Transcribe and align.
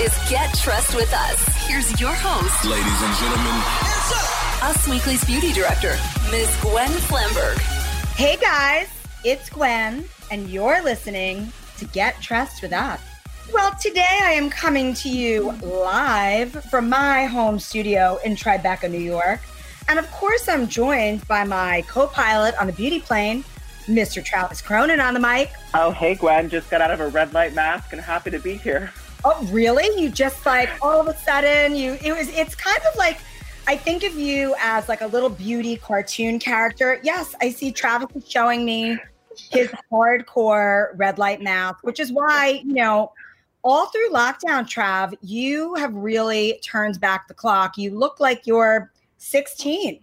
is 0.00 0.16
Get 0.30 0.54
Trust 0.54 0.94
with 0.94 1.12
Us. 1.12 1.66
Here's 1.66 2.00
your 2.00 2.12
host, 2.12 2.64
Ladies 2.64 3.02
and 3.02 3.16
gentlemen, 3.16 3.62
Us 4.62 4.86
Weekly's 4.86 5.24
beauty 5.24 5.52
director, 5.52 5.96
Ms. 6.30 6.56
Gwen 6.62 6.90
Flamberg. 6.90 7.58
Hey 8.14 8.36
guys, 8.36 8.86
it's 9.24 9.50
Gwen, 9.50 10.04
and 10.30 10.48
you're 10.50 10.84
listening 10.84 11.52
to 11.78 11.84
Get 11.86 12.20
Trust 12.22 12.62
with 12.62 12.72
Us. 12.72 13.00
Well, 13.52 13.74
today 13.80 14.20
I 14.22 14.30
am 14.32 14.50
coming 14.50 14.94
to 14.94 15.08
you 15.08 15.50
live 15.62 16.52
from 16.70 16.88
my 16.88 17.24
home 17.24 17.58
studio 17.58 18.20
in 18.24 18.36
Tribeca, 18.36 18.88
New 18.88 18.98
York. 18.98 19.40
And 19.88 19.98
of 19.98 20.08
course, 20.12 20.48
I'm 20.48 20.68
joined 20.68 21.26
by 21.26 21.42
my 21.42 21.82
co 21.88 22.06
pilot 22.06 22.54
on 22.60 22.68
the 22.68 22.72
beauty 22.72 23.00
plane, 23.00 23.42
Mr. 23.86 24.24
Travis 24.24 24.62
Cronin 24.62 25.00
on 25.00 25.14
the 25.14 25.20
mic. 25.20 25.50
Oh, 25.74 25.90
hey, 25.90 26.14
Gwen. 26.14 26.50
Just 26.50 26.70
got 26.70 26.80
out 26.80 26.92
of 26.92 27.00
a 27.00 27.08
red 27.08 27.32
light 27.32 27.52
mask 27.52 27.92
and 27.92 28.00
happy 28.00 28.30
to 28.30 28.38
be 28.38 28.54
here. 28.54 28.92
Oh, 29.24 29.46
really? 29.50 29.88
You 30.00 30.10
just 30.10 30.46
like 30.46 30.70
all 30.80 31.00
of 31.00 31.08
a 31.08 31.16
sudden 31.18 31.74
you 31.74 31.98
it 32.02 32.12
was 32.12 32.28
it's 32.28 32.54
kind 32.54 32.80
of 32.90 32.96
like 32.96 33.18
I 33.66 33.76
think 33.76 34.02
of 34.02 34.14
you 34.14 34.54
as 34.58 34.88
like 34.88 35.02
a 35.02 35.06
little 35.06 35.28
beauty 35.28 35.76
cartoon 35.76 36.38
character. 36.38 37.00
Yes, 37.02 37.34
I 37.42 37.50
see 37.50 37.70
Travis 37.70 38.08
is 38.16 38.30
showing 38.30 38.64
me 38.64 38.98
his 39.50 39.68
hardcore 39.92 40.92
red 40.96 41.18
light 41.18 41.42
mask, 41.42 41.80
which 41.82 42.00
is 42.00 42.10
why, 42.10 42.62
you 42.64 42.72
know, 42.72 43.12
all 43.62 43.86
through 43.86 44.10
lockdown, 44.10 44.64
Trav, 44.64 45.14
you 45.20 45.74
have 45.74 45.92
really 45.92 46.60
turned 46.64 46.98
back 47.00 47.28
the 47.28 47.34
clock. 47.34 47.76
You 47.76 47.90
look 47.90 48.20
like 48.20 48.46
you're 48.46 48.90
16. 49.18 50.00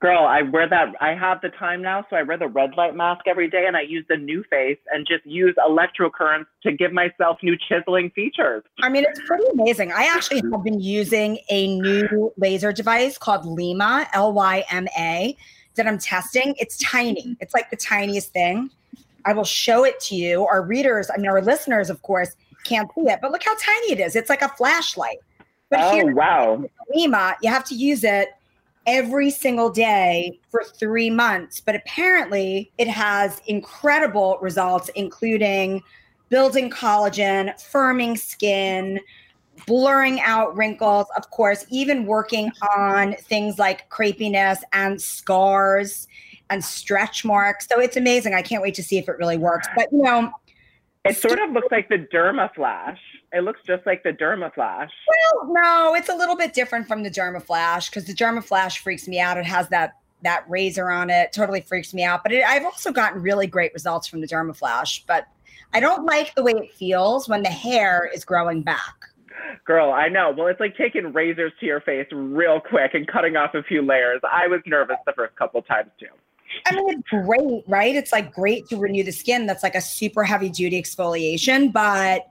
Girl, 0.00 0.24
I 0.26 0.42
wear 0.42 0.68
that. 0.68 0.94
I 1.00 1.14
have 1.14 1.40
the 1.40 1.48
time 1.48 1.80
now, 1.80 2.04
so 2.10 2.16
I 2.16 2.22
wear 2.22 2.36
the 2.36 2.48
red 2.48 2.76
light 2.76 2.94
mask 2.94 3.22
every 3.26 3.48
day, 3.48 3.66
and 3.66 3.76
I 3.76 3.82
use 3.82 4.04
the 4.08 4.16
new 4.16 4.44
face 4.50 4.78
and 4.92 5.06
just 5.06 5.24
use 5.24 5.54
electrocurrents 5.56 6.46
to 6.64 6.72
give 6.72 6.92
myself 6.92 7.38
new 7.42 7.56
chiseling 7.68 8.10
features. 8.10 8.62
I 8.82 8.88
mean, 8.88 9.04
it's 9.08 9.20
pretty 9.26 9.44
amazing. 9.52 9.92
I 9.92 10.10
actually 10.12 10.42
have 10.50 10.62
been 10.62 10.80
using 10.80 11.38
a 11.48 11.78
new 11.78 12.32
laser 12.36 12.72
device 12.72 13.16
called 13.16 13.44
Lyma, 13.44 14.08
L 14.12 14.32
Y 14.32 14.64
M 14.70 14.88
A, 14.98 15.36
that 15.76 15.86
I'm 15.86 15.98
testing. 15.98 16.54
It's 16.58 16.76
tiny. 16.78 17.36
It's 17.40 17.54
like 17.54 17.70
the 17.70 17.76
tiniest 17.76 18.32
thing. 18.32 18.70
I 19.24 19.32
will 19.32 19.44
show 19.44 19.84
it 19.84 20.00
to 20.00 20.16
you. 20.16 20.44
Our 20.44 20.62
readers, 20.62 21.10
I 21.10 21.16
mean, 21.16 21.28
our 21.28 21.40
listeners, 21.40 21.88
of 21.88 22.02
course, 22.02 22.36
can't 22.64 22.90
see 22.94 23.02
it, 23.02 23.20
but 23.22 23.30
look 23.30 23.42
how 23.42 23.56
tiny 23.56 23.92
it 23.92 24.00
is. 24.00 24.16
It's 24.16 24.28
like 24.28 24.42
a 24.42 24.48
flashlight. 24.50 25.18
But 25.70 25.80
oh, 25.80 25.94
here, 25.94 26.14
wow. 26.14 26.62
Lyma, 26.94 27.36
you 27.40 27.48
have 27.48 27.64
to 27.66 27.74
use 27.74 28.04
it 28.04 28.30
every 28.86 29.30
single 29.30 29.70
day 29.70 30.38
for 30.50 30.64
three 30.64 31.10
months. 31.10 31.60
But 31.60 31.74
apparently, 31.76 32.72
it 32.78 32.88
has 32.88 33.40
incredible 33.46 34.38
results, 34.40 34.90
including 34.94 35.82
building 36.28 36.70
collagen, 36.70 37.54
firming 37.60 38.18
skin, 38.18 38.98
blurring 39.66 40.20
out 40.22 40.56
wrinkles, 40.56 41.06
of 41.16 41.30
course, 41.30 41.66
even 41.70 42.06
working 42.06 42.50
on 42.76 43.14
things 43.16 43.58
like 43.58 43.88
crepiness 43.90 44.58
and 44.72 45.00
scars 45.00 46.08
and 46.50 46.64
stretch 46.64 47.24
marks. 47.24 47.68
So 47.68 47.80
it's 47.80 47.96
amazing. 47.96 48.34
I 48.34 48.42
can't 48.42 48.62
wait 48.62 48.74
to 48.74 48.82
see 48.82 48.98
if 48.98 49.08
it 49.08 49.18
really 49.18 49.38
works. 49.38 49.68
But, 49.76 49.92
you 49.92 50.02
know, 50.02 50.32
It 51.04 51.16
sort 51.16 51.40
of 51.40 51.50
looks 51.50 51.68
like 51.70 51.88
the 51.88 51.98
Dermaflash. 51.98 52.98
It 53.32 53.44
looks 53.44 53.60
just 53.66 53.86
like 53.86 54.02
the 54.02 54.12
Dermaflash. 54.12 54.90
Well, 55.08 55.52
no, 55.52 55.94
it's 55.94 56.08
a 56.08 56.14
little 56.14 56.36
bit 56.36 56.52
different 56.52 56.86
from 56.86 57.02
the 57.02 57.10
Dermaflash 57.10 57.88
because 57.88 58.04
the 58.04 58.14
Dermaflash 58.14 58.78
freaks 58.78 59.08
me 59.08 59.20
out. 59.20 59.38
It 59.38 59.46
has 59.46 59.68
that 59.68 59.94
that 60.22 60.44
razor 60.48 60.88
on 60.88 61.10
it, 61.10 61.32
totally 61.32 61.62
freaks 61.62 61.92
me 61.92 62.04
out. 62.04 62.22
But 62.22 62.32
it, 62.32 62.44
I've 62.44 62.64
also 62.64 62.92
gotten 62.92 63.22
really 63.22 63.46
great 63.46 63.72
results 63.74 64.06
from 64.06 64.20
the 64.20 64.28
Dermaflash. 64.28 65.02
But 65.06 65.26
I 65.72 65.80
don't 65.80 66.04
like 66.04 66.34
the 66.34 66.42
way 66.42 66.52
it 66.52 66.72
feels 66.74 67.28
when 67.28 67.42
the 67.42 67.48
hair 67.48 68.10
is 68.14 68.24
growing 68.24 68.62
back. 68.62 68.94
Girl, 69.64 69.92
I 69.92 70.08
know. 70.08 70.32
Well, 70.36 70.48
it's 70.48 70.60
like 70.60 70.76
taking 70.76 71.12
razors 71.12 71.52
to 71.60 71.66
your 71.66 71.80
face 71.80 72.06
real 72.12 72.60
quick 72.60 72.94
and 72.94 73.06
cutting 73.06 73.36
off 73.36 73.54
a 73.54 73.62
few 73.62 73.82
layers. 73.82 74.20
I 74.30 74.46
was 74.46 74.60
nervous 74.66 74.96
the 75.06 75.12
first 75.14 75.34
couple 75.36 75.62
times 75.62 75.90
too. 75.98 76.06
I 76.66 76.74
mean, 76.74 76.90
it's 76.90 77.08
great, 77.08 77.64
right? 77.66 77.94
It's 77.94 78.12
like 78.12 78.32
great 78.32 78.68
to 78.68 78.76
renew 78.76 79.02
the 79.02 79.12
skin. 79.12 79.46
That's 79.46 79.62
like 79.62 79.74
a 79.74 79.80
super 79.80 80.22
heavy 80.22 80.50
duty 80.50 80.80
exfoliation, 80.80 81.72
but 81.72 82.26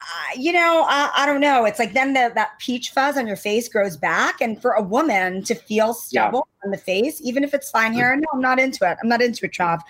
uh, 0.00 0.38
you 0.38 0.52
know, 0.52 0.84
I, 0.86 1.10
I 1.16 1.26
don't 1.26 1.40
know. 1.40 1.64
It's 1.64 1.78
like 1.78 1.92
then 1.92 2.12
the, 2.12 2.30
that 2.34 2.52
peach 2.60 2.90
fuzz 2.90 3.16
on 3.16 3.26
your 3.26 3.36
face 3.36 3.68
grows 3.68 3.96
back, 3.96 4.40
and 4.40 4.60
for 4.60 4.72
a 4.72 4.82
woman 4.82 5.42
to 5.44 5.54
feel 5.54 5.92
stubble 5.92 6.46
on 6.64 6.70
the 6.70 6.78
face, 6.78 7.20
even 7.22 7.42
if 7.42 7.52
it's 7.52 7.70
fine 7.70 7.92
hair, 7.92 8.14
no, 8.16 8.26
I'm 8.32 8.40
not 8.40 8.60
into 8.60 8.88
it. 8.88 8.96
I'm 9.02 9.08
not 9.08 9.20
into 9.20 9.46
it, 9.46 9.52
Trav. 9.52 9.80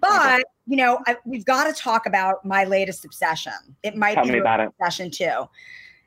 But 0.00 0.44
you 0.66 0.76
know, 0.76 1.00
I, 1.06 1.16
we've 1.24 1.44
got 1.44 1.64
to 1.64 1.72
talk 1.72 2.06
about 2.06 2.44
my 2.44 2.64
latest 2.64 3.04
obsession. 3.04 3.52
It 3.82 3.96
might 3.96 4.14
Tell 4.14 4.24
be 4.24 4.30
me 4.30 4.34
your 4.36 4.44
about 4.44 4.60
it. 4.60 4.68
obsession 4.78 5.10
too. 5.10 5.48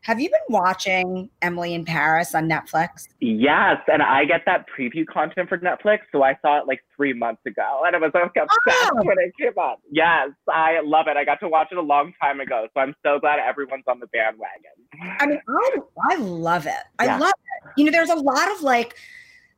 Have 0.03 0.19
you 0.21 0.29
been 0.29 0.39
watching 0.55 1.29
Emily 1.41 1.73
in 1.73 1.83
Paris 1.83 2.33
on 2.33 2.47
Netflix? 2.49 3.09
Yes, 3.19 3.77
and 3.91 4.01
I 4.01 4.23
get 4.23 4.43
that 4.45 4.65
preview 4.69 5.05
content 5.05 5.49
for 5.49 5.57
Netflix, 5.57 5.99
so 6.11 6.23
I 6.23 6.37
saw 6.41 6.57
it 6.59 6.67
like 6.67 6.79
three 6.95 7.11
months 7.11 7.41
ago, 7.45 7.81
and 7.85 7.95
I 7.95 7.99
was 7.99 8.11
like 8.13 8.23
obsessed 8.35 8.91
Oh. 8.93 9.03
when 9.03 9.17
it 9.19 9.33
came 9.39 9.57
on. 9.57 9.75
Yes, 9.91 10.29
I 10.47 10.79
love 10.85 11.07
it. 11.09 11.17
I 11.17 11.25
got 11.25 11.41
to 11.41 11.49
watch 11.49 11.67
it 11.71 11.77
a 11.77 11.81
long 11.81 12.13
time 12.21 12.39
ago, 12.39 12.67
so 12.73 12.79
I'm 12.79 12.95
so 13.03 13.19
glad 13.19 13.39
everyone's 13.39 13.83
on 13.87 13.99
the 13.99 14.07
bandwagon. 14.07 14.71
I 15.19 15.25
mean, 15.25 15.41
I, 15.49 15.77
I 16.11 16.15
love 16.15 16.65
it. 16.65 16.73
I 16.97 17.05
Yeah. 17.05 17.17
love 17.17 17.33
it. 17.33 17.71
You 17.75 17.83
know, 17.85 17.91
there's 17.91 18.09
a 18.09 18.15
lot 18.15 18.49
of 18.51 18.61
like 18.61 18.95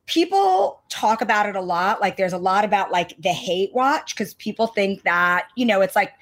people 0.06 0.82
talk 0.88 1.20
about 1.22 1.48
it 1.48 1.54
a 1.54 1.60
lot. 1.60 2.00
Like 2.00 2.16
there's 2.16 2.32
a 2.32 2.38
lot 2.38 2.64
about 2.64 2.90
like 2.90 3.14
the 3.20 3.28
hate 3.32 3.72
watch 3.74 4.14
because 4.14 4.34
people 4.34 4.66
think 4.66 5.02
that, 5.04 5.46
you 5.56 5.64
know, 5.64 5.80
it's 5.82 5.94
like 5.94 6.12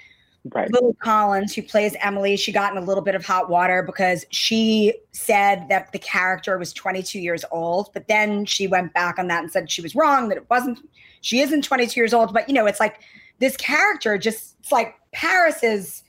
Right. 0.52 0.72
Lily 0.72 0.94
Collins, 1.02 1.54
who 1.54 1.62
plays 1.62 1.94
Emily, 2.00 2.36
she 2.36 2.50
got 2.50 2.72
in 2.72 2.82
a 2.82 2.84
little 2.84 3.02
bit 3.02 3.14
of 3.14 3.24
hot 3.24 3.50
water 3.50 3.82
because 3.82 4.24
she 4.30 4.94
said 5.12 5.68
that 5.68 5.92
the 5.92 5.98
character 5.98 6.56
was 6.56 6.72
22 6.72 7.20
years 7.20 7.44
old, 7.50 7.90
but 7.92 8.08
then 8.08 8.46
she 8.46 8.66
went 8.66 8.94
back 8.94 9.18
on 9.18 9.28
that 9.28 9.42
and 9.42 9.52
said 9.52 9.70
she 9.70 9.82
was 9.82 9.94
wrong, 9.94 10.28
that 10.28 10.38
it 10.38 10.48
wasn't, 10.48 10.78
she 11.20 11.40
isn't 11.40 11.62
22 11.62 12.00
years 12.00 12.14
old. 12.14 12.32
But, 12.32 12.48
you 12.48 12.54
know, 12.54 12.64
it's 12.64 12.80
like 12.80 13.00
this 13.38 13.56
character 13.58 14.16
just, 14.16 14.56
it's 14.60 14.72
like 14.72 14.94
Paris 15.12 15.62
is 15.62 16.04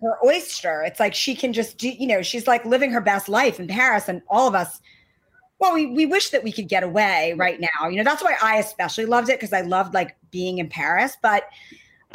her 0.00 0.18
oyster. 0.24 0.82
It's 0.82 1.00
like 1.00 1.14
she 1.14 1.34
can 1.34 1.52
just 1.52 1.78
do, 1.78 1.88
you 1.88 2.06
know, 2.06 2.22
she's 2.22 2.46
like 2.46 2.64
living 2.64 2.90
her 2.90 3.00
best 3.00 3.28
life 3.28 3.58
in 3.58 3.66
Paris, 3.66 4.08
and 4.08 4.22
all 4.28 4.48
of 4.48 4.54
us. 4.54 4.80
Well, 5.58 5.72
we, 5.72 5.86
we 5.86 6.04
wish 6.04 6.30
that 6.30 6.44
we 6.44 6.52
could 6.52 6.68
get 6.68 6.82
away 6.82 7.34
right 7.36 7.58
now. 7.60 7.88
You 7.88 7.96
know, 7.96 8.04
that's 8.04 8.22
why 8.22 8.36
I 8.42 8.56
especially 8.56 9.06
loved 9.06 9.30
it 9.30 9.38
because 9.40 9.54
I 9.54 9.62
loved 9.62 9.94
like 9.94 10.16
being 10.30 10.58
in 10.58 10.68
Paris. 10.68 11.16
But 11.22 11.44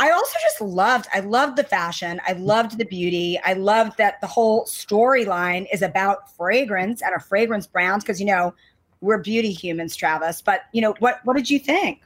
I 0.01 0.09
also 0.09 0.35
just 0.41 0.59
loved, 0.61 1.07
I 1.13 1.19
loved 1.19 1.57
the 1.57 1.63
fashion. 1.63 2.19
I 2.27 2.33
loved 2.33 2.79
the 2.79 2.85
beauty. 2.85 3.39
I 3.45 3.53
loved 3.53 3.99
that 3.99 4.19
the 4.19 4.25
whole 4.25 4.65
storyline 4.65 5.67
is 5.71 5.83
about 5.83 6.35
fragrance 6.35 7.03
and 7.03 7.13
a 7.15 7.19
fragrance 7.19 7.67
brands 7.67 8.03
because, 8.03 8.19
you 8.19 8.25
know, 8.25 8.55
we're 9.01 9.19
beauty 9.19 9.51
humans, 9.51 9.95
Travis. 9.95 10.41
But, 10.41 10.61
you 10.73 10.81
know, 10.81 10.95
what, 10.97 11.19
what 11.23 11.37
did 11.37 11.51
you 11.51 11.59
think? 11.59 12.01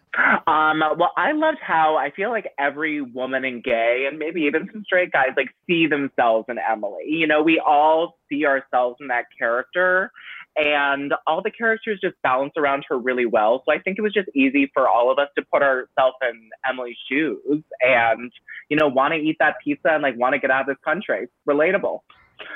Um, 0.45 0.81
well, 0.97 1.13
I 1.15 1.31
loved 1.31 1.59
how 1.61 1.95
I 1.95 2.11
feel 2.11 2.31
like 2.31 2.51
every 2.59 2.99
woman 2.99 3.45
and 3.45 3.63
gay, 3.63 4.07
and 4.09 4.19
maybe 4.19 4.41
even 4.41 4.69
some 4.73 4.83
straight 4.83 5.13
guys, 5.13 5.29
like 5.37 5.55
see 5.65 5.87
themselves 5.87 6.47
in 6.49 6.57
Emily. 6.57 7.05
You 7.05 7.27
know, 7.27 7.41
we 7.41 7.59
all 7.65 8.17
see 8.29 8.45
ourselves 8.45 8.97
in 8.99 9.07
that 9.07 9.25
character, 9.37 10.11
and 10.57 11.13
all 11.27 11.41
the 11.41 11.51
characters 11.51 11.99
just 12.01 12.15
balance 12.23 12.53
around 12.57 12.85
her 12.89 12.97
really 12.97 13.25
well. 13.25 13.63
So 13.65 13.73
I 13.73 13.79
think 13.79 13.97
it 13.97 14.01
was 14.01 14.13
just 14.13 14.29
easy 14.33 14.71
for 14.73 14.87
all 14.87 15.11
of 15.11 15.19
us 15.19 15.29
to 15.37 15.43
put 15.51 15.61
ourselves 15.61 16.15
in 16.21 16.49
Emily's 16.67 16.97
shoes 17.09 17.63
and, 17.81 18.31
you 18.69 18.77
know, 18.77 18.87
want 18.87 19.13
to 19.13 19.19
eat 19.19 19.37
that 19.39 19.55
pizza 19.63 19.89
and 19.89 20.03
like 20.03 20.17
want 20.17 20.33
to 20.33 20.39
get 20.39 20.51
out 20.51 20.61
of 20.61 20.67
this 20.67 20.77
country. 20.83 21.27
Relatable. 21.47 21.99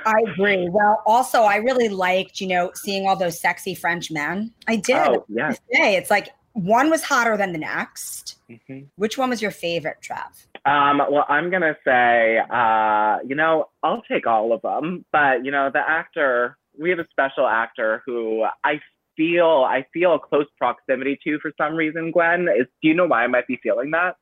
I 0.05 0.15
agree. 0.27 0.67
Well, 0.69 1.01
also, 1.05 1.43
I 1.43 1.57
really 1.57 1.89
liked, 1.89 2.41
you 2.41 2.47
know, 2.47 2.71
seeing 2.73 3.07
all 3.07 3.15
those 3.15 3.39
sexy 3.39 3.75
French 3.75 4.11
men. 4.11 4.53
I 4.67 4.75
did. 4.75 4.95
Oh, 4.95 5.25
yeah. 5.29 5.53
It's 5.69 6.09
like 6.09 6.29
one 6.53 6.89
was 6.89 7.03
hotter 7.03 7.38
than 7.38 7.53
the 7.53 7.59
next. 7.59 8.38
Mhm. 8.49 8.88
Which 8.95 9.17
one 9.17 9.29
was 9.29 9.41
your 9.41 9.51
favorite, 9.51 9.97
Trav? 10.01 10.47
Um, 10.65 10.97
well, 11.09 11.25
I'm 11.29 11.49
gonna 11.49 11.77
say, 11.85 12.39
uh, 12.49 13.19
you 13.25 13.35
know, 13.35 13.69
I'll 13.81 14.01
take 14.03 14.27
all 14.27 14.51
of 14.51 14.61
them, 14.61 15.05
but 15.11 15.45
you 15.45 15.51
know, 15.51 15.69
the 15.71 15.79
actor, 15.79 16.57
we 16.79 16.89
have 16.89 16.99
a 16.99 17.07
special 17.11 17.45
actor 17.45 18.01
who 18.05 18.45
I 18.63 18.79
feel, 19.17 19.65
I 19.67 19.85
feel 19.93 20.15
a 20.15 20.19
close 20.19 20.47
proximity 20.57 21.19
to 21.25 21.39
for 21.39 21.51
some 21.57 21.75
reason. 21.75 22.11
Gwen, 22.11 22.47
is 22.57 22.67
do 22.81 22.87
you 22.87 22.93
know 22.93 23.05
why 23.05 23.23
I 23.23 23.27
might 23.27 23.47
be 23.47 23.59
feeling 23.61 23.91
that? 23.91 24.15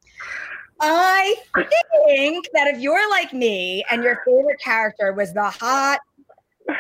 I 0.80 1.36
think 1.56 2.48
that 2.54 2.68
if 2.68 2.80
you're 2.80 3.10
like 3.10 3.34
me 3.34 3.84
and 3.90 4.04
your 4.04 4.22
favorite 4.26 4.60
character 4.60 5.14
was 5.14 5.34
the 5.34 5.44
hot 5.44 6.00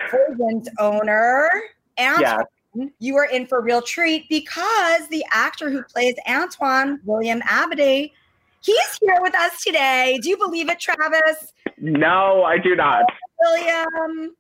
fragrance 0.10 0.68
owner, 0.80 1.50
Antoine, 2.00 2.92
you 3.00 3.16
are 3.18 3.26
in 3.26 3.48
for 3.48 3.60
a 3.60 3.62
real 3.62 3.82
treat 3.82 4.28
because 4.30 5.08
the 5.10 5.24
actor 5.32 5.70
who 5.70 5.84
plays 5.84 6.16
Antoine, 6.28 7.00
William 7.06 7.42
Abadie, 7.42 8.12
he's 8.62 8.98
here 9.02 9.18
with 9.22 9.36
us 9.36 9.64
today. 9.64 10.20
Do 10.22 10.30
you 10.30 10.38
believe 10.38 10.70
it, 10.70 10.80
Travis? 10.80 11.54
No, 11.80 12.44
I 12.44 12.58
do 12.58 12.76
not. 12.76 13.06
William. 13.40 14.36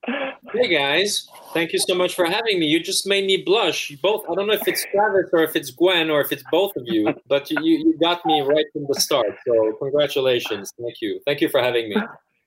Hey 0.53 0.67
guys, 0.69 1.29
thank 1.53 1.73
you 1.73 1.79
so 1.79 1.95
much 1.95 2.15
for 2.15 2.25
having 2.25 2.59
me. 2.59 2.67
You 2.67 2.79
just 2.79 3.05
made 3.05 3.25
me 3.25 3.43
blush. 3.43 3.89
You 3.89 3.97
both, 3.97 4.25
I 4.29 4.35
don't 4.35 4.47
know 4.47 4.53
if 4.53 4.67
it's 4.67 4.85
Travis 4.91 5.29
or 5.33 5.43
if 5.43 5.55
it's 5.55 5.71
Gwen 5.71 6.09
or 6.09 6.21
if 6.21 6.31
it's 6.31 6.43
both 6.51 6.75
of 6.75 6.83
you, 6.85 7.13
but 7.27 7.49
you, 7.51 7.59
you, 7.61 7.97
got 7.99 8.25
me 8.25 8.41
right 8.41 8.65
from 8.73 8.85
the 8.87 8.99
start. 8.99 9.37
So 9.45 9.73
congratulations. 9.73 10.71
Thank 10.79 11.01
you. 11.01 11.19
Thank 11.25 11.41
you 11.41 11.49
for 11.49 11.61
having 11.61 11.89
me. 11.89 11.97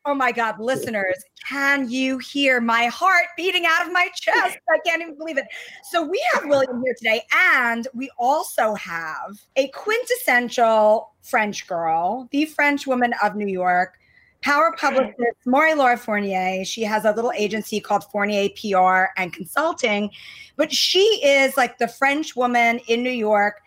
Oh 0.07 0.15
my 0.15 0.33
God, 0.33 0.59
listeners, 0.59 1.23
can 1.47 1.91
you 1.91 2.17
hear 2.17 2.59
my 2.59 2.87
heart 2.87 3.27
beating 3.37 3.67
out 3.67 3.87
of 3.87 3.93
my 3.93 4.09
chest? 4.15 4.57
I 4.71 4.79
can't 4.87 5.03
even 5.03 5.19
believe 5.19 5.37
it. 5.37 5.45
So, 5.91 6.03
we 6.03 6.25
have 6.33 6.47
William 6.47 6.83
here 6.83 6.95
today, 6.97 7.23
and 7.55 7.87
we 7.93 8.11
also 8.19 8.75
have 8.77 9.39
a 9.57 9.69
quintessential 9.69 11.13
French 11.21 11.67
girl, 11.67 12.29
the 12.33 12.47
French 12.47 12.87
woman 12.87 13.13
of 13.23 13.37
New 13.37 13.47
York, 13.47 13.99
power 14.43 14.75
publicist 14.79 15.37
Marie-Laure 15.45 15.97
Fournier. 15.97 16.65
She 16.65 16.83
has 16.83 17.05
a 17.05 17.13
little 17.13 17.33
agency 17.33 17.81
called 17.81 18.05
Fournier 18.05 18.49
PR 18.51 19.13
and 19.17 19.33
Consulting, 19.33 20.11
but 20.57 20.73
she 20.73 21.01
is 21.25 21.57
like 21.57 21.79
the 21.79 21.89
French 21.89 22.37
woman 22.37 22.81
in 22.89 23.03
New 23.03 23.11
York. 23.11 23.61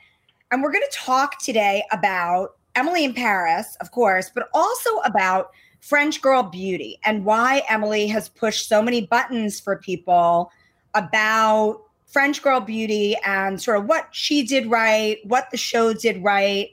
And 0.52 0.62
we're 0.62 0.72
going 0.72 0.86
to 0.90 0.98
talk 0.98 1.42
today 1.42 1.84
about 1.92 2.56
Emily 2.76 3.04
in 3.04 3.14
Paris, 3.14 3.78
of 3.82 3.92
course, 3.92 4.32
but 4.34 4.50
also 4.54 4.98
about 5.00 5.52
French 5.80 6.22
girl 6.22 6.44
beauty 6.44 6.98
and 7.04 7.26
why 7.26 7.62
Emily 7.70 8.08
has 8.08 8.30
pushed 8.30 8.68
so 8.68 8.82
many 8.82 9.06
buttons 9.06 9.60
for 9.60 9.78
people 9.78 10.52
about 10.94 11.82
French 12.08 12.42
girl 12.42 12.60
beauty 12.60 13.16
and 13.26 13.62
sort 13.62 13.78
of 13.78 13.86
what 13.86 14.08
she 14.12 14.44
did 14.44 14.70
right, 14.70 15.18
what 15.26 15.50
the 15.52 15.58
show 15.58 15.94
did 15.94 16.24
right, 16.24 16.70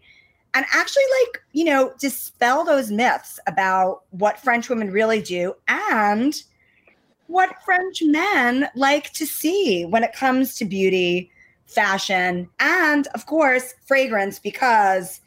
and 0.54 0.66
actually, 0.72 1.04
like, 1.22 1.42
you 1.52 1.64
know, 1.64 1.92
dispel 1.98 2.64
those 2.64 2.90
myths 2.90 3.38
about 3.46 4.02
what 4.10 4.38
French 4.38 4.68
women 4.68 4.90
really 4.90 5.22
do 5.22 5.54
and 5.68 6.42
what 7.28 7.62
French 7.64 8.02
men 8.02 8.68
like 8.74 9.12
to 9.12 9.26
see 9.26 9.84
when 9.84 10.02
it 10.02 10.12
comes 10.12 10.56
to 10.56 10.64
beauty, 10.64 11.30
fashion, 11.66 12.48
and 12.58 13.06
of 13.08 13.26
course, 13.26 13.74
fragrance, 13.86 14.40
because 14.40 15.20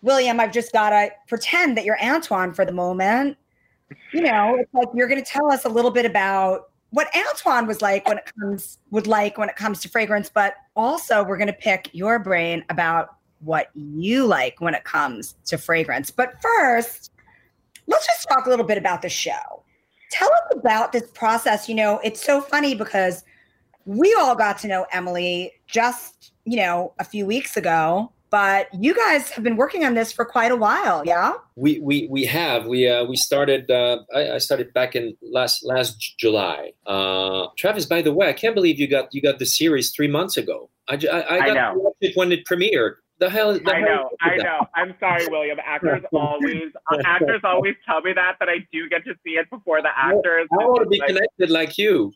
William, 0.00 0.40
I've 0.40 0.52
just 0.52 0.72
got 0.72 0.90
to 0.90 1.10
pretend 1.28 1.76
that 1.76 1.84
you're 1.84 2.02
Antoine 2.02 2.54
for 2.54 2.64
the 2.64 2.72
moment. 2.72 3.36
You 4.12 4.22
know, 4.22 4.56
it's 4.58 4.72
like 4.72 4.88
you're 4.94 5.08
going 5.08 5.22
to 5.22 5.30
tell 5.30 5.52
us 5.52 5.64
a 5.64 5.68
little 5.68 5.90
bit 5.90 6.06
about 6.06 6.70
what 6.90 7.08
Antoine 7.14 7.66
was 7.66 7.82
like 7.82 8.08
when 8.08 8.18
it 8.18 8.32
comes 8.38 8.78
would 8.90 9.06
like 9.06 9.36
when 9.36 9.48
it 9.48 9.56
comes 9.56 9.80
to 9.80 9.88
fragrance, 9.88 10.30
but 10.32 10.54
also 10.74 11.22
we're 11.22 11.36
going 11.36 11.46
to 11.48 11.52
pick 11.52 11.90
your 11.92 12.18
brain 12.18 12.64
about 12.70 13.15
what 13.40 13.70
you 13.74 14.26
like 14.26 14.60
when 14.60 14.74
it 14.74 14.84
comes 14.84 15.34
to 15.46 15.58
fragrance. 15.58 16.10
But 16.10 16.40
first, 16.40 17.12
let's 17.86 18.06
just 18.06 18.28
talk 18.28 18.46
a 18.46 18.50
little 18.50 18.64
bit 18.64 18.78
about 18.78 19.02
the 19.02 19.08
show. 19.08 19.62
Tell 20.10 20.32
us 20.32 20.58
about 20.58 20.92
this 20.92 21.10
process. 21.10 21.68
You 21.68 21.74
know, 21.74 22.00
it's 22.04 22.24
so 22.24 22.40
funny 22.40 22.74
because 22.74 23.24
we 23.84 24.14
all 24.14 24.34
got 24.34 24.58
to 24.58 24.68
know 24.68 24.86
Emily 24.92 25.52
just, 25.66 26.32
you 26.44 26.56
know, 26.56 26.92
a 26.98 27.04
few 27.04 27.26
weeks 27.26 27.56
ago 27.56 28.12
but 28.30 28.68
you 28.74 28.94
guys 28.94 29.30
have 29.30 29.44
been 29.44 29.56
working 29.56 29.84
on 29.84 29.94
this 29.94 30.12
for 30.12 30.24
quite 30.24 30.50
a 30.50 30.56
while, 30.56 31.02
yeah? 31.06 31.34
We 31.54 31.78
we 31.80 32.08
we 32.10 32.24
have 32.24 32.66
we 32.66 32.88
uh, 32.88 33.04
we 33.04 33.16
started. 33.16 33.70
Uh, 33.70 34.00
I, 34.14 34.32
I, 34.32 34.38
started 34.38 34.72
back 34.74 34.96
in 34.96 35.16
last 35.22 35.64
last 35.64 36.18
July. 36.18 36.72
Uh, 36.86 37.46
Travis, 37.56 37.86
by 37.86 38.02
the 38.02 38.12
way, 38.12 38.28
I 38.28 38.32
can't 38.32 38.54
believe 38.54 38.80
you 38.80 38.88
got 38.88 39.14
you 39.14 39.22
got 39.22 39.38
the 39.38 39.46
series 39.46 39.90
three 39.90 40.08
months 40.08 40.36
ago. 40.36 40.68
I 40.88 40.94
I, 40.94 40.96
I 40.96 41.54
got 41.54 41.56
I 41.56 41.74
it 42.00 42.16
when 42.16 42.32
it 42.32 42.44
premiered. 42.44 42.96
The 43.18 43.30
hell? 43.30 43.50
is 43.50 43.60
The 43.60 43.74
I 43.74 43.80
know, 43.80 44.10
I 44.20 44.36
know. 44.36 44.66
I'm 44.74 44.94
sorry, 45.00 45.26
William. 45.28 45.58
Actors 45.64 46.02
always 46.12 46.72
actors 47.04 47.40
always 47.44 47.74
tell 47.86 48.02
me 48.02 48.12
that 48.12 48.36
that 48.40 48.48
I 48.48 48.58
do 48.72 48.88
get 48.88 49.04
to 49.04 49.14
see 49.24 49.32
it 49.32 49.48
before 49.50 49.80
the 49.80 49.90
actors. 49.96 50.48
I 50.52 50.56
want 50.56 50.82
to 50.82 50.88
be 50.88 50.98
like, 50.98 51.08
connected 51.08 51.50
like 51.50 51.78
you. 51.78 52.12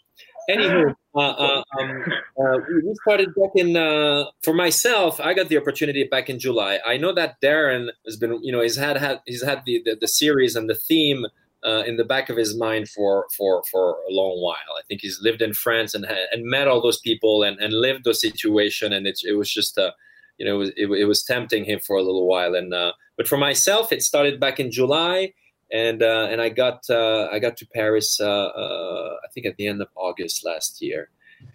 Anywho, 0.50 0.94
uh, 1.14 1.18
uh, 1.18 1.62
um, 1.78 2.04
uh, 2.38 2.58
we 2.68 2.94
started 3.02 3.34
back 3.34 3.50
in. 3.54 3.76
Uh, 3.76 4.24
for 4.42 4.52
myself, 4.52 5.20
I 5.20 5.32
got 5.32 5.48
the 5.48 5.56
opportunity 5.56 6.04
back 6.04 6.28
in 6.28 6.38
July. 6.38 6.80
I 6.84 6.98
know 6.98 7.14
that 7.14 7.40
Darren 7.40 7.88
has 8.04 8.16
been, 8.16 8.42
you 8.42 8.52
know, 8.52 8.60
he's 8.60 8.76
had, 8.76 8.96
had 8.98 9.20
he's 9.26 9.42
had 9.42 9.62
the, 9.64 9.82
the, 9.84 9.96
the 9.98 10.08
series 10.08 10.54
and 10.54 10.68
the 10.68 10.74
theme 10.74 11.26
uh, 11.64 11.82
in 11.86 11.96
the 11.96 12.04
back 12.04 12.28
of 12.28 12.36
his 12.36 12.56
mind 12.56 12.88
for 12.88 13.26
for 13.36 13.62
for 13.70 13.96
a 14.08 14.12
long 14.12 14.42
while. 14.42 14.76
I 14.78 14.82
think 14.88 15.00
he's 15.00 15.20
lived 15.22 15.40
in 15.40 15.54
France 15.54 15.94
and 15.94 16.06
and 16.32 16.44
met 16.44 16.68
all 16.68 16.82
those 16.82 17.00
people 17.00 17.42
and, 17.42 17.58
and 17.58 17.72
lived 17.72 18.04
the 18.04 18.14
situation, 18.14 18.92
and 18.92 19.06
it 19.06 19.20
it 19.24 19.36
was 19.36 19.50
just 19.50 19.78
a, 19.78 19.94
you 20.40 20.46
know, 20.46 20.56
it 20.56 20.58
was, 20.58 20.68
it, 20.76 20.86
it 20.86 21.04
was 21.04 21.22
tempting 21.22 21.64
him 21.64 21.78
for 21.78 21.96
a 21.96 22.02
little 22.02 22.26
while. 22.26 22.56
And 22.56 22.74
uh, 22.74 22.92
but 23.16 23.28
for 23.28 23.36
myself, 23.36 23.92
it 23.92 24.02
started 24.02 24.40
back 24.40 24.58
in 24.58 24.72
July 24.72 25.34
and 25.72 26.02
uh, 26.02 26.28
and 26.30 26.40
I 26.40 26.48
got 26.48 26.88
uh, 26.90 27.28
I 27.30 27.38
got 27.38 27.56
to 27.58 27.66
Paris 27.66 28.20
uh, 28.20 28.24
uh, 28.26 29.16
I 29.24 29.28
think 29.32 29.46
at 29.46 29.56
the 29.56 29.66
end 29.66 29.80
of 29.80 29.88
August 29.94 30.44
last 30.44 30.82
year, 30.82 31.10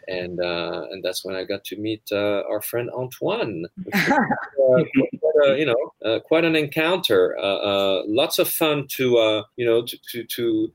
and 0.07 0.39
uh, 0.39 0.85
and 0.91 1.03
that's 1.03 1.25
when 1.25 1.35
I 1.35 1.43
got 1.43 1.63
to 1.65 1.77
meet 1.77 2.03
uh, 2.11 2.43
our 2.49 2.61
friend 2.61 2.89
Antoine. 2.91 3.65
quite, 3.93 5.57
you 5.57 5.65
know, 5.65 6.19
quite 6.21 6.45
an 6.45 6.55
encounter. 6.55 7.35
lots 8.07 8.39
of 8.39 8.49
fun 8.49 8.87
to 8.91 9.43
you 9.57 9.65
know 9.65 9.85
to 9.85 9.97
to. 10.11 10.23
to 10.23 10.71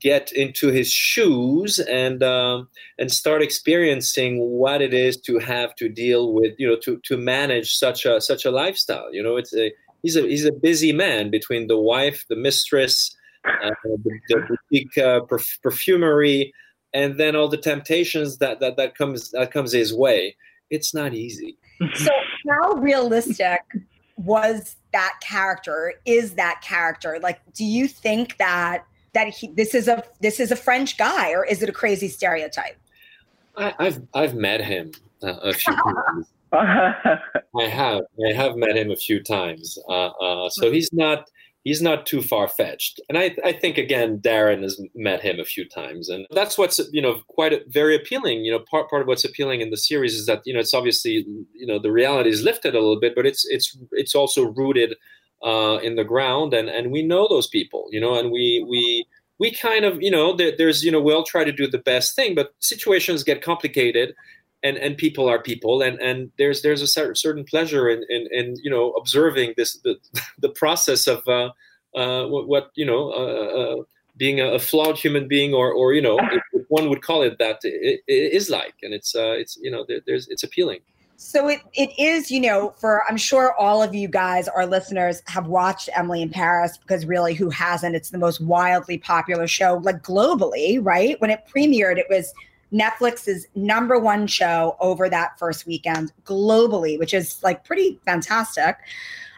get 0.00 0.32
into 0.32 0.68
his 0.68 0.90
shoes 0.90 1.78
and 1.78 2.22
um, 2.22 2.68
and 2.98 3.12
start 3.12 3.42
experiencing 3.42 4.40
what 4.40 4.80
it 4.80 4.94
is 4.94 5.20
to 5.20 5.38
have 5.38 5.74
to 5.76 5.88
deal 5.88 6.32
with 6.32 6.54
you 6.58 6.68
know 6.68 6.76
to 6.82 7.00
to 7.04 7.16
manage 7.16 7.74
such 7.74 8.04
a 8.06 8.20
such 8.20 8.44
a 8.44 8.50
lifestyle. 8.50 9.12
You 9.12 9.22
know, 9.22 9.36
it's 9.36 9.54
a 9.54 9.72
he's 10.02 10.16
a 10.16 10.22
he's 10.22 10.44
a 10.44 10.52
busy 10.52 10.92
man 10.92 11.30
between 11.30 11.66
the 11.66 11.78
wife, 11.78 12.24
the 12.28 12.36
mistress, 12.36 13.14
uh, 13.44 13.70
the, 13.84 14.20
the, 14.28 14.36
boutique 14.48 14.98
uh, 14.98 15.20
perf- 15.20 15.60
perfumery, 15.62 16.52
and 16.92 17.18
then 17.18 17.36
all 17.36 17.48
the 17.48 17.56
temptations 17.56 18.38
that, 18.38 18.60
that 18.60 18.76
that 18.76 18.94
comes 18.96 19.30
that 19.32 19.52
comes 19.52 19.72
his 19.72 19.94
way. 19.94 20.36
It's 20.70 20.94
not 20.94 21.14
easy. 21.14 21.58
So, 21.94 22.10
how 22.48 22.74
realistic 22.74 23.60
was 24.24 24.76
that 24.92 25.18
character? 25.22 25.94
Is 26.04 26.34
that 26.34 26.60
character 26.62 27.18
like? 27.22 27.40
Do 27.54 27.64
you 27.64 27.88
think 27.88 28.36
that 28.38 28.84
that 29.14 29.28
he 29.28 29.48
this 29.48 29.74
is 29.74 29.88
a 29.88 30.04
this 30.20 30.40
is 30.40 30.50
a 30.50 30.56
French 30.56 30.98
guy, 30.98 31.32
or 31.32 31.44
is 31.44 31.62
it 31.62 31.68
a 31.68 31.72
crazy 31.72 32.08
stereotype? 32.08 32.76
I, 33.56 33.74
have 33.78 34.02
I've 34.14 34.34
met 34.34 34.60
him 34.60 34.92
uh, 35.22 35.36
a 35.42 35.52
few 35.52 35.74
times. 35.84 36.26
I 36.52 37.68
have. 37.68 38.02
I 38.28 38.32
have 38.32 38.56
met 38.56 38.76
him 38.76 38.90
a 38.90 38.96
few 38.96 39.22
times. 39.22 39.78
Uh, 39.88 40.08
uh, 40.08 40.50
so 40.50 40.70
he's 40.70 40.92
not 40.92 41.28
he's 41.64 41.82
not 41.82 42.06
too 42.06 42.22
far 42.22 42.48
fetched. 42.48 43.00
And 43.08 43.18
I, 43.18 43.36
I 43.44 43.52
think 43.52 43.78
again, 43.78 44.18
Darren 44.18 44.62
has 44.62 44.80
met 44.94 45.20
him 45.20 45.38
a 45.38 45.44
few 45.44 45.68
times, 45.68 46.08
and 46.08 46.26
that's 46.30 46.56
what's 46.56 46.80
you 46.92 47.02
know 47.02 47.22
quite 47.28 47.52
a, 47.52 47.60
very 47.68 47.94
appealing. 47.94 48.44
You 48.44 48.52
know, 48.52 48.60
part 48.70 48.88
part 48.88 49.02
of 49.02 49.08
what's 49.08 49.24
appealing 49.24 49.60
in 49.60 49.70
the 49.70 49.76
series 49.76 50.14
is 50.14 50.26
that 50.26 50.42
you 50.44 50.54
know 50.54 50.60
it's 50.60 50.74
obviously 50.74 51.24
you 51.54 51.66
know 51.66 51.78
the 51.78 51.92
reality 51.92 52.30
is 52.30 52.42
lifted 52.42 52.74
a 52.74 52.80
little 52.80 53.00
bit, 53.00 53.14
but 53.14 53.26
it's 53.26 53.46
it's 53.48 53.76
it's 53.92 54.14
also 54.14 54.44
rooted 54.44 54.96
uh, 55.44 55.78
in 55.82 55.96
the 55.96 56.04
ground, 56.04 56.54
and 56.54 56.68
and 56.68 56.90
we 56.90 57.02
know 57.02 57.28
those 57.28 57.46
people, 57.46 57.88
you 57.90 58.00
know, 58.00 58.18
and 58.18 58.30
we 58.30 58.64
we 58.68 59.06
we 59.38 59.50
kind 59.50 59.84
of 59.84 60.02
you 60.02 60.10
know 60.10 60.34
there, 60.34 60.52
there's 60.56 60.82
you 60.82 60.90
know 60.90 61.00
we'll 61.00 61.24
try 61.24 61.44
to 61.44 61.52
do 61.52 61.66
the 61.66 61.78
best 61.78 62.16
thing, 62.16 62.34
but 62.34 62.54
situations 62.60 63.22
get 63.22 63.42
complicated 63.42 64.14
and 64.62 64.76
and 64.76 64.96
people 64.96 65.28
are 65.28 65.40
people 65.40 65.82
and 65.82 66.00
and 66.00 66.30
there's 66.38 66.62
there's 66.62 66.82
a 66.82 67.14
certain 67.14 67.44
pleasure 67.44 67.88
in 67.88 68.04
in, 68.08 68.28
in 68.30 68.56
you 68.62 68.70
know 68.70 68.92
observing 68.92 69.54
this 69.56 69.78
the, 69.78 69.96
the 70.38 70.50
process 70.50 71.06
of 71.06 71.26
uh, 71.26 71.50
uh, 71.96 72.26
what, 72.26 72.48
what, 72.48 72.70
you 72.74 72.86
know 72.86 73.10
uh, 73.10 73.80
uh 73.80 73.82
being 74.16 74.40
a, 74.40 74.58
flawed 74.58 74.98
human 74.98 75.26
being 75.26 75.54
or 75.54 75.72
or 75.72 75.92
you 75.92 76.02
know 76.02 76.18
if, 76.52 76.64
one 76.68 76.88
would 76.88 77.02
call 77.02 77.22
it 77.22 77.36
that 77.38 77.58
it, 77.62 78.00
it 78.06 78.32
is 78.32 78.48
like 78.50 78.74
and 78.82 78.94
it's 78.94 79.14
uh, 79.14 79.32
it's 79.32 79.56
you 79.60 79.70
know 79.70 79.84
there, 79.88 80.00
there's 80.06 80.28
it's 80.28 80.42
appealing 80.42 80.80
so 81.22 81.48
it, 81.48 81.60
it 81.74 81.90
is, 81.98 82.30
you 82.30 82.40
know, 82.40 82.72
for 82.78 83.02
I'm 83.06 83.18
sure 83.18 83.54
all 83.56 83.82
of 83.82 83.94
you 83.94 84.08
guys, 84.08 84.48
our 84.48 84.64
listeners, 84.64 85.22
have 85.26 85.48
watched 85.48 85.90
Emily 85.94 86.22
in 86.22 86.30
Paris 86.30 86.78
because 86.78 87.04
really, 87.04 87.34
who 87.34 87.50
hasn't? 87.50 87.94
It's 87.94 88.08
the 88.08 88.16
most 88.16 88.40
wildly 88.40 88.96
popular 88.96 89.46
show, 89.46 89.82
like 89.82 90.02
globally, 90.02 90.78
right? 90.82 91.20
When 91.20 91.28
it 91.28 91.46
premiered, 91.46 91.98
it 91.98 92.06
was 92.08 92.32
Netflix's 92.72 93.46
number 93.54 93.98
one 93.98 94.26
show 94.26 94.76
over 94.80 95.08
that 95.08 95.38
first 95.38 95.66
weekend 95.66 96.12
globally, 96.24 96.98
which 96.98 97.14
is 97.14 97.42
like 97.42 97.64
pretty 97.64 97.98
fantastic. 98.04 98.76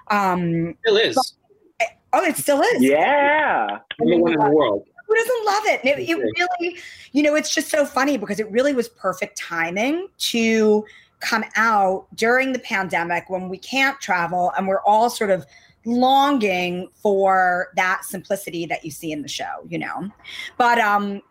Um, 0.09 0.77
still 0.81 0.97
is. 0.97 1.35
But, 1.79 1.89
oh, 2.12 2.25
it 2.25 2.37
still 2.37 2.61
is. 2.61 2.83
Yeah. 2.83 3.79
Number 3.99 4.23
one 4.23 4.33
in 4.33 4.39
the 4.39 4.51
world. 4.51 4.87
Who 5.07 5.15
doesn't 5.15 5.45
love 5.45 5.62
it? 5.67 5.81
It, 5.85 6.09
it 6.09 6.17
really, 6.17 6.79
you 7.12 7.23
know, 7.23 7.35
it's 7.35 7.55
just 7.55 7.69
so 7.69 7.85
funny 7.85 8.17
because 8.17 8.41
it 8.41 8.51
really 8.51 8.73
was 8.73 8.89
perfect 8.89 9.39
timing 9.39 10.09
to 10.19 10.85
come 11.21 11.45
out 11.57 12.07
during 12.15 12.53
the 12.53 12.59
pandemic 12.59 13.31
when 13.31 13.49
we 13.49 13.57
can't 13.57 14.01
travel 14.01 14.53
and 14.57 14.67
we're 14.67 14.83
all 14.83 15.09
sort 15.09 15.31
of 15.31 15.47
longing 15.85 16.89
for 16.95 17.69
that 17.77 18.05
simplicity 18.05 18.67
that 18.67 18.85
you 18.85 18.91
see 18.91 19.12
in 19.12 19.23
the 19.23 19.29
show, 19.29 19.65
you 19.69 19.79
know. 19.79 20.11
But 20.57 20.79
um 20.79 21.23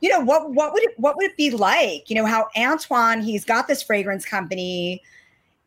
you 0.00 0.08
know 0.08 0.20
what 0.20 0.52
what 0.52 0.72
would 0.72 0.82
it 0.82 0.98
what 0.98 1.16
would 1.16 1.30
it 1.30 1.36
be 1.36 1.50
like? 1.50 2.08
You 2.10 2.16
know 2.16 2.26
how 2.26 2.48
antoine 2.56 3.22
he's 3.22 3.44
got 3.44 3.66
this 3.68 3.82
fragrance 3.82 4.24
company. 4.24 5.02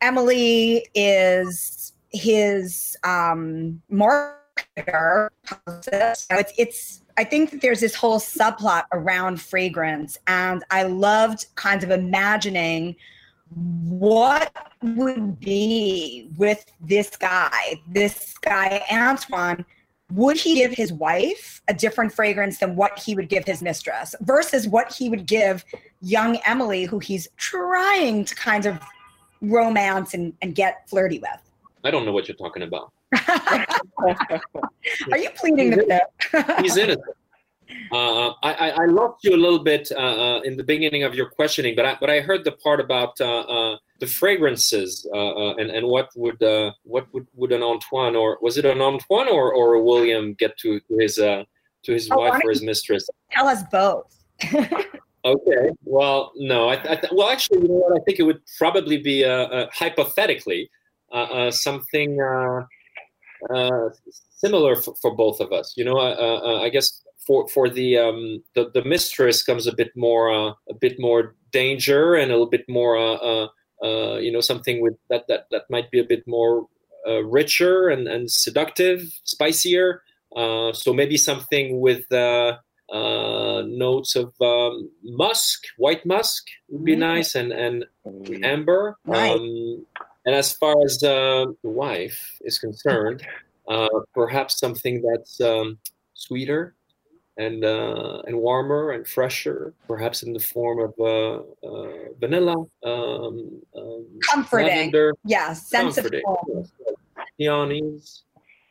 Emily 0.00 0.86
is 0.94 1.92
his 2.10 2.96
um 3.04 3.82
marketer. 3.90 5.28
It's 6.30 6.52
it's 6.58 7.00
i 7.20 7.24
think 7.24 7.50
that 7.50 7.60
there's 7.60 7.80
this 7.80 7.94
whole 7.94 8.18
subplot 8.18 8.84
around 8.92 9.40
fragrance 9.40 10.16
and 10.26 10.64
i 10.70 10.82
loved 10.82 11.46
kind 11.54 11.84
of 11.84 11.90
imagining 11.90 12.96
what 13.50 14.50
would 14.82 15.38
be 15.38 16.30
with 16.36 16.64
this 16.80 17.10
guy 17.16 17.74
this 17.88 18.38
guy 18.38 18.82
antoine 18.90 19.64
would 20.12 20.36
he 20.36 20.56
give 20.56 20.72
his 20.72 20.92
wife 20.92 21.60
a 21.68 21.74
different 21.74 22.12
fragrance 22.12 22.58
than 22.58 22.76
what 22.76 22.98
he 22.98 23.14
would 23.14 23.28
give 23.28 23.44
his 23.44 23.62
mistress 23.62 24.14
versus 24.20 24.66
what 24.66 24.92
he 24.92 25.08
would 25.08 25.26
give 25.26 25.64
young 26.02 26.38
Emily, 26.46 26.84
who 26.84 26.98
he's 26.98 27.28
trying 27.36 28.24
to 28.24 28.34
kind 28.34 28.66
of 28.66 28.78
romance 29.40 30.14
and, 30.14 30.32
and 30.42 30.54
get 30.54 30.88
flirty 30.88 31.18
with? 31.18 31.40
I 31.84 31.90
don't 31.90 32.04
know 32.04 32.12
what 32.12 32.28
you're 32.28 32.36
talking 32.36 32.62
about. 32.62 32.92
Are 35.12 35.18
you 35.18 35.30
pleading 35.34 35.70
the 35.70 36.00
fifth? 36.32 36.60
He's 36.60 36.76
innocent. 36.76 37.04
Uh, 37.92 38.32
I, 38.44 38.70
I 38.70 38.84
lost 38.86 39.24
you 39.24 39.34
a 39.34 39.36
little 39.36 39.58
bit 39.58 39.90
uh, 39.90 39.96
uh, 39.98 40.40
in 40.42 40.56
the 40.56 40.62
beginning 40.62 41.02
of 41.02 41.14
your 41.14 41.28
questioning, 41.28 41.74
but 41.74 41.84
I, 41.84 41.96
but 42.00 42.08
I 42.08 42.20
heard 42.20 42.44
the 42.44 42.52
part 42.52 42.80
about 42.80 43.20
uh, 43.20 43.40
uh 43.40 43.76
the 43.98 44.06
fragrances 44.06 45.06
uh, 45.12 45.56
and 45.56 45.70
and 45.70 45.86
what 45.86 46.08
would 46.14 46.40
what 46.84 47.12
would, 47.12 47.26
would 47.34 47.52
an 47.52 47.62
Antoine 47.62 48.14
or 48.14 48.38
was 48.40 48.56
it 48.56 48.64
an 48.64 48.80
Antoine 48.80 49.28
or, 49.28 49.52
or 49.52 49.74
a 49.74 49.82
William 49.82 50.34
get 50.34 50.56
to, 50.58 50.80
to 50.80 50.96
his 50.98 51.16
to 51.16 51.46
his 51.86 52.08
oh, 52.10 52.18
wife 52.18 52.40
or 52.44 52.50
his 52.50 52.62
mistress? 52.62 53.08
Tell 53.32 53.48
us 53.48 53.62
both. 53.72 54.16
okay. 55.24 55.70
Well, 55.84 56.32
no. 56.36 56.68
I, 56.68 56.74
I 56.74 56.96
th- 56.96 57.12
well, 57.12 57.28
actually, 57.28 57.62
you 57.62 57.68
know 57.68 57.74
what? 57.74 58.00
I 58.00 58.04
think 58.04 58.20
it 58.20 58.22
would 58.22 58.40
probably 58.56 58.98
be 58.98 59.24
hypothetically 59.72 60.70
something 61.50 62.18
similar 64.30 64.76
for, 64.76 64.94
for, 65.02 65.14
both 65.14 65.40
of 65.40 65.52
us. 65.52 65.74
You 65.76 65.84
know, 65.84 65.98
I 65.98 66.68
guess 66.70 67.02
for 67.26 67.48
for 67.48 67.68
the 67.68 67.98
um, 67.98 68.42
the, 68.54 68.70
the 68.72 68.84
mistress 68.84 69.42
comes 69.42 69.66
a 69.66 69.74
bit 69.74 69.90
more 69.96 70.32
uh, 70.32 70.52
a 70.68 70.74
bit 70.74 70.98
more 70.98 71.34
danger 71.52 72.14
and 72.14 72.30
a 72.30 72.34
little 72.34 72.48
bit 72.48 72.68
more 72.68 72.96
uh, 72.96 73.14
uh, 73.14 73.48
uh, 73.82 74.18
you 74.18 74.32
know 74.32 74.40
something 74.40 74.80
with 74.80 74.94
that 75.08 75.26
that 75.28 75.46
that 75.50 75.62
might 75.70 75.90
be 75.90 76.00
a 76.00 76.04
bit 76.04 76.26
more 76.26 76.66
uh, 77.06 77.22
richer 77.24 77.88
and, 77.88 78.08
and 78.08 78.30
seductive, 78.30 79.02
spicier. 79.24 80.02
Uh, 80.36 80.72
so 80.72 80.92
maybe 80.92 81.16
something 81.16 81.80
with 81.80 82.04
notes 82.10 84.16
of 84.16 84.32
um, 84.40 84.90
musk, 85.02 85.64
white 85.76 86.04
musk 86.04 86.46
would 86.68 86.84
be 86.84 86.94
mm. 86.94 86.98
nice, 86.98 87.34
and 87.34 87.52
and 87.52 87.84
amber. 88.44 88.96
Right. 89.04 89.32
Um, 89.32 89.86
and 90.26 90.34
as 90.34 90.52
far 90.52 90.74
as 90.84 90.98
the 90.98 91.56
wife 91.62 92.38
is 92.42 92.58
concerned, 92.58 93.26
perhaps 94.14 94.60
something 94.60 95.02
that's 95.02 95.40
um, 95.40 95.78
sweeter, 96.14 96.76
and 97.36 97.64
uh, 97.64 98.22
and 98.26 98.36
warmer 98.36 98.92
and 98.92 99.06
fresher, 99.06 99.74
perhaps 99.86 100.22
in 100.22 100.32
the 100.32 100.40
form 100.40 100.80
of 100.80 100.94
uh, 100.98 101.66
uh, 101.66 102.12
vanilla, 102.18 102.56
um, 102.84 103.62
um, 103.76 104.06
comforting, 104.22 104.68
lavender, 104.68 105.14
yeah, 105.24 105.54
comforting. 105.72 106.22
peonies, 107.38 108.24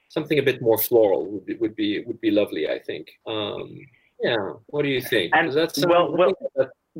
something 0.09 0.39
a 0.39 0.43
bit 0.43 0.61
more 0.61 0.77
floral 0.77 1.25
would 1.25 1.45
be 1.45 1.55
would 1.55 1.75
be 1.75 2.03
would 2.03 2.21
be 2.21 2.31
lovely. 2.31 2.69
I 2.69 2.79
think. 2.79 3.07
Um, 3.25 3.79
yeah. 4.21 4.53
What 4.67 4.83
do 4.83 4.89
you 4.89 5.01
think? 5.01 5.33
And 5.33 5.51
that's 5.53 5.85
well, 5.85 6.11
well 6.11 6.33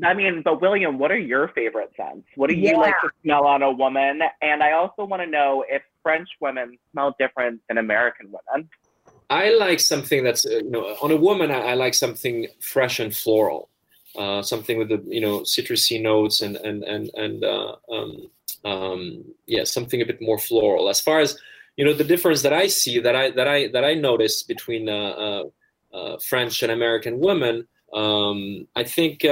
I 0.06 0.13
mean, 0.13 0.42
but 0.44 0.62
William, 0.62 0.98
what 0.98 1.12
are 1.12 1.18
your 1.18 1.50
favorite 1.50 1.92
scents? 1.98 2.28
What 2.36 2.50
do 2.50 2.56
you 2.56 2.72
yeah. 2.72 2.78
like 2.78 2.96
to 3.01 3.10
smell 3.24 3.46
on 3.46 3.62
a 3.63 3.72
woman? 3.72 4.22
And 4.42 4.63
I 4.63 4.74
also 4.74 5.04
want 5.06 5.22
to 5.22 5.28
know 5.28 5.66
if 5.68 5.82
French 6.04 6.30
women 6.39 6.78
smell 6.92 7.16
different 7.20 7.62
than 7.68 7.78
American 7.78 8.28
women. 8.28 8.70
I 9.30 9.52
like 9.52 9.80
something 9.80 10.24
that's 10.24 10.46
uh, 10.46 10.62
you 10.64 10.72
know 10.72 10.96
on 11.02 11.12
a 11.12 11.16
woman. 11.16 11.52
I, 11.52 11.72
I 11.72 11.74
like 11.76 11.94
something 11.94 12.48
fresh 12.60 13.00
and 13.00 13.16
floral, 13.16 13.70
uh, 14.18 14.42
something 14.42 14.78
with 14.78 14.90
the 14.90 15.04
you 15.08 15.22
know 15.22 15.42
citrusy 15.42 16.02
notes 16.02 16.42
and 16.42 16.56
and 16.58 16.84
and 16.84 17.12
and 17.14 17.44
uh, 17.44 17.76
um, 17.92 18.30
um, 18.66 19.26
yeah, 19.46 19.64
something 19.64 20.02
a 20.02 20.06
bit 20.06 20.22
more 20.22 20.40
floral. 20.40 20.90
As 20.90 21.00
far 21.00 21.20
as 21.20 21.38
you 21.78 21.86
know, 21.86 21.94
the 21.94 22.04
difference 22.04 22.42
that 22.42 22.54
I 22.54 22.68
see 22.68 23.00
that 23.00 23.16
I 23.16 23.30
that 23.32 23.48
I 23.48 23.68
that 23.68 23.86
I 23.86 23.94
notice 23.94 24.42
between 24.44 24.90
uh, 24.90 25.44
uh, 25.94 26.18
French 26.28 26.64
and 26.64 26.72
American 26.72 27.20
women, 27.20 27.68
um, 27.94 28.68
I 28.76 28.84
think 28.84 29.24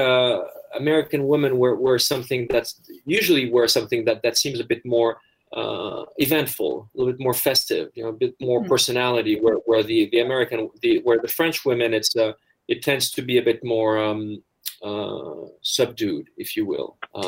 American 0.75 1.27
women 1.27 1.57
wear, 1.57 1.75
were 1.75 1.99
something 1.99 2.47
that's 2.51 2.79
usually 3.05 3.49
were 3.49 3.67
something 3.67 4.05
that 4.05 4.21
that 4.21 4.37
seems 4.37 4.59
a 4.59 4.63
bit 4.63 4.85
more 4.85 5.17
uh, 5.53 6.03
eventful, 6.17 6.89
a 6.93 6.97
little 6.97 7.13
bit 7.13 7.21
more 7.21 7.33
festive, 7.33 7.89
you 7.95 8.03
know, 8.03 8.09
a 8.09 8.13
bit 8.13 8.35
more 8.41 8.61
mm. 8.61 8.67
personality. 8.67 9.39
Where, 9.39 9.55
where 9.65 9.83
the 9.83 10.09
the 10.11 10.19
American, 10.19 10.69
the 10.81 10.99
where 11.03 11.19
the 11.19 11.27
French 11.27 11.65
women, 11.65 11.93
it's 11.93 12.15
uh, 12.15 12.33
it 12.67 12.83
tends 12.83 13.11
to 13.11 13.21
be 13.21 13.37
a 13.37 13.41
bit 13.41 13.63
more 13.63 13.97
um, 13.97 14.43
uh, 14.83 15.47
subdued, 15.61 16.29
if 16.37 16.55
you 16.57 16.65
will, 16.65 16.97
uh, 17.15 17.19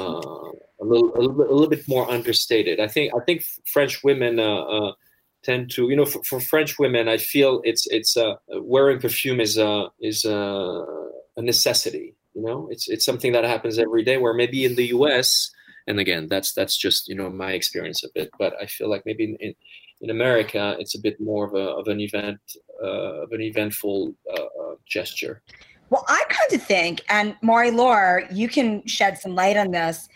a 0.82 0.84
little, 0.84 1.16
a 1.16 1.20
little, 1.20 1.42
a 1.42 1.54
little 1.54 1.70
bit 1.70 1.88
more 1.88 2.10
understated. 2.12 2.80
I 2.80 2.88
think 2.88 3.14
I 3.16 3.24
think 3.24 3.44
French 3.66 4.04
women. 4.04 4.40
Uh, 4.40 4.62
uh, 4.64 4.94
tend 5.42 5.72
to 5.72 5.90
you 5.90 5.96
know 5.96 6.06
for, 6.06 6.22
for, 6.26 6.42
French 6.42 6.78
women 6.78 7.08
I 7.08 7.16
feel 7.16 7.62
it's 7.64 7.88
it's 7.88 8.18
wearing 8.50 9.00
perfume 9.00 9.40
is 9.40 9.58
a 9.58 9.88
is 10.02 10.26
a, 10.26 10.86
a 11.38 11.42
necessity 11.42 12.14
you 12.36 12.42
know 12.42 12.68
it's 12.70 12.90
it's 12.90 13.06
something 13.06 13.32
that 13.32 13.46
happens 13.46 13.80
every 13.80 14.04
day 14.04 14.18
where 14.18 14.34
maybe 14.34 14.66
in 14.66 14.76
the 14.76 14.88
US 14.88 15.50
and 15.90 16.00
again 16.00 16.28
that's 16.28 16.54
that's 16.54 16.78
just 16.78 17.10
you 17.10 17.16
know 17.16 17.30
my 17.30 17.52
experience 17.52 18.04
of 18.04 18.12
it 18.16 18.30
but 18.40 18.54
i 18.62 18.66
feel 18.66 18.90
like 18.90 19.04
maybe 19.06 19.24
in 19.26 19.36
in, 19.38 19.54
in 20.02 20.10
america 20.10 20.76
it's 20.80 20.96
a 20.96 21.02
bit 21.02 21.20
more 21.20 21.46
of, 21.46 21.54
a, 21.54 21.68
of 21.80 21.88
an 21.88 22.00
event 22.00 22.40
uh, 22.82 23.24
of 23.24 23.32
an 23.32 23.42
eventful 23.42 24.14
uh, 24.32 24.42
uh, 24.62 24.76
gesture 24.88 25.42
well 25.90 26.06
i 26.08 26.24
kind 26.30 26.54
of 26.54 26.66
think 26.66 27.02
and 27.10 27.36
Marie-Laure 27.42 28.24
you 28.32 28.48
can 28.48 28.86
shed 28.86 29.18
some 29.18 29.36
light 29.36 29.58
on 29.58 29.72
this 29.72 30.08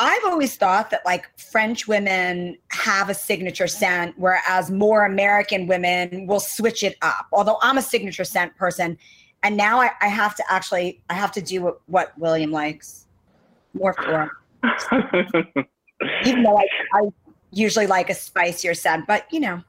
I've 0.00 0.24
always 0.26 0.54
thought 0.54 0.90
that 0.90 1.04
like 1.04 1.28
French 1.40 1.88
women 1.88 2.56
have 2.68 3.08
a 3.08 3.14
signature 3.14 3.66
scent, 3.66 4.14
whereas 4.16 4.70
more 4.70 5.04
American 5.04 5.66
women 5.66 6.28
will 6.28 6.38
switch 6.38 6.84
it 6.84 6.96
up. 7.02 7.26
Although 7.32 7.58
I'm 7.62 7.78
a 7.78 7.82
signature 7.82 8.22
scent 8.22 8.54
person, 8.54 8.96
and 9.42 9.56
now 9.56 9.80
I, 9.80 9.90
I 10.00 10.06
have 10.06 10.36
to 10.36 10.44
actually 10.48 11.02
I 11.10 11.14
have 11.14 11.32
to 11.32 11.42
do 11.42 11.62
what, 11.62 11.80
what 11.86 12.16
William 12.16 12.52
likes 12.52 13.08
more 13.74 13.92
floral. 13.92 14.30
Even 16.24 16.42
though 16.42 16.58
I, 16.58 16.66
I 16.94 17.08
usually 17.50 17.86
like 17.86 18.10
a 18.10 18.14
spicier 18.14 18.74
scent, 18.74 19.06
but 19.06 19.26
you 19.32 19.40
know, 19.40 19.62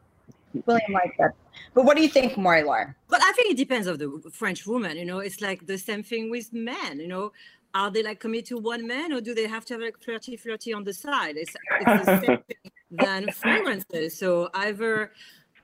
William 0.66 0.94
likes 0.94 1.16
that. 1.20 1.32
But 1.74 1.86
what 1.86 1.96
do 1.96 2.04
you 2.04 2.10
think, 2.10 2.38
Marie-Laure? 2.38 2.96
But 3.08 3.22
I 3.24 3.32
think 3.34 3.52
it 3.52 3.58
depends 3.58 3.88
of 3.88 4.00
the 4.00 4.10
French 4.32 4.66
woman. 4.66 4.98
You 4.98 5.06
know, 5.06 5.20
it's 5.20 5.42
like 5.42 5.66
the 5.68 5.78
same 5.78 6.04
thing 6.04 6.30
with 6.30 6.52
men. 6.52 7.00
You 7.00 7.08
know, 7.08 7.32
are 7.74 7.92
they 7.92 8.02
like 8.04 8.20
committed 8.20 8.48
to 8.48 8.58
one 8.58 8.88
man, 8.88 9.14
or 9.14 9.22
do 9.22 9.34
they 9.34 9.48
have 9.48 9.66
to 9.66 9.76
have 9.76 9.82
like 9.82 10.00
flirty, 10.00 10.36
flirty 10.36 10.74
on 10.74 10.84
the 10.84 10.94
side? 10.94 11.38
It's, 11.38 11.56
it's 11.80 12.06
the 12.06 12.20
same 12.20 12.38
thing 12.48 12.72
than 12.92 13.32
fragrances. 13.32 14.18
So 14.18 14.50
either 14.54 15.12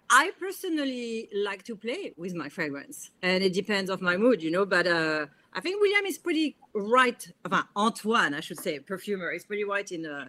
I 0.09 0.31
personally 0.39 1.29
like 1.33 1.63
to 1.63 1.75
play 1.75 2.13
with 2.17 2.35
my 2.35 2.49
fragrance, 2.49 3.11
and 3.21 3.43
it 3.43 3.53
depends 3.53 3.89
of 3.89 4.01
my 4.01 4.17
mood. 4.17 4.41
You 4.41 4.51
know, 4.51 4.65
but. 4.65 4.87
uh 4.87 5.25
I 5.55 5.61
think 5.61 5.81
William 5.81 6.05
is 6.05 6.17
pretty 6.17 6.57
right. 6.73 7.25
About 7.45 7.65
Antoine, 7.75 8.33
I 8.33 8.41
should 8.41 8.59
say, 8.59 8.77
perfumer, 8.79 9.31
is 9.31 9.45
pretty 9.45 9.63
right 9.63 9.89
in 9.91 10.01
the 10.01 10.27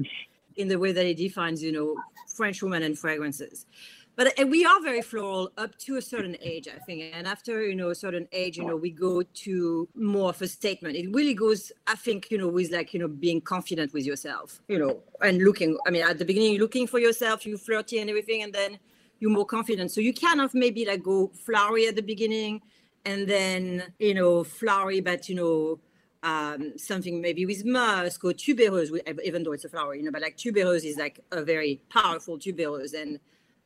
in 0.56 0.68
the 0.68 0.78
way 0.78 0.92
that 0.92 1.04
he 1.04 1.14
defines, 1.14 1.62
you 1.62 1.72
know, 1.72 1.96
French 2.34 2.62
women 2.62 2.82
and 2.82 2.98
fragrances. 2.98 3.66
But 4.14 4.32
we 4.46 4.64
are 4.64 4.80
very 4.80 5.02
floral 5.02 5.52
up 5.58 5.76
to 5.80 5.96
a 5.96 6.02
certain 6.02 6.38
age, 6.40 6.68
I 6.68 6.78
think. 6.78 7.12
And 7.12 7.26
after, 7.26 7.66
you 7.66 7.74
know, 7.74 7.90
a 7.90 7.94
certain 7.94 8.26
age, 8.32 8.56
you 8.56 8.64
know, 8.64 8.74
we 8.74 8.88
go 8.88 9.22
to 9.22 9.88
more 9.94 10.30
of 10.30 10.40
a 10.40 10.48
statement. 10.48 10.96
It 10.96 11.12
really 11.12 11.34
goes, 11.34 11.70
I 11.86 11.96
think, 11.96 12.30
you 12.30 12.38
know, 12.38 12.48
with 12.48 12.72
like, 12.72 12.94
you 12.94 13.00
know, 13.00 13.08
being 13.08 13.42
confident 13.42 13.92
with 13.92 14.06
yourself, 14.06 14.62
you 14.68 14.78
know, 14.78 15.02
and 15.20 15.44
looking. 15.44 15.76
I 15.86 15.90
mean, 15.90 16.02
at 16.02 16.18
the 16.18 16.24
beginning, 16.24 16.52
you're 16.52 16.62
looking 16.62 16.86
for 16.86 16.98
yourself, 16.98 17.44
you 17.44 17.58
flirty 17.58 17.98
and 17.98 18.08
everything, 18.08 18.42
and 18.42 18.54
then 18.54 18.78
you're 19.20 19.30
more 19.30 19.44
confident. 19.44 19.90
So 19.90 20.00
you 20.00 20.14
kind 20.14 20.40
of 20.40 20.54
maybe 20.54 20.86
like 20.86 21.02
go 21.02 21.30
flowery 21.34 21.86
at 21.86 21.96
the 21.96 22.02
beginning 22.02 22.62
and 23.06 23.26
then 23.28 23.84
you 23.98 24.12
know 24.12 24.44
flowery 24.44 25.00
but 25.00 25.28
you 25.30 25.34
know 25.34 25.78
um, 26.22 26.76
something 26.76 27.20
maybe 27.20 27.46
with 27.46 27.64
musk 27.64 28.24
or 28.24 28.32
tuberose 28.32 28.90
even 29.24 29.44
though 29.44 29.52
it's 29.52 29.64
a 29.64 29.68
flower 29.68 29.94
you 29.94 30.02
know 30.02 30.10
but 30.10 30.20
like 30.20 30.36
tuberose 30.36 30.84
is 30.84 30.96
like 30.96 31.20
a 31.30 31.42
very 31.42 31.80
powerful 31.88 32.36
tuberose. 32.38 32.94
And 33.00 33.20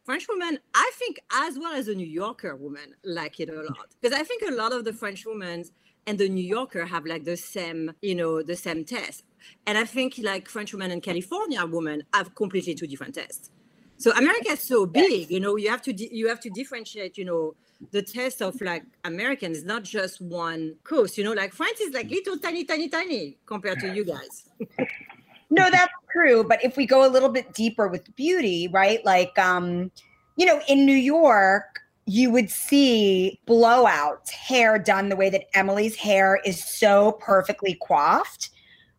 french 0.04 0.26
women 0.28 0.59
i 0.75 0.90
think 0.94 1.18
as 1.32 1.59
well 1.59 1.73
as 1.73 1.88
a 1.88 1.94
new 1.94 2.06
yorker 2.06 2.56
woman 2.56 2.94
like 3.04 3.40
it 3.40 3.49
a 3.49 3.62
lot. 3.62 3.88
Because 4.00 4.18
i 4.18 4.23
think 4.23 4.42
a 4.42 4.54
lot 4.54 4.73
of 4.73 4.85
the 4.85 4.92
french 4.92 5.25
women 5.26 5.64
and 6.06 6.18
the 6.18 6.28
new 6.28 6.44
yorker 6.44 6.85
have 6.85 7.06
like 7.06 7.25
the 7.25 7.37
same 7.37 7.92
you 8.02 8.14
know 8.14 8.42
the 8.42 8.56
same 8.56 8.85
test. 8.85 9.25
And 9.66 9.78
i 9.78 9.85
think 9.85 10.18
like 10.23 10.49
french 10.49 10.73
women 10.75 10.90
and 10.90 11.02
california 11.02 11.64
women 11.64 12.02
have 12.12 12.35
completely 12.35 12.75
two 12.75 12.87
different 12.87 13.14
tests. 13.14 13.50
So 13.97 14.12
america 14.12 14.50
is 14.50 14.61
so 14.61 14.85
big 14.85 15.30
you 15.30 15.40
know 15.40 15.56
you 15.56 15.70
have 15.70 15.82
to 15.82 15.92
you 15.94 16.28
have 16.28 16.40
to 16.40 16.50
differentiate 16.50 17.16
you 17.16 17.25
know 17.25 17.54
the 17.93 18.03
test 18.03 18.43
of 18.43 18.61
like 18.61 18.85
American 19.05 19.53
is 19.53 19.65
not 19.65 19.83
just 19.83 20.21
one 20.21 20.77
coast. 20.85 21.17
You 21.17 21.25
know, 21.25 21.33
like 21.33 21.53
France 21.53 21.81
is 21.81 21.95
like 21.95 22.11
little 22.11 22.39
tiny, 22.39 22.65
tiny, 22.65 22.89
tiny 22.89 23.39
compared 23.47 23.81
to 23.81 23.95
you 23.95 24.05
guys. 24.05 24.49
no, 25.51 25.71
that's 25.71 25.93
true. 26.13 26.45
But 26.45 26.63
if 26.65 26.77
we 26.77 26.87
go 26.87 27.07
a 27.07 27.11
little 27.11 27.29
bit 27.29 27.55
deeper 27.55 27.89
with 27.89 28.15
beauty, 28.17 28.69
right? 28.69 29.05
Like, 29.05 29.37
um, 29.39 29.91
you 30.37 30.47
know, 30.47 30.61
in 30.69 30.85
New 30.85 30.97
York, 30.97 31.81
you 32.07 32.31
would 32.31 32.51
see 32.51 33.41
blowouts, 33.47 34.31
hair 34.31 34.79
done 34.79 35.09
the 35.09 35.17
way 35.17 35.31
that 35.31 35.45
Emily's 35.55 35.97
hair 35.97 36.41
is 36.45 36.63
so 36.63 37.13
perfectly 37.21 37.79
coiffed. 37.81 38.51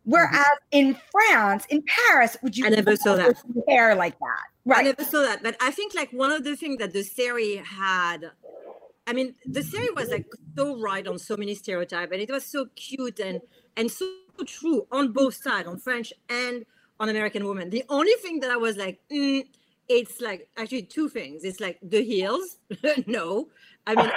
Whereas 0.03 0.31
mm-hmm. 0.33 0.77
in 0.77 0.97
France, 1.11 1.65
in 1.69 1.83
Paris, 1.83 2.35
would 2.41 2.57
you 2.57 2.65
I 2.65 2.69
never 2.69 2.95
saw 2.95 3.15
that 3.15 3.35
hair 3.67 3.95
like 3.95 4.17
that? 4.19 4.43
Right. 4.65 4.79
I 4.79 4.83
never 4.83 5.03
saw 5.03 5.21
that. 5.21 5.43
But 5.43 5.57
I 5.61 5.71
think 5.71 5.93
like 5.93 6.11
one 6.11 6.31
of 6.31 6.43
the 6.43 6.55
things 6.55 6.77
that 6.77 6.93
the 6.93 7.03
series 7.03 7.65
had 7.65 8.31
I 9.11 9.13
mean, 9.13 9.35
the 9.45 9.61
series 9.61 9.89
was 9.93 10.09
like 10.09 10.25
so 10.55 10.79
right 10.79 11.05
on 11.05 11.19
so 11.19 11.35
many 11.35 11.53
stereotypes, 11.53 12.13
and 12.13 12.21
it 12.21 12.31
was 12.31 12.45
so 12.45 12.67
cute 12.77 13.19
and 13.19 13.41
and 13.75 13.91
so 13.91 14.05
true 14.47 14.87
on 14.89 15.11
both 15.11 15.35
sides, 15.35 15.67
on 15.67 15.77
French 15.79 16.13
and 16.29 16.65
on 16.97 17.09
American 17.09 17.45
women. 17.45 17.69
The 17.69 17.83
only 17.89 18.13
thing 18.21 18.39
that 18.39 18.49
I 18.49 18.55
was 18.55 18.77
like, 18.77 19.01
mm, 19.11 19.43
it's 19.89 20.21
like 20.21 20.47
actually 20.55 20.83
two 20.83 21.09
things. 21.09 21.43
It's 21.43 21.59
like 21.59 21.77
the 21.83 22.01
heels. 22.01 22.59
no, 23.05 23.49
I 23.85 23.95
mean, 23.95 24.09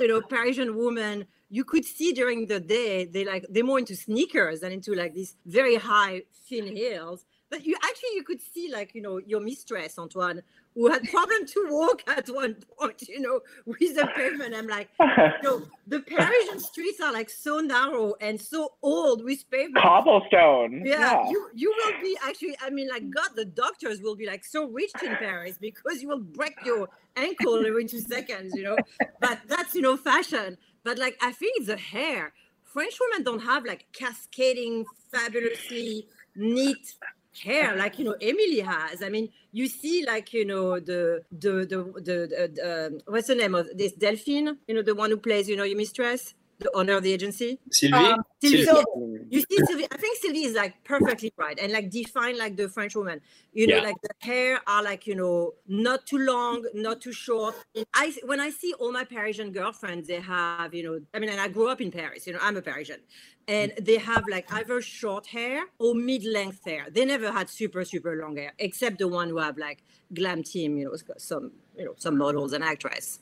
you 0.00 0.08
know, 0.08 0.20
Parisian 0.22 0.74
woman. 0.76 1.24
You 1.48 1.62
could 1.62 1.84
see 1.84 2.12
during 2.12 2.46
the 2.46 2.58
day 2.58 3.04
they 3.04 3.24
like 3.24 3.46
they're 3.48 3.62
more 3.62 3.78
into 3.78 3.94
sneakers 3.94 4.58
than 4.60 4.72
into 4.72 4.92
like 4.94 5.14
these 5.14 5.36
very 5.46 5.76
high 5.76 6.22
thin 6.48 6.66
heels. 6.66 7.26
But 7.52 7.66
you 7.66 7.76
actually 7.84 8.14
you 8.14 8.24
could 8.24 8.40
see 8.40 8.72
like 8.72 8.94
you 8.94 9.02
know 9.02 9.18
your 9.18 9.40
mistress 9.40 9.98
Antoine 9.98 10.40
who 10.74 10.90
had 10.90 11.02
problem 11.10 11.44
to 11.44 11.66
walk 11.68 12.02
at 12.08 12.26
one 12.30 12.56
point, 12.78 13.02
you 13.06 13.20
know, 13.20 13.40
with 13.66 13.94
the 13.94 14.08
pavement. 14.16 14.54
I'm 14.54 14.66
like, 14.66 14.88
you 14.98 15.42
know, 15.42 15.62
the 15.86 16.00
Parisian 16.00 16.58
streets 16.58 16.98
are 16.98 17.12
like 17.12 17.28
so 17.28 17.58
narrow 17.58 18.14
and 18.22 18.40
so 18.40 18.72
old 18.82 19.22
with 19.22 19.44
pavement. 19.50 19.84
Cobblestone. 19.84 20.82
Yeah, 20.86 20.98
Yeah. 20.98 21.30
you 21.30 21.48
you 21.54 21.74
will 21.76 22.00
be 22.00 22.16
actually. 22.26 22.56
I 22.62 22.70
mean, 22.70 22.88
like 22.88 23.10
God, 23.10 23.28
the 23.36 23.44
doctors 23.44 24.00
will 24.00 24.16
be 24.16 24.26
like 24.26 24.44
so 24.46 24.66
rich 24.70 24.92
in 25.04 25.14
Paris 25.16 25.58
because 25.60 26.00
you 26.00 26.08
will 26.08 26.20
break 26.20 26.54
your 26.64 26.88
ankle 27.16 27.66
every 27.66 27.84
two 27.84 28.00
seconds, 28.00 28.54
you 28.56 28.62
know. 28.62 28.78
But 29.20 29.40
that's 29.46 29.74
you 29.74 29.82
know 29.82 29.98
fashion. 29.98 30.56
But 30.84 30.98
like 30.98 31.18
I 31.20 31.32
think 31.32 31.58
it's 31.58 31.66
the 31.66 31.76
hair. 31.76 32.32
French 32.64 32.94
women 32.98 33.22
don't 33.22 33.40
have 33.44 33.66
like 33.66 33.84
cascading, 33.92 34.86
fabulously 35.10 36.08
neat 36.34 36.94
hair 37.40 37.76
like 37.76 37.98
you 37.98 38.04
know 38.04 38.16
Emily 38.20 38.60
has. 38.60 39.02
I 39.02 39.08
mean, 39.08 39.28
you 39.52 39.66
see 39.68 40.04
like 40.06 40.32
you 40.32 40.44
know 40.44 40.78
the 40.80 41.22
the 41.30 41.66
the 41.66 41.78
the, 42.00 42.12
the, 42.28 42.50
the 42.54 42.86
um, 42.86 43.00
what's 43.06 43.28
the 43.28 43.34
name 43.34 43.54
of 43.54 43.68
this 43.76 43.92
Delphine? 43.92 44.58
You 44.66 44.74
know 44.74 44.82
the 44.82 44.94
one 44.94 45.10
who 45.10 45.16
plays 45.16 45.48
you 45.48 45.56
know 45.56 45.64
your 45.64 45.78
mistress, 45.78 46.34
the 46.62 46.74
owner 46.76 46.94
of 46.94 47.02
the 47.02 47.12
agency. 47.12 47.58
Sylvie, 47.70 47.94
Um, 47.96 48.22
Sylvie. 48.42 48.64
Sylvie. 48.64 48.84
You 49.30 49.40
see, 49.40 49.56
Sylvie, 49.66 49.86
I 49.90 49.96
think 49.96 50.18
Sylvie 50.18 50.44
is 50.44 50.54
like 50.54 50.74
perfectly 50.84 51.32
right 51.36 51.58
and 51.58 51.72
like 51.72 51.90
define 51.90 52.36
like 52.38 52.56
the 52.56 52.68
French 52.68 52.94
woman. 52.94 53.20
You 53.52 53.66
know, 53.66 53.76
Yeah. 53.76 53.82
like 53.82 53.96
the 54.02 54.10
hair 54.20 54.60
are 54.66 54.82
like 54.82 55.06
you 55.06 55.14
know 55.14 55.54
not 55.68 56.06
too 56.06 56.18
long, 56.18 56.64
not 56.74 57.00
too 57.00 57.12
short. 57.12 57.54
I 57.94 58.14
when 58.24 58.40
I 58.40 58.50
see 58.50 58.72
all 58.78 58.92
my 58.92 59.04
Parisian 59.04 59.52
girlfriends, 59.52 60.08
they 60.08 60.20
have 60.20 60.74
you 60.74 60.82
know. 60.84 61.00
I 61.14 61.18
mean, 61.18 61.30
and 61.30 61.40
I 61.40 61.48
grew 61.48 61.68
up 61.68 61.80
in 61.80 61.90
Paris. 61.90 62.26
You 62.26 62.32
know, 62.34 62.38
I'm 62.42 62.56
a 62.56 62.62
Parisian, 62.62 63.00
and 63.48 63.72
they 63.80 63.98
have 63.98 64.24
like 64.28 64.50
either 64.52 64.80
short 64.80 65.26
hair 65.26 65.64
or 65.78 65.94
mid-length 65.94 66.60
hair. 66.64 66.86
They 66.90 67.04
never 67.04 67.30
had 67.32 67.48
super 67.50 67.84
super 67.84 68.16
long 68.16 68.36
hair, 68.36 68.52
except 68.58 68.98
the 68.98 69.08
one 69.08 69.28
who 69.28 69.38
have 69.38 69.58
like 69.58 69.82
glam 70.14 70.42
team. 70.42 70.76
You 70.78 70.84
know, 70.86 70.96
some 71.18 71.52
you 71.78 71.84
know 71.84 71.94
some 71.98 72.16
models 72.18 72.52
and 72.52 72.62
actress. 72.64 73.18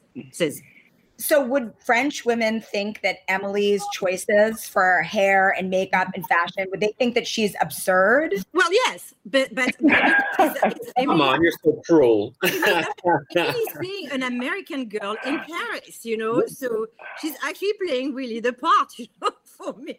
Says 1.20 1.26
So 1.28 1.44
would 1.44 1.72
French 1.84 2.24
women 2.24 2.60
think 2.60 3.02
that 3.02 3.18
Emily's 3.28 3.84
choices 3.92 4.66
for 4.66 5.02
hair 5.02 5.50
and 5.56 5.70
makeup 5.70 6.08
and 6.14 6.26
fashion 6.26 6.66
would 6.70 6.80
they 6.80 6.94
think 6.98 7.14
that 7.14 7.26
she's 7.26 7.54
absurd? 7.60 8.34
well, 8.52 8.72
yes, 8.72 9.14
but 9.26 9.54
but, 9.54 9.74
but 9.80 10.56
it's, 10.64 10.80
it's, 10.82 10.92
Come 10.96 11.20
on, 11.20 11.42
you're 11.42 11.52
so 11.62 11.80
cruel. 11.86 12.34
She's 12.44 13.66
being 13.80 14.10
an 14.10 14.22
American 14.22 14.86
girl 14.88 15.16
in 15.24 15.40
Paris, 15.40 16.04
you 16.04 16.16
know. 16.16 16.44
So 16.46 16.86
she's 17.20 17.34
actually 17.44 17.72
playing 17.86 18.14
really 18.14 18.40
the 18.40 18.52
part, 18.52 18.88
you 18.98 19.06
know, 19.22 19.30
for 19.44 19.74
me. 19.74 19.98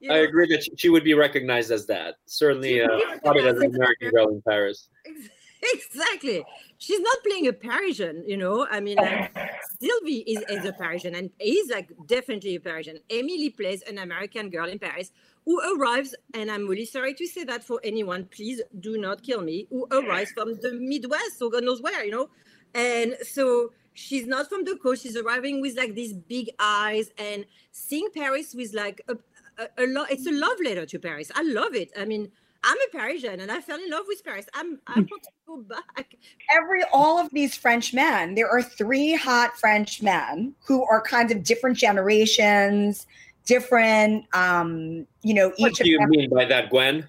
you 0.00 0.12
I 0.12 0.18
agree 0.18 0.48
that 0.50 0.64
she- 0.64 0.72
she 0.76 0.88
would 0.88 1.04
be 1.04 1.14
recognized 1.14 1.70
as 1.70 1.86
that. 1.86 2.16
Certainly, 2.26 2.70
She 2.74 2.82
uh, 2.82 2.88
would 2.88 2.98
be 3.12 3.16
spotted 3.18 3.46
as 3.46 3.56
an 3.62 3.74
American 3.74 4.10
girl 4.10 4.28
in 4.28 4.42
Paris. 4.42 4.88
Ex- 5.06 5.28
Exactly. 5.74 6.44
She's 6.78 7.00
not 7.00 7.16
playing 7.26 7.48
a 7.48 7.52
Parisian, 7.52 8.24
you 8.26 8.36
know. 8.36 8.66
I 8.70 8.80
mean, 8.80 8.96
like 8.96 9.36
Sylvie 9.80 10.24
is, 10.26 10.44
is 10.48 10.64
a 10.64 10.72
Parisian 10.72 11.14
and 11.14 11.30
is 11.40 11.68
like 11.70 11.90
definitely 12.06 12.54
a 12.56 12.60
Parisian. 12.60 12.98
Emily 13.10 13.50
plays 13.50 13.82
an 13.82 13.98
American 13.98 14.48
girl 14.50 14.68
in 14.68 14.78
Paris 14.78 15.10
who 15.44 15.60
arrives, 15.60 16.14
and 16.34 16.50
I'm 16.50 16.66
really 16.68 16.84
sorry 16.84 17.14
to 17.14 17.26
say 17.26 17.44
that 17.44 17.64
for 17.64 17.80
anyone, 17.82 18.26
please 18.26 18.60
do 18.80 18.98
not 18.98 19.22
kill 19.22 19.40
me, 19.42 19.66
who 19.70 19.86
arrives 19.90 20.30
from 20.32 20.54
the 20.60 20.72
Midwest, 20.74 21.38
so 21.38 21.48
God 21.50 21.64
knows 21.64 21.80
where, 21.82 22.04
you 22.04 22.12
know. 22.12 22.28
And 22.74 23.16
so 23.22 23.72
she's 23.94 24.26
not 24.26 24.48
from 24.48 24.64
the 24.64 24.76
coast. 24.76 25.02
She's 25.02 25.16
arriving 25.16 25.60
with 25.60 25.76
like 25.76 25.94
these 25.94 26.12
big 26.12 26.50
eyes 26.58 27.10
and 27.18 27.46
seeing 27.72 28.08
Paris 28.14 28.54
with 28.54 28.74
like 28.74 29.00
a, 29.08 29.16
a, 29.58 29.84
a 29.84 29.86
lot. 29.86 30.10
It's 30.10 30.26
a 30.26 30.32
love 30.32 30.58
letter 30.62 30.86
to 30.86 30.98
Paris. 30.98 31.32
I 31.34 31.42
love 31.42 31.74
it. 31.74 31.90
I 31.98 32.04
mean, 32.04 32.30
I'm 32.64 32.76
a 32.76 32.96
Parisian 32.96 33.40
and 33.40 33.50
I 33.52 33.60
fell 33.60 33.78
in 33.78 33.90
love 33.90 34.04
with 34.08 34.24
Paris. 34.24 34.46
I'm 34.54 34.80
I 34.86 34.94
want 35.00 35.08
to 35.22 35.30
go 35.46 35.62
back. 35.62 36.16
Every 36.54 36.82
all 36.92 37.18
of 37.18 37.30
these 37.32 37.56
French 37.56 37.94
men, 37.94 38.34
there 38.34 38.48
are 38.48 38.62
three 38.62 39.14
hot 39.14 39.56
French 39.58 40.02
men 40.02 40.54
who 40.66 40.84
are 40.84 41.00
kind 41.00 41.30
of 41.30 41.44
different 41.44 41.76
generations, 41.76 43.06
different 43.46 44.24
um, 44.34 45.06
you 45.22 45.34
know, 45.34 45.52
each 45.56 45.60
What 45.62 45.70
each 45.72 45.78
do 45.78 45.82
of 45.84 45.86
you 45.86 45.98
them. 45.98 46.10
mean 46.10 46.30
by 46.30 46.44
that, 46.46 46.70
Gwen? 46.70 47.08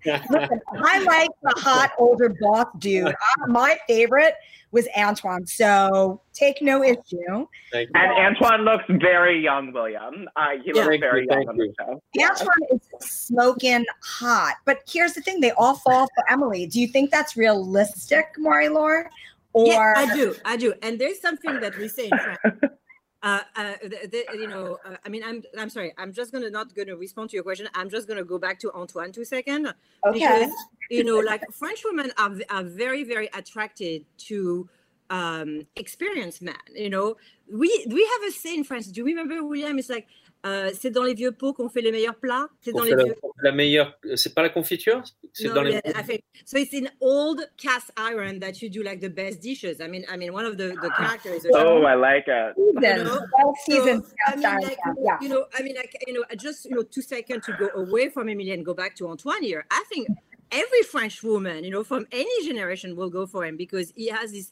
I 0.05 1.03
like 1.03 1.29
the 1.43 1.53
hot 1.57 1.91
older 1.97 2.35
boss 2.41 2.67
dude. 2.79 3.07
Uh, 3.07 3.47
my 3.47 3.77
favorite 3.87 4.35
was 4.71 4.87
Antoine. 4.97 5.45
So 5.45 6.21
take 6.33 6.61
no 6.61 6.83
issue. 6.83 7.47
Thank 7.71 7.89
you. 7.89 7.91
And 7.95 8.35
Antoine 8.35 8.61
looks 8.61 8.83
very 8.87 9.41
young, 9.41 9.73
William. 9.73 10.27
Uh, 10.35 10.49
he 10.63 10.73
looks 10.73 10.87
Thank 10.87 11.01
very 11.01 11.21
you, 11.21 11.27
young 11.29 11.45
thank 11.45 11.49
on 11.49 11.57
the 11.57 11.73
show. 11.79 12.01
Antoine 12.21 12.67
is 12.71 12.81
smoking 12.99 13.85
hot. 14.03 14.55
But 14.65 14.79
here's 14.87 15.13
the 15.13 15.21
thing: 15.21 15.39
they 15.39 15.51
all 15.51 15.75
fall 15.75 16.07
for 16.15 16.31
Emily. 16.31 16.67
Do 16.67 16.79
you 16.79 16.87
think 16.87 17.11
that's 17.11 17.35
realistic, 17.35 18.25
Marie-Laure? 18.37 19.09
Or 19.53 19.65
yeah, 19.65 19.93
I 19.95 20.15
do, 20.15 20.35
I 20.45 20.57
do. 20.57 20.73
And 20.83 20.99
there's 20.99 21.19
something 21.19 21.59
that 21.59 21.75
we 21.77 21.87
say 21.87 22.05
in 22.05 22.17
France. 22.17 22.59
Uh, 23.21 23.41
uh, 23.57 23.73
the, 23.81 24.25
the, 24.31 24.37
you 24.37 24.47
know, 24.47 24.77
uh, 24.85 24.95
I 25.05 25.09
mean, 25.09 25.23
I'm, 25.25 25.43
I'm 25.57 25.69
sorry. 25.69 25.93
I'm 25.97 26.13
just 26.13 26.31
gonna 26.31 26.49
not 26.49 26.73
gonna 26.73 26.95
respond 26.95 27.29
to 27.31 27.35
your 27.35 27.43
question. 27.43 27.67
I'm 27.75 27.89
just 27.89 28.07
gonna 28.07 28.23
go 28.23 28.37
back 28.37 28.59
to 28.59 28.71
Antoine 28.73 29.11
two 29.11 29.25
second 29.25 29.67
okay. 29.67 29.73
because 30.13 30.51
you 30.89 31.03
know, 31.03 31.19
like 31.19 31.43
French 31.51 31.81
women 31.83 32.11
are 32.17 32.31
are 32.49 32.63
very 32.63 33.03
very 33.03 33.29
attracted 33.33 34.05
to 34.29 34.69
um 35.09 35.67
experienced 35.75 36.41
men. 36.41 36.55
You 36.73 36.89
know, 36.89 37.17
we 37.51 37.85
we 37.89 38.09
have 38.13 38.29
a 38.29 38.31
saying 38.31 38.59
in 38.59 38.63
France. 38.63 38.87
Do 38.87 39.01
you 39.01 39.05
remember 39.05 39.43
William? 39.43 39.77
It's 39.79 39.89
like 39.89 40.07
euh, 40.45 40.71
c'est 40.73 40.91
dans 40.91 41.03
les 41.03 41.13
vieux 41.13 41.31
pots 41.31 41.53
qu'on 41.53 41.67
fait 41.67 41.81
les 41.81 41.91
meilleurs 41.91 42.15
plats. 42.15 42.47
C'est 42.61 42.73
On 42.73 42.77
dans 42.79 42.83
les 42.85 42.91
la, 42.91 43.03
vieux 43.03 43.15
la 43.43 43.51
meilleure. 43.51 43.97
C'est 44.15 44.33
pas 44.33 44.41
la 44.41 44.49
confiture 44.49 45.03
C'est 45.33 45.47
No, 45.47 45.53
dans 45.53 45.63
les. 45.63 45.71
yeah, 45.73 45.81
I 45.95 46.03
think 46.03 46.23
so. 46.45 46.57
It's 46.57 46.73
in 46.73 46.89
old 47.01 47.41
cast 47.57 47.91
iron 47.97 48.39
that 48.39 48.61
you 48.61 48.69
do 48.69 48.81
like 48.81 49.01
the 49.01 49.09
best 49.09 49.41
dishes. 49.41 49.81
I 49.81 49.87
mean, 49.87 50.05
I 50.09 50.15
mean, 50.17 50.33
one 50.33 50.45
of 50.45 50.57
the 50.57 50.75
the 50.81 50.89
characters. 50.97 51.45
Oh, 51.53 51.83
I 51.83 51.95
like 51.95 52.27
it. 52.27 52.55
Season, 52.55 53.05
know, 53.05 53.19
well 53.37 53.53
seasoned 53.65 54.03
So, 54.05 54.13
I 54.27 54.35
mean, 54.35 54.61
like, 54.61 54.77
yeah. 55.03 55.17
you 55.21 55.29
know, 55.29 55.45
I 55.57 55.61
mean, 55.61 55.75
like, 55.75 55.95
you 56.07 56.13
know, 56.13 56.23
just 56.37 56.65
you 56.65 56.75
know, 56.75 56.83
two 56.83 57.01
seconds 57.01 57.45
to 57.45 57.53
go 57.53 57.69
away 57.75 58.09
from 58.09 58.29
Emily 58.29 58.51
and 58.51 58.65
go 58.65 58.73
back 58.73 58.95
to 58.97 59.07
Antoine 59.09 59.43
here. 59.43 59.65
I 59.69 59.83
think 59.89 60.07
every 60.51 60.83
French 60.83 61.21
woman, 61.21 61.63
you 61.63 61.71
know, 61.71 61.83
from 61.83 62.07
any 62.11 62.47
generation 62.47 62.95
will 62.95 63.09
go 63.09 63.25
for 63.25 63.45
him 63.45 63.57
because 63.57 63.91
he 63.95 64.07
has 64.07 64.31
this 64.31 64.51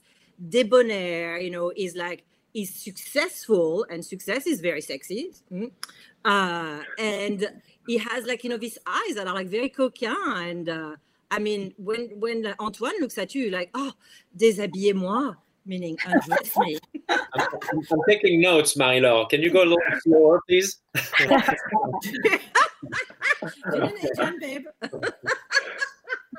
debonair, 0.49 1.39
you 1.39 1.49
know, 1.49 1.71
is 1.75 1.95
like 1.95 2.25
he's 2.57 2.73
successful 2.73 3.85
and 3.91 4.03
success 4.03 4.47
is 4.47 4.61
very 4.61 4.81
sexy. 4.81 5.31
mm, 5.51 5.69
Uh, 6.25 6.79
and 6.97 7.47
he 7.85 7.97
has 7.99 8.25
like, 8.25 8.43
you 8.43 8.49
know, 8.49 8.57
these 8.57 8.79
eyes 8.87 9.13
that 9.15 9.27
are 9.27 9.35
like 9.35 9.47
very 9.47 9.69
coquin 9.69 10.15
and 10.49 10.67
uh, 10.67 10.95
I 11.29 11.39
mean, 11.39 11.73
when 11.77 12.01
when 12.23 12.37
Antoine 12.59 12.99
looks 13.01 13.17
at 13.17 13.35
you, 13.35 13.51
like, 13.51 13.69
oh, 13.75 13.91
déshabillez-moi, 14.35 15.35
meaning 15.65 15.97
undress 16.07 16.57
me. 16.57 16.79
I'm, 17.09 17.19
I'm, 17.35 17.79
I'm 17.91 17.99
taking 18.07 18.41
notes, 18.41 18.77
Marie-Laure. 18.77 19.27
Can 19.27 19.41
you 19.41 19.51
go 19.51 19.61
a 19.63 19.69
little 19.71 19.99
slower, 20.03 20.39
please? 20.47 20.79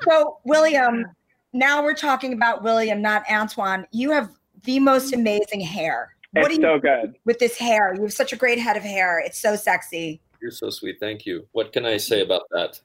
So, 0.07 0.39
William, 0.43 1.05
now 1.53 1.83
we're 1.83 1.93
talking 1.93 2.33
about 2.33 2.63
William, 2.63 3.01
not 3.01 3.23
Antoine. 3.29 3.85
You 3.91 4.11
have 4.11 4.29
the 4.63 4.79
most 4.79 5.13
amazing 5.13 5.61
hair. 5.61 6.15
What 6.33 6.45
It's 6.51 6.55
do 6.57 6.61
you 6.61 6.67
so 6.67 6.79
good. 6.79 7.15
with 7.25 7.39
this 7.39 7.57
hair? 7.57 7.93
You 7.95 8.03
have 8.03 8.13
such 8.13 8.33
a 8.33 8.35
great 8.35 8.59
head 8.59 8.77
of 8.77 8.83
hair. 8.83 9.19
It's 9.19 9.39
so 9.39 9.55
sexy. 9.55 10.21
You're 10.41 10.51
so 10.51 10.69
sweet. 10.69 10.97
Thank 10.99 11.25
you. 11.25 11.47
What 11.53 11.73
can 11.73 11.85
I 11.85 11.97
say 11.97 12.21
about 12.21 12.43
that? 12.51 12.79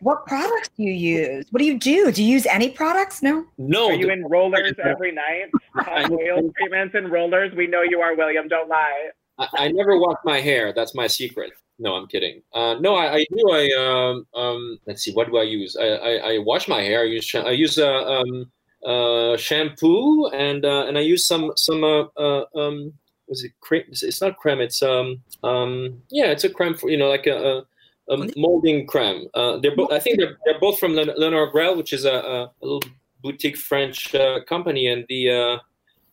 What 0.00 0.26
products 0.26 0.68
do 0.76 0.82
you 0.82 0.92
use? 0.92 1.46
What 1.50 1.58
do 1.60 1.64
you 1.64 1.78
do? 1.78 2.12
Do 2.12 2.22
you 2.22 2.30
use 2.30 2.46
any 2.46 2.68
products? 2.70 3.22
No. 3.22 3.46
No, 3.58 3.88
Are 3.88 3.94
you 3.94 4.06
the- 4.06 4.12
in 4.12 4.24
rollers 4.26 4.74
every 4.82 5.12
night? 5.12 5.50
Hot 5.74 6.10
oil 6.10 6.52
treatments 6.58 6.94
and 6.94 7.10
rollers. 7.10 7.52
We 7.54 7.66
know 7.66 7.82
you 7.82 8.00
are, 8.00 8.14
William. 8.14 8.48
Don't 8.48 8.68
lie. 8.68 9.08
I, 9.38 9.48
I 9.54 9.68
never 9.72 9.98
wash 9.98 10.18
my 10.24 10.40
hair. 10.40 10.72
That's 10.74 10.94
my 10.94 11.06
secret. 11.06 11.52
No, 11.78 11.94
I'm 11.94 12.06
kidding. 12.06 12.42
Uh, 12.52 12.74
no, 12.80 12.94
I, 12.94 13.14
I 13.16 13.26
do. 13.36 13.50
I 13.50 13.68
um, 13.76 14.26
um, 14.40 14.78
let's 14.86 15.02
see. 15.02 15.12
What 15.12 15.26
do 15.28 15.38
I 15.38 15.42
use? 15.42 15.76
I, 15.76 15.86
I, 15.86 16.10
I 16.34 16.38
wash 16.38 16.68
my 16.68 16.80
hair. 16.82 17.00
I 17.00 17.04
use 17.04 17.34
I 17.34 17.50
use 17.50 17.78
uh, 17.78 18.04
um, 18.04 18.50
uh, 18.84 19.36
shampoo 19.36 20.28
and 20.28 20.64
uh, 20.64 20.86
and 20.86 20.96
I 20.98 21.00
use 21.00 21.26
some 21.26 21.52
some 21.56 21.82
uh, 21.84 22.04
uh, 22.16 22.44
um, 22.56 22.92
was 23.28 23.42
it 23.44 23.52
cream? 23.60 23.82
It's- 23.90 24.20
not 24.20 24.36
creme. 24.36 24.60
It's 24.60 24.82
um 24.82 25.22
um 25.42 26.02
yeah, 26.10 26.26
it's 26.26 26.44
a 26.44 26.50
creme 26.50 26.74
for 26.74 26.90
you 26.90 26.96
know 26.96 27.08
like 27.08 27.26
a. 27.26 27.36
a 27.36 27.64
a 28.06 28.18
molding 28.36 28.86
creme. 28.86 29.28
Uh, 29.32 29.56
they're 29.56 29.74
both. 29.74 29.90
I 29.90 29.98
think 29.98 30.18
they're, 30.18 30.36
they're 30.44 30.60
both 30.60 30.78
from 30.78 30.92
Leonor 30.92 31.50
Greyl, 31.50 31.74
which 31.74 31.94
is 31.94 32.04
a, 32.04 32.12
a, 32.12 32.42
a 32.44 32.50
little 32.60 32.82
boutique 33.22 33.56
French 33.56 34.14
uh, 34.14 34.44
company, 34.44 34.88
and 34.88 35.06
the 35.08 35.30
uh, 35.30 35.58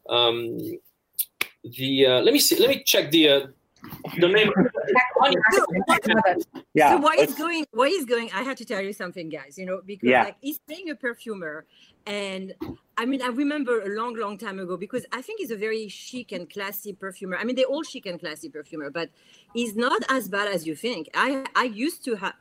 um, 0.09 0.57
the 1.65 2.05
uh, 2.05 2.19
let 2.21 2.31
me 2.33 2.39
see. 2.39 2.57
Let 2.57 2.69
me 2.69 2.81
check 2.85 3.11
the 3.11 3.27
uh, 3.27 3.47
the 4.19 4.27
name. 4.27 4.51
Yeah. 6.73 6.91
So 6.91 6.97
why 6.97 7.15
he's 7.17 7.35
going? 7.35 7.65
Why 7.71 7.89
he's 7.89 8.05
going? 8.05 8.29
I 8.33 8.43
have 8.43 8.57
to 8.57 8.65
tell 8.65 8.81
you 8.81 8.93
something, 8.93 9.29
guys. 9.29 9.57
You 9.57 9.65
know, 9.65 9.81
because 9.85 10.09
Yeah. 10.09 10.23
like 10.23 10.37
he's 10.41 10.59
playing 10.59 10.89
a 10.89 10.95
perfumer, 10.95 11.65
and 12.05 12.53
I 12.97 13.05
mean, 13.05 13.21
I 13.21 13.27
remember 13.27 13.81
a 13.81 13.89
long, 13.89 14.15
long 14.15 14.37
time 14.37 14.59
ago 14.59 14.77
because 14.77 15.05
I 15.11 15.21
think 15.21 15.39
he's 15.39 15.51
a 15.51 15.55
very 15.57 15.87
chic 15.87 16.31
and 16.31 16.49
classy 16.49 16.93
perfumer. 16.93 17.37
I 17.37 17.43
mean, 17.43 17.55
they're 17.55 17.65
all 17.65 17.83
chic 17.83 18.05
and 18.05 18.19
classy 18.19 18.49
perfumer, 18.49 18.89
but 18.89 19.09
he's 19.53 19.75
not 19.75 20.01
as 20.09 20.27
bad 20.29 20.47
as 20.47 20.65
you 20.65 20.75
think. 20.75 21.09
I 21.13 21.45
I 21.55 21.63
used 21.65 22.03
to 22.05 22.15
have, 22.15 22.33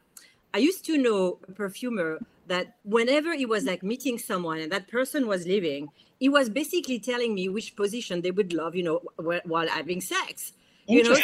I 0.54 0.58
used 0.58 0.84
to 0.86 0.96
know 0.96 1.38
a 1.48 1.52
perfumer 1.52 2.18
that 2.46 2.76
whenever 2.84 3.34
he 3.34 3.46
was 3.46 3.64
like 3.64 3.82
meeting 3.82 4.18
someone 4.18 4.58
and 4.58 4.72
that 4.72 4.88
person 4.88 5.26
was 5.28 5.46
leaving, 5.46 5.88
he 6.18 6.28
was 6.28 6.48
basically 6.48 6.98
telling 6.98 7.34
me 7.34 7.48
which 7.48 7.76
position 7.76 8.22
they 8.22 8.32
would 8.32 8.52
love, 8.52 8.74
you 8.74 8.82
know, 8.82 8.98
wh- 9.18 9.46
while 9.46 9.68
having 9.68 10.00
sex. 10.00 10.52
You 10.86 11.04
know, 11.04 11.16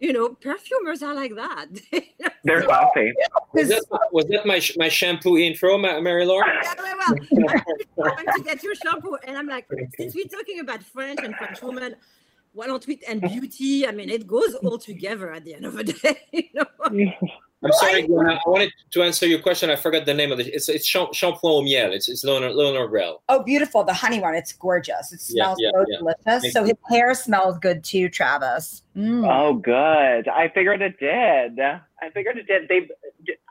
you 0.00 0.12
know, 0.12 0.28
perfumers 0.30 1.02
are 1.02 1.14
like 1.14 1.34
that. 1.34 1.66
They're 2.44 2.62
saucy. 2.64 3.12
Was 3.52 3.68
that, 3.68 3.84
was 4.12 4.26
that 4.26 4.46
my 4.46 4.60
my 4.76 4.88
shampoo 4.88 5.38
intro, 5.38 5.78
Marie-Laure? 5.78 6.44
Yeah, 6.46 6.74
well, 6.78 7.14
well, 7.96 8.12
I 8.12 8.14
went 8.16 8.28
to 8.36 8.42
get 8.42 8.62
your 8.62 8.74
shampoo, 8.74 9.16
and 9.26 9.36
I'm 9.38 9.46
like, 9.46 9.66
since 9.96 10.14
we're 10.14 10.26
talking 10.26 10.60
about 10.60 10.82
French 10.82 11.20
and 11.22 11.34
French 11.36 11.62
women, 11.62 11.96
why 12.52 12.66
don't 12.66 12.86
we 12.86 13.00
and 13.08 13.20
beauty? 13.20 13.86
I 13.86 13.92
mean, 13.92 14.10
it 14.10 14.26
goes 14.26 14.54
all 14.56 14.78
together 14.78 15.32
at 15.32 15.44
the 15.44 15.54
end 15.54 15.66
of 15.66 15.74
the 15.74 15.84
day. 15.84 16.20
You 16.32 16.48
know? 16.54 17.34
I'm 17.64 17.72
sorry, 17.72 18.02
Gwen, 18.06 18.28
I 18.28 18.38
wanted 18.46 18.72
to 18.90 19.02
answer 19.02 19.26
your 19.26 19.40
question. 19.40 19.70
I 19.70 19.76
forgot 19.76 20.06
the 20.06 20.14
name 20.14 20.32
of 20.32 20.40
it. 20.40 20.48
It's 20.48 20.68
it's 20.68 20.86
Cham- 20.86 21.06
Shampoing 21.08 21.38
au 21.42 21.62
miel. 21.62 21.92
It's 21.92 22.08
it's 22.08 22.24
Leonard 22.24 22.54
Leonor 22.54 22.88
Greyl. 22.88 23.18
Oh, 23.28 23.42
beautiful. 23.42 23.84
The 23.84 23.94
honey 23.94 24.20
one. 24.20 24.34
It's 24.34 24.52
gorgeous. 24.52 25.12
It 25.12 25.20
smells 25.20 25.58
yeah, 25.60 25.70
so 25.72 25.84
yeah. 25.88 25.98
delicious. 25.98 26.42
Thank 26.42 26.52
So 26.52 26.64
his 26.64 26.74
hair 26.90 27.14
smells 27.14 27.58
good 27.58 27.82
too, 27.82 28.08
Travis. 28.08 28.82
Mm. 28.96 29.28
Oh, 29.28 29.54
good. 29.54 30.28
I 30.28 30.48
figured 30.54 30.82
it 30.82 30.98
did. 31.00 31.58
I 31.60 32.10
figured 32.12 32.36
it 32.36 32.46
did. 32.46 32.68
They, 32.68 32.88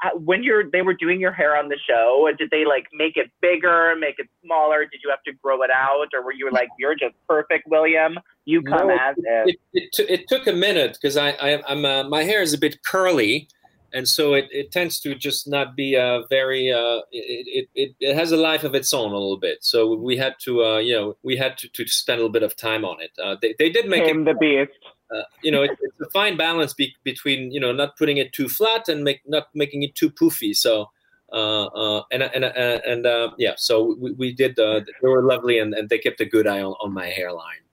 uh, 0.03 0.17
when 0.17 0.43
you're, 0.43 0.69
they 0.69 0.81
were 0.81 0.93
doing 0.93 1.19
your 1.19 1.31
hair 1.31 1.57
on 1.57 1.69
the 1.69 1.77
show. 1.87 2.29
Did 2.37 2.49
they 2.51 2.65
like 2.65 2.85
make 2.93 3.17
it 3.17 3.31
bigger, 3.41 3.95
make 3.99 4.19
it 4.19 4.27
smaller? 4.45 4.85
Did 4.85 5.01
you 5.03 5.09
have 5.09 5.23
to 5.23 5.33
grow 5.33 5.63
it 5.63 5.71
out, 5.71 6.07
or 6.13 6.23
were 6.23 6.33
you 6.33 6.49
like, 6.51 6.69
you're 6.77 6.95
just 6.95 7.15
perfect, 7.27 7.67
William? 7.67 8.19
You 8.45 8.61
come 8.61 8.87
No, 8.87 8.93
as 8.95 9.17
is. 9.17 9.23
It, 9.25 9.59
it, 9.73 9.91
t- 9.93 10.03
it 10.03 10.27
took 10.27 10.47
a 10.47 10.53
minute 10.53 10.97
because 11.01 11.17
I, 11.17 11.31
I 11.31 11.63
I'm 11.67 11.83
uh, 11.83 12.03
my 12.03 12.23
hair 12.23 12.41
is 12.41 12.53
a 12.53 12.57
bit 12.57 12.83
curly, 12.83 13.47
and 13.93 14.07
so 14.07 14.33
it, 14.33 14.47
it 14.51 14.71
tends 14.71 14.99
to 15.01 15.13
just 15.13 15.47
not 15.47 15.75
be 15.75 15.95
a 15.95 16.23
very 16.29 16.71
uh, 16.71 17.01
it, 17.11 17.45
it, 17.47 17.69
it, 17.75 17.95
it 17.99 18.15
has 18.15 18.31
a 18.31 18.37
life 18.37 18.63
of 18.63 18.73
its 18.73 18.93
own 18.93 19.11
a 19.11 19.13
little 19.13 19.37
bit. 19.37 19.63
So 19.63 19.95
we 19.95 20.17
had 20.17 20.35
to 20.45 20.63
uh, 20.63 20.77
you 20.79 20.95
know 20.95 21.17
we 21.23 21.37
had 21.37 21.57
to, 21.59 21.69
to 21.69 21.87
spend 21.87 22.19
a 22.19 22.23
little 22.23 22.31
bit 22.31 22.43
of 22.43 22.55
time 22.55 22.83
on 22.83 22.99
it. 23.01 23.11
Uh, 23.23 23.35
they, 23.41 23.55
they 23.59 23.69
did 23.69 23.87
make 23.87 24.03
it 24.03 24.07
Tame 24.07 24.25
the 24.25 24.33
beast. 24.33 24.71
uh, 25.15 25.23
you 25.43 25.51
know, 25.51 25.61
it, 25.61 25.71
it's 25.81 26.01
a 26.01 26.09
fine 26.09 26.35
balance 26.37 26.73
be- 26.73 26.95
between 27.03 27.51
you 27.51 27.59
know 27.59 27.71
not 27.71 27.95
putting 27.95 28.17
it 28.17 28.33
too 28.33 28.49
flat 28.49 28.89
and 28.89 29.03
make 29.03 29.21
not 29.25 29.47
making 29.53 29.83
it 29.83 29.95
too 29.95 30.09
poofy. 30.09 30.55
So. 30.55 30.89
Uh, 31.31 31.65
uh, 31.65 32.03
and 32.11 32.21
and 32.21 32.45
uh, 32.45 32.79
and 32.85 33.07
uh, 33.07 33.31
yeah, 33.39 33.53
so 33.57 33.95
we, 33.99 34.11
we 34.11 34.31
did. 34.31 34.59
Uh, 34.59 34.81
they 35.01 35.07
were 35.07 35.23
lovely, 35.23 35.57
and, 35.57 35.73
and 35.73 35.89
they 35.89 35.97
kept 35.97 36.21
a 36.21 36.25
good 36.25 36.45
eye 36.45 36.61
on, 36.61 36.75
on 36.79 36.93
my 36.93 37.07
hairline. 37.07 37.63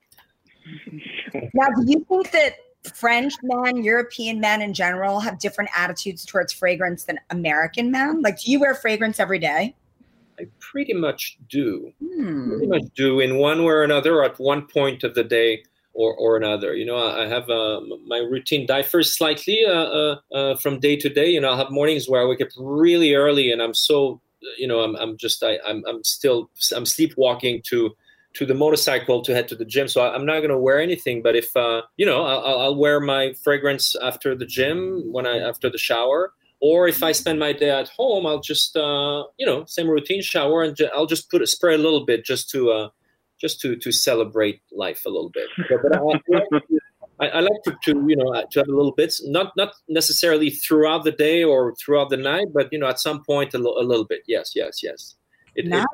Now, 1.52 1.68
do 1.76 1.84
you 1.84 2.06
think 2.08 2.30
that 2.30 2.54
French 2.94 3.34
men, 3.42 3.82
European 3.82 4.40
men 4.40 4.62
in 4.62 4.72
general, 4.72 5.20
have 5.20 5.38
different 5.38 5.70
attitudes 5.76 6.24
towards 6.24 6.52
fragrance 6.52 7.04
than 7.04 7.20
American 7.30 7.90
men? 7.90 8.22
Like, 8.22 8.40
do 8.40 8.50
you 8.50 8.60
wear 8.60 8.74
fragrance 8.74 9.20
every 9.20 9.38
day? 9.38 9.74
I 10.38 10.46
pretty 10.58 10.94
much 10.94 11.36
do. 11.50 11.92
Hmm. 12.02 12.48
Pretty 12.48 12.66
much 12.66 12.84
do 12.96 13.20
in 13.20 13.36
one 13.36 13.64
way 13.64 13.72
or 13.72 13.82
another 13.82 14.24
at 14.24 14.38
one 14.38 14.66
point 14.66 15.04
of 15.04 15.14
the 15.14 15.24
day 15.24 15.62
or, 15.92 16.14
or 16.14 16.36
another. 16.38 16.74
You 16.74 16.86
know, 16.86 16.96
I, 16.96 17.24
I 17.24 17.28
have 17.28 17.50
uh, 17.50 17.80
my 18.06 18.18
routine 18.18 18.66
differs 18.66 19.14
slightly 19.14 19.64
uh, 19.66 19.72
uh, 19.72 20.16
uh, 20.32 20.56
from 20.56 20.80
day 20.80 20.96
to 20.96 21.10
day. 21.10 21.28
You 21.28 21.40
know, 21.42 21.52
I 21.52 21.58
have 21.58 21.70
mornings 21.70 22.08
where 22.08 22.22
I 22.22 22.24
wake 22.24 22.40
up 22.40 22.48
really 22.56 23.14
early 23.14 23.52
and 23.52 23.60
I'm 23.60 23.74
so, 23.74 24.20
you 24.56 24.66
know, 24.66 24.80
I'm, 24.80 24.96
I'm 24.96 25.18
just, 25.18 25.42
I, 25.42 25.58
I'm, 25.66 25.84
I'm 25.86 26.02
still, 26.02 26.50
I'm 26.74 26.86
sleepwalking 26.86 27.60
to, 27.66 27.94
to 28.34 28.46
the 28.46 28.54
motorcycle 28.54 29.22
to 29.22 29.34
head 29.34 29.48
to 29.48 29.56
the 29.56 29.64
gym. 29.64 29.88
So 29.88 30.02
I, 30.02 30.14
I'm 30.14 30.24
not 30.24 30.38
going 30.38 30.50
to 30.50 30.58
wear 30.58 30.80
anything, 30.80 31.22
but 31.22 31.34
if, 31.34 31.54
uh, 31.56 31.82
you 31.96 32.06
know, 32.06 32.22
I'll, 32.24 32.58
I'll- 32.60 32.76
wear 32.76 33.00
my 33.00 33.32
fragrance 33.42 33.96
after 33.96 34.34
the 34.36 34.46
gym 34.46 35.02
when 35.12 35.26
I, 35.26 35.38
after 35.38 35.68
the 35.68 35.78
shower. 35.78 36.32
Or 36.60 36.86
if 36.86 37.02
I 37.02 37.12
spend 37.12 37.38
my 37.38 37.52
day 37.54 37.70
at 37.70 37.88
home, 37.88 38.26
I'll 38.26 38.40
just, 38.40 38.76
uh, 38.76 39.24
you 39.38 39.46
know, 39.46 39.64
same 39.66 39.88
routine, 39.88 40.20
shower, 40.22 40.62
and 40.62 40.78
I'll 40.94 41.06
just 41.06 41.30
put 41.30 41.40
a 41.42 41.46
spray 41.46 41.74
a 41.74 41.78
little 41.78 42.04
bit 42.04 42.24
just 42.24 42.50
to, 42.50 42.70
uh, 42.70 42.88
just 43.40 43.60
to 43.62 43.76
to 43.76 43.90
celebrate 43.90 44.60
life 44.70 45.02
a 45.06 45.08
little 45.08 45.30
bit. 45.30 45.48
But, 45.70 45.80
but 46.50 46.62
I, 47.18 47.28
I, 47.28 47.40
like 47.40 47.62
to, 47.64 47.76
to 47.84 48.04
you 48.08 48.16
know 48.16 48.32
to 48.50 48.58
have 48.60 48.68
a 48.68 48.72
little 48.76 48.92
bit, 48.92 49.14
not 49.24 49.52
not 49.56 49.72
necessarily 49.88 50.50
throughout 50.50 51.04
the 51.04 51.12
day 51.12 51.42
or 51.42 51.74
throughout 51.76 52.10
the 52.10 52.16
night, 52.16 52.48
but 52.52 52.68
you 52.72 52.78
know 52.78 52.88
at 52.88 53.00
some 53.00 53.22
point 53.24 53.54
a, 53.54 53.58
li- 53.58 53.76
a 53.78 53.82
little 53.82 54.04
bit. 54.06 54.20
Yes, 54.26 54.52
yes, 54.54 54.82
yes. 54.82 55.16
It 55.54 55.66
Nice. 55.66 55.84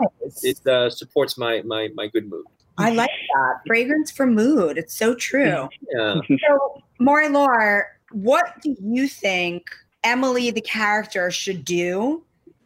it, 0.43 0.59
it 0.59 0.67
uh, 0.67 0.91
supports 0.91 1.37
my 1.39 1.63
my 1.63 1.89
my 1.95 2.09
good 2.09 2.29
mood. 2.29 2.45
I 2.79 2.91
like 2.91 3.11
that. 3.35 3.61
Fragrance 3.67 4.11
for 4.11 4.27
mood. 4.27 4.77
It's 4.77 4.95
so 4.95 5.15
true. 5.15 5.69
Yeah. 5.95 6.21
So, 6.47 6.83
Marie-Laure, 7.01 7.87
what 8.13 8.61
do 8.61 8.77
you 8.83 9.09
think 9.09 9.71
Emily, 10.05 10.51
the 10.51 10.61
character, 10.61 11.31
should 11.31 11.65
do 11.65 12.23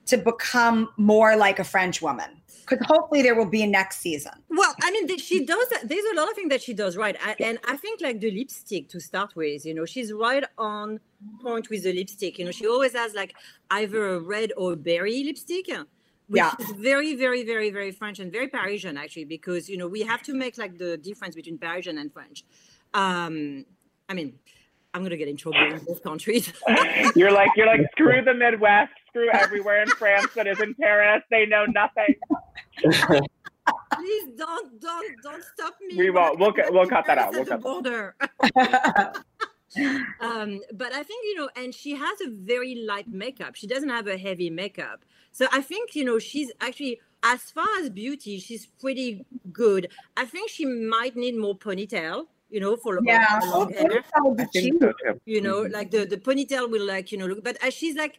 to 0.07 0.19
become 0.19 0.89
more 0.97 1.37
like 1.37 1.61
a 1.61 1.65
French 1.65 2.03
woman? 2.03 2.43
Because 2.69 2.85
hopefully 2.87 3.23
there 3.23 3.35
will 3.35 3.47
be 3.47 3.63
a 3.63 3.67
next 3.67 3.99
season. 3.99 4.33
Well, 4.49 4.75
I 4.83 4.91
mean, 4.93 5.19
she 5.19 5.45
does. 5.45 5.69
There's 5.85 6.05
a 6.13 6.17
lot 6.17 6.29
of 6.29 6.35
things 6.35 6.51
that 6.51 6.63
she 6.63 6.73
does 6.73 6.97
right, 6.97 7.17
I, 7.25 7.35
and 7.41 7.59
I 7.67 7.77
think 7.77 8.01
like 8.01 8.21
the 8.21 8.31
lipstick 8.31 8.89
to 8.91 9.01
start 9.01 9.35
with. 9.35 9.65
You 9.65 9.75
know, 9.75 9.85
she's 9.85 10.13
right 10.13 10.45
on 10.59 11.01
point 11.43 11.69
with 11.71 11.83
the 11.83 11.93
lipstick. 11.93 12.39
You 12.39 12.45
know, 12.45 12.53
she 12.53 12.69
always 12.69 12.95
has 12.95 13.15
like 13.15 13.35
either 13.71 14.15
a 14.15 14.21
red 14.21 14.53
or 14.57 14.77
berry 14.77 15.25
lipstick. 15.25 15.69
Which 16.31 16.39
Yeah. 16.39 16.53
is 16.61 16.71
very, 16.79 17.17
very, 17.17 17.43
very, 17.45 17.71
very 17.71 17.91
French 17.91 18.21
and 18.21 18.31
very 18.31 18.47
Parisian 18.47 18.97
actually, 18.97 19.25
because 19.25 19.69
you 19.69 19.77
know 19.77 19.89
we 19.89 20.03
have 20.03 20.23
to 20.23 20.33
make 20.33 20.57
like 20.59 20.79
the 20.79 20.97
difference 20.97 21.35
between 21.35 21.59
Parisian 21.59 21.99
and 21.99 22.13
French. 22.13 22.45
Um, 22.95 23.65
I 24.09 24.15
mean, 24.15 24.39
I'm 24.95 25.03
gonna 25.03 25.17
get 25.17 25.27
in 25.27 25.37
trouble 25.37 25.59
in 25.61 25.79
both 25.85 26.05
countries. 26.05 26.53
You're 27.17 27.33
like, 27.33 27.51
you're 27.57 27.67
like, 27.67 27.81
screw 27.93 28.23
the 28.25 28.35
Midwest, 28.35 28.93
screw 29.09 29.29
everywhere 29.33 29.83
in 29.83 29.89
France 29.89 30.29
that 30.37 30.47
isn't 30.47 30.79
Paris. 30.79 31.23
They 31.33 31.47
know 31.47 31.65
nothing. 31.67 32.15
Please 33.95 34.29
don't, 34.37 34.81
don't, 34.81 35.17
don't 35.23 35.45
stop 35.55 35.75
me. 35.89 35.97
We 35.97 36.11
won't. 36.11 36.39
We'll 36.39 36.53
cut- 36.53 36.73
we'll 36.73 36.87
cut 36.89 37.07
that 37.07 37.19
out. 37.19 37.33
We'll 37.33 37.41
at 37.41 37.47
the 37.47 37.53
cut 37.53 37.63
border. 37.63 38.15
um, 40.21 40.61
but 40.75 40.93
I 40.93 41.03
think 41.03 41.25
you 41.25 41.37
know, 41.37 41.49
and 41.57 41.75
she 41.75 41.95
has 41.95 42.21
a 42.21 42.31
very 42.31 42.75
light 42.87 43.07
makeup. 43.13 43.55
She 43.55 43.67
doesn't 43.67 43.89
have 43.89 44.07
a 44.07 44.19
heavy 44.19 44.51
makeup, 44.51 45.05
so 45.33 45.47
I 45.53 45.63
think 45.63 45.95
you 45.95 46.05
know 46.05 46.19
she's 46.19 46.51
actually 46.61 47.01
as 47.23 47.51
far 47.51 47.69
as 47.81 47.91
beauty, 47.91 48.39
she's 48.39 48.67
pretty 48.67 49.25
good. 49.53 49.89
I 50.17 50.25
think 50.25 50.51
she 50.51 50.65
might 50.65 51.17
need 51.17 51.37
more 51.37 51.57
ponytail, 51.57 52.27
you 52.51 52.61
know, 52.61 52.77
for 52.77 53.01
yeah. 53.05 53.39
for 53.41 53.47
long 53.49 53.63
Okay, 53.69 53.75
hair. 53.79 53.89
be 54.37 54.43
I 54.43 54.47
think 54.47 54.83
so 54.83 54.93
too. 54.93 55.21
You 55.27 55.41
know, 55.41 55.65
Mhm. 55.65 55.73
like 55.73 55.91
the 55.91 56.05
the 56.07 56.17
ponytail 56.17 56.71
will 56.71 56.85
like 56.87 57.13
you 57.13 57.19
know 57.19 57.27
look, 57.27 57.45
but 57.45 57.57
as 57.63 57.75
she's 57.75 57.97
like. 57.97 58.19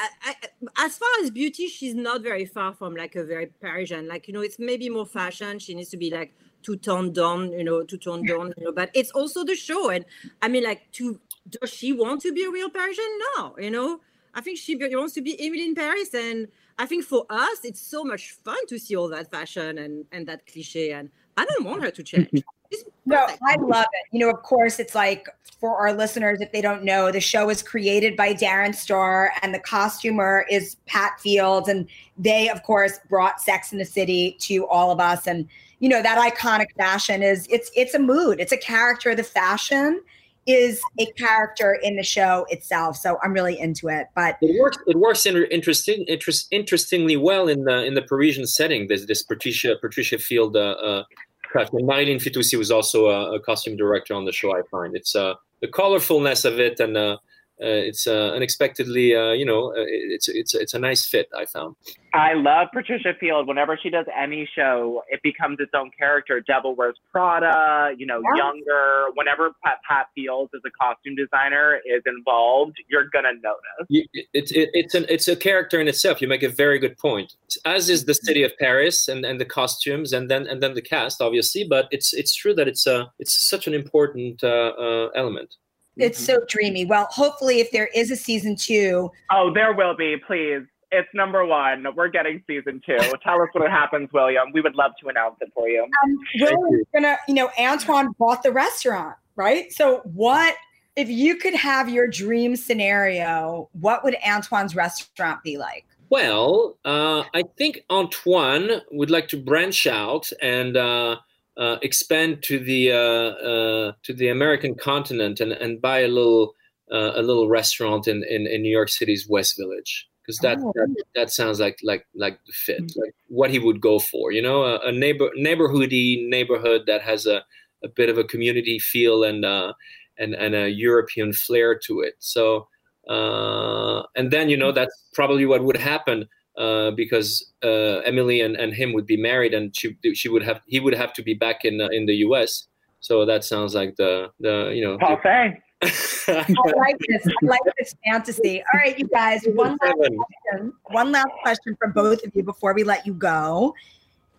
I, 0.00 0.08
I, 0.22 0.84
as 0.86 0.96
far 0.96 1.08
as 1.22 1.30
beauty, 1.32 1.66
she's 1.66 1.92
not 1.92 2.22
very 2.22 2.44
far 2.44 2.72
from 2.72 2.94
like 2.94 3.16
a 3.16 3.24
very 3.24 3.46
Parisian. 3.46 4.06
Like 4.06 4.28
you 4.28 4.32
know, 4.32 4.42
it's 4.42 4.56
maybe 4.56 4.88
more 4.88 5.04
fashion. 5.04 5.58
She 5.58 5.74
needs 5.74 5.88
to 5.90 5.96
be 5.96 6.08
like 6.08 6.36
two 6.62 6.76
toned 6.76 7.14
down, 7.14 7.52
you 7.52 7.64
know, 7.64 7.82
to 7.82 7.96
toned 7.96 8.28
down. 8.28 8.52
You 8.56 8.64
know, 8.66 8.72
but 8.72 8.90
it's 8.94 9.10
also 9.12 9.44
the 9.44 9.54
show. 9.54 9.90
And 9.90 10.04
I 10.42 10.48
mean, 10.48 10.64
like, 10.64 10.90
to 10.92 11.20
does 11.48 11.70
she 11.70 11.92
want 11.92 12.22
to 12.22 12.32
be 12.32 12.44
a 12.44 12.50
real 12.50 12.70
Parisian? 12.70 13.18
No, 13.36 13.56
you 13.58 13.70
know. 13.70 14.00
I 14.34 14.40
think 14.40 14.58
she 14.58 14.76
wants 14.76 15.14
to 15.14 15.22
be 15.22 15.34
Emily 15.44 15.64
in 15.64 15.74
Paris, 15.74 16.14
and 16.14 16.46
I 16.78 16.86
think 16.86 17.04
for 17.04 17.26
us, 17.30 17.58
it's 17.64 17.80
so 17.80 18.04
much 18.04 18.32
fun 18.44 18.66
to 18.68 18.78
see 18.78 18.94
all 18.94 19.08
that 19.08 19.30
fashion 19.30 19.78
and 19.78 20.04
and 20.12 20.26
that 20.28 20.46
cliche. 20.46 20.92
And 20.92 21.10
I 21.36 21.44
don't 21.44 21.64
want 21.64 21.82
her 21.82 21.90
to 21.90 22.02
change. 22.02 22.28
Mm-hmm. 22.28 22.80
No. 23.06 23.26
I 23.42 23.56
love 23.56 23.86
it. 23.92 24.06
You 24.12 24.20
know, 24.20 24.30
of 24.30 24.42
course, 24.42 24.78
it's 24.78 24.94
like 24.94 25.26
for 25.58 25.74
our 25.76 25.94
listeners, 25.94 26.40
if 26.40 26.52
they 26.52 26.60
don't 26.60 26.84
know, 26.84 27.10
the 27.10 27.20
show 27.20 27.48
is 27.48 27.62
created 27.62 28.14
by 28.14 28.34
Darren 28.34 28.74
Star 28.74 29.32
and 29.40 29.54
the 29.54 29.58
costumer 29.60 30.44
is 30.50 30.76
Pat 30.86 31.18
Fields. 31.18 31.68
And 31.68 31.88
they, 32.18 32.50
of 32.50 32.62
course, 32.62 33.00
brought 33.08 33.40
Sex 33.40 33.72
in 33.72 33.78
the 33.78 33.86
City 33.86 34.36
to 34.40 34.66
all 34.66 34.90
of 34.90 35.00
us. 35.00 35.26
And, 35.26 35.48
you 35.80 35.88
know, 35.88 36.02
that 36.02 36.18
iconic 36.18 36.68
fashion 36.76 37.22
is 37.22 37.46
it's 37.50 37.70
it's 37.76 37.94
a 37.94 37.98
mood, 37.98 38.40
it's 38.40 38.52
a 38.52 38.56
character. 38.56 39.14
The 39.14 39.22
fashion 39.22 40.02
is 40.46 40.80
a 40.98 41.06
character 41.12 41.78
in 41.82 41.96
the 41.96 42.02
show 42.02 42.46
itself. 42.48 42.96
So 42.96 43.18
I'm 43.22 43.32
really 43.32 43.58
into 43.58 43.88
it. 43.88 44.06
But 44.14 44.38
It 44.40 44.58
works. 44.58 44.78
It 44.86 44.96
works 44.96 45.26
in, 45.26 45.36
interesting, 45.50 46.04
interest, 46.08 46.48
interestingly 46.50 47.16
well 47.16 47.48
in 47.48 47.64
the 47.64 47.84
in 47.84 47.94
the 47.94 48.02
Parisian 48.02 48.46
setting. 48.46 48.88
This 48.88 49.04
this 49.06 49.22
Patricia 49.22 49.76
Patricia 49.80 50.18
Field 50.18 50.56
uh, 50.56 50.70
uh, 50.70 51.04
costume. 51.52 51.82
Marylin 51.82 52.16
Fitoussi 52.16 52.56
was 52.56 52.70
also 52.70 53.06
a, 53.06 53.34
a 53.34 53.40
costume 53.40 53.76
director 53.76 54.14
on 54.14 54.24
the 54.24 54.32
show. 54.32 54.56
I 54.56 54.62
find 54.70 54.96
it's 54.96 55.14
uh, 55.14 55.34
the 55.60 55.68
colorfulness 55.68 56.44
of 56.44 56.58
it 56.58 56.80
and 56.80 56.96
uh, 56.96 57.18
it's 57.60 58.06
uh, 58.06 58.32
unexpectedly, 58.34 59.14
uh, 59.14 59.32
you 59.32 59.44
know, 59.44 59.70
uh, 59.70 59.84
it's 59.86 60.28
it's 60.28 60.54
it's 60.54 60.74
a 60.74 60.78
nice 60.78 61.06
fit. 61.06 61.28
I 61.36 61.46
found. 61.46 61.76
I 62.14 62.32
love 62.34 62.68
Patricia 62.72 63.12
Field. 63.20 63.46
Whenever 63.46 63.78
she 63.80 63.90
does 63.90 64.06
any 64.18 64.48
show, 64.56 65.02
it 65.10 65.20
becomes 65.22 65.58
its 65.60 65.72
own 65.74 65.90
character. 65.98 66.40
Devil 66.40 66.74
Wears 66.74 66.96
Prada, 67.12 67.94
you 67.98 68.06
know, 68.06 68.20
Yeah. 68.34 68.44
younger. 68.44 69.06
Whenever 69.14 69.50
Pat, 69.62 69.78
Pat 69.88 70.06
Fields 70.14 70.50
as 70.54 70.62
a 70.64 70.70
costume 70.70 71.16
designer 71.16 71.80
is 71.84 72.02
involved, 72.06 72.76
you're 72.88 73.08
gonna 73.12 73.34
notice. 73.42 73.86
You, 73.88 74.04
it's 74.32 74.52
it, 74.52 74.70
it's 74.72 74.94
an 74.94 75.04
it's 75.08 75.28
a 75.28 75.36
character 75.36 75.80
in 75.80 75.88
itself. 75.88 76.22
You 76.22 76.28
make 76.28 76.42
a 76.42 76.48
very 76.48 76.78
good 76.78 76.96
point. 76.96 77.34
As 77.64 77.90
is 77.90 78.04
the 78.06 78.14
city 78.14 78.42
of 78.42 78.52
Paris 78.58 79.08
and, 79.08 79.24
and 79.24 79.40
the 79.40 79.44
costumes 79.44 80.12
and 80.12 80.30
then 80.30 80.46
and 80.46 80.62
then 80.62 80.74
the 80.74 80.82
cast, 80.82 81.20
obviously. 81.20 81.64
But 81.68 81.88
it's 81.90 82.14
it's 82.14 82.34
true 82.34 82.54
that 82.54 82.68
it's 82.68 82.86
a 82.86 83.12
it's 83.18 83.38
such 83.38 83.66
an 83.66 83.74
important 83.74 84.42
uh, 84.42 84.72
uh, 84.78 85.08
element. 85.14 85.56
It's 85.98 86.18
so 86.18 86.40
dreamy. 86.48 86.84
Well, 86.84 87.08
hopefully, 87.10 87.60
if 87.60 87.70
there 87.70 87.88
is 87.94 88.10
a 88.10 88.16
season 88.16 88.56
two, 88.56 89.10
Oh, 89.30 89.52
there 89.52 89.72
will 89.74 89.96
be. 89.96 90.16
Please, 90.26 90.62
it's 90.90 91.08
number 91.14 91.44
one. 91.44 91.86
We're 91.94 92.08
getting 92.08 92.42
season 92.46 92.80
two. 92.84 92.96
Tell 93.22 93.42
us 93.42 93.48
what 93.52 93.70
happens, 93.70 94.08
William. 94.12 94.52
We 94.52 94.60
would 94.60 94.74
love 94.74 94.92
to 95.02 95.08
announce 95.08 95.36
it 95.40 95.50
for 95.54 95.68
you. 95.68 95.82
um, 95.82 96.18
Will's 96.40 96.86
gonna, 96.94 97.16
you 97.26 97.34
know, 97.34 97.50
Antoine 97.58 98.12
bought 98.18 98.42
the 98.42 98.52
restaurant, 98.52 99.16
right? 99.36 99.72
So, 99.72 100.00
what 100.04 100.54
if 100.96 101.08
you 101.08 101.36
could 101.36 101.54
have 101.54 101.88
your 101.88 102.06
dream 102.08 102.56
scenario? 102.56 103.68
What 103.72 104.02
would 104.04 104.16
Antoine's 104.24 104.74
restaurant 104.74 105.42
be 105.42 105.58
like? 105.58 105.84
Well, 106.10 106.78
uh, 106.86 107.24
I 107.34 107.42
think 107.58 107.80
Antoine 107.90 108.80
would 108.90 109.10
like 109.10 109.28
to 109.28 109.36
branch 109.36 109.86
out 109.86 110.30
and 110.40 110.74
uh, 110.74 111.16
uh, 111.58 111.76
expand 111.82 112.42
to 112.44 112.58
the 112.58 112.92
uh, 112.92 112.96
uh, 112.96 113.92
to 114.04 114.12
the 114.14 114.28
American 114.28 114.74
continent 114.74 115.40
and, 115.40 115.52
and 115.52 115.82
buy 115.82 116.00
a 116.00 116.08
little 116.08 116.54
uh, 116.92 117.12
a 117.16 117.22
little 117.22 117.48
restaurant 117.48 118.06
in, 118.08 118.24
in, 118.30 118.46
in 118.46 118.62
New 118.62 118.70
York 118.70 118.88
City's 118.88 119.28
West 119.28 119.58
Village 119.58 120.08
because 120.22 120.38
that, 120.38 120.58
Oh. 120.60 120.72
that 120.74 121.04
that 121.14 121.30
sounds 121.30 121.58
like 121.58 121.78
like 121.82 122.06
like 122.14 122.38
the 122.46 122.52
fit, 122.52 122.92
like 122.96 123.14
what 123.28 123.50
he 123.50 123.58
would 123.58 123.80
go 123.80 123.98
for. 123.98 124.30
You 124.30 124.42
know, 124.42 124.62
a, 124.62 124.78
a 124.88 124.92
neighbor 124.92 125.30
neighborhoody 125.38 126.28
neighborhood 126.28 126.82
that 126.86 127.02
has 127.02 127.26
a, 127.26 127.42
a 127.82 127.88
bit 127.88 128.08
of 128.08 128.18
a 128.18 128.24
community 128.24 128.78
feel 128.78 129.24
and 129.24 129.44
uh, 129.44 129.72
and 130.18 130.34
and 130.34 130.54
a 130.54 130.68
European 130.70 131.32
flair 131.32 131.78
to 131.86 132.00
it. 132.00 132.14
So 132.18 132.68
uh, 133.08 134.02
and 134.14 134.30
then 134.30 134.48
you 134.48 134.56
know 134.56 134.70
that's 134.70 134.94
probably 135.14 135.46
what 135.46 135.64
would 135.64 135.76
happen 135.78 136.28
uh, 136.58 136.90
because 136.90 137.52
uh, 137.62 137.98
Emily 138.04 138.40
and, 138.40 138.56
and 138.56 138.74
him 138.74 138.92
would 138.92 139.06
be 139.06 139.16
married, 139.16 139.54
and 139.54 139.74
she 139.74 139.96
she 140.14 140.28
would 140.28 140.42
have 140.42 140.60
he 140.66 140.80
would 140.80 140.94
have 140.94 141.12
to 141.14 141.22
be 141.22 141.34
back 141.34 141.64
in 141.64 141.80
uh, 141.80 141.88
in 141.92 142.06
the 142.06 142.16
U.S. 142.16 142.66
So 143.00 143.24
that 143.24 143.44
sounds 143.44 143.74
like 143.74 143.94
the 143.96 144.30
the 144.40 144.72
you 144.74 144.82
know. 144.82 144.98
Parfait. 144.98 145.62
I 145.80 146.44
like 146.76 146.98
this. 147.08 147.24
I 147.24 147.46
like 147.46 147.60
this 147.78 147.94
fantasy. 148.04 148.60
All 148.72 148.80
right, 148.80 148.98
you 148.98 149.06
guys. 149.06 149.44
One 149.46 149.78
last 149.80 149.94
question. 149.94 150.72
One 150.90 151.12
last 151.12 151.30
question 151.42 151.76
from 151.78 151.92
both 151.92 152.24
of 152.24 152.34
you 152.34 152.42
before 152.42 152.74
we 152.74 152.82
let 152.82 153.06
you 153.06 153.14
go. 153.14 153.74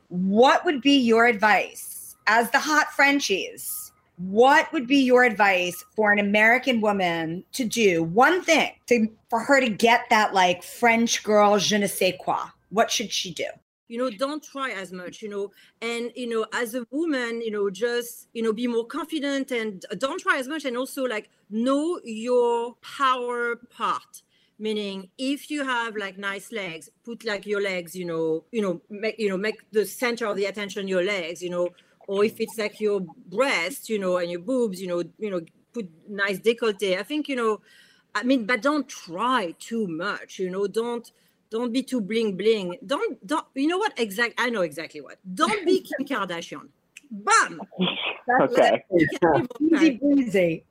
What 0.10 0.66
would 0.66 0.82
be 0.82 0.98
your 0.98 1.28
advice 1.28 2.18
as 2.28 2.52
the 2.52 2.60
hot 2.60 2.88
Frenchies? 2.92 3.89
What 4.20 4.72
would 4.74 4.86
be 4.86 4.98
your 4.98 5.24
advice 5.24 5.84
for 5.96 6.12
an 6.12 6.20
American 6.20 6.82
woman 6.82 7.46
to 7.54 7.64
do 7.64 8.04
one 8.04 8.42
thing 8.42 8.74
to 8.88 9.08
for 9.30 9.40
her 9.40 9.62
to 9.62 9.70
get 9.70 10.10
that 10.10 10.34
like 10.34 10.62
French 10.62 11.24
girl 11.24 11.58
je 11.58 11.78
ne 11.78 11.88
sais 11.88 12.14
quoi? 12.20 12.52
What 12.70 12.92
should 12.92 13.12
she 13.12 13.34
do? 13.34 13.46
you 13.90 13.98
know 13.98 14.10
don't 14.10 14.44
try 14.44 14.70
as 14.70 14.94
much 14.94 15.22
you 15.22 15.28
know 15.28 15.52
and 15.82 16.12
you 16.16 16.30
know 16.30 16.46
as 16.54 16.76
a 16.76 16.86
woman 16.92 17.42
you 17.42 17.52
know 17.52 17.70
just 17.70 18.28
you 18.34 18.42
know 18.42 18.54
be 18.54 18.68
more 18.68 18.86
confident 18.86 19.52
and 19.52 19.84
don't 19.98 20.22
try 20.22 20.38
as 20.38 20.48
much 20.48 20.64
and 20.64 20.78
also 20.78 21.04
like 21.04 21.30
know 21.50 22.00
your 22.04 22.76
power 22.82 23.56
part 23.72 24.22
meaning 24.60 25.10
if 25.18 25.50
you 25.50 25.66
have 25.66 25.96
like 25.96 26.18
nice 26.18 26.52
legs 26.52 26.90
put 27.04 27.26
like 27.26 27.46
your 27.46 27.62
legs 27.62 27.96
you 27.96 28.06
know 28.06 28.44
you 28.52 28.62
know 28.62 28.80
make 28.90 29.18
you 29.18 29.28
know 29.28 29.38
make 29.38 29.60
the 29.72 29.86
center 29.86 30.28
of 30.28 30.38
the 30.38 30.46
attention 30.46 30.88
your 30.88 31.04
legs 31.04 31.42
you 31.42 31.50
know 31.50 31.68
or 32.10 32.26
if 32.26 32.40
it's 32.40 32.58
like 32.58 32.80
your 32.80 33.02
breast 33.38 33.90
you 33.90 34.00
know 34.00 34.18
and 34.18 34.32
your 34.32 34.42
boobs 34.42 34.82
you 34.82 34.88
know 34.88 35.04
you 35.18 35.30
know 35.30 35.42
put 35.74 35.88
nice 36.10 36.40
décolleté 36.40 36.98
i 36.98 37.04
think 37.04 37.30
you 37.30 37.36
know 37.36 37.62
i 38.16 38.24
mean 38.24 38.46
but 38.46 38.62
don't 38.62 38.88
try 38.90 39.54
too 39.60 39.88
much 39.88 40.40
you 40.40 40.50
know 40.50 40.66
don't 40.68 41.12
don't 41.50 41.74
be 41.74 41.84
too 41.84 42.02
bling 42.02 42.38
bling. 42.38 42.78
Don't 42.86 43.26
don't 43.26 43.46
you 43.56 43.68
know 43.68 43.78
what 43.78 43.98
exact 43.98 44.36
I 44.38 44.50
know 44.50 44.62
exactly 44.62 45.02
what. 45.02 45.18
Don't 45.34 45.66
be 45.66 45.82
Kim 45.82 46.06
Kardashian. 46.08 46.70
Bam. 47.12 47.62
Okay. 48.42 48.84
Easy 49.60 49.98
breezy. 49.98 50.64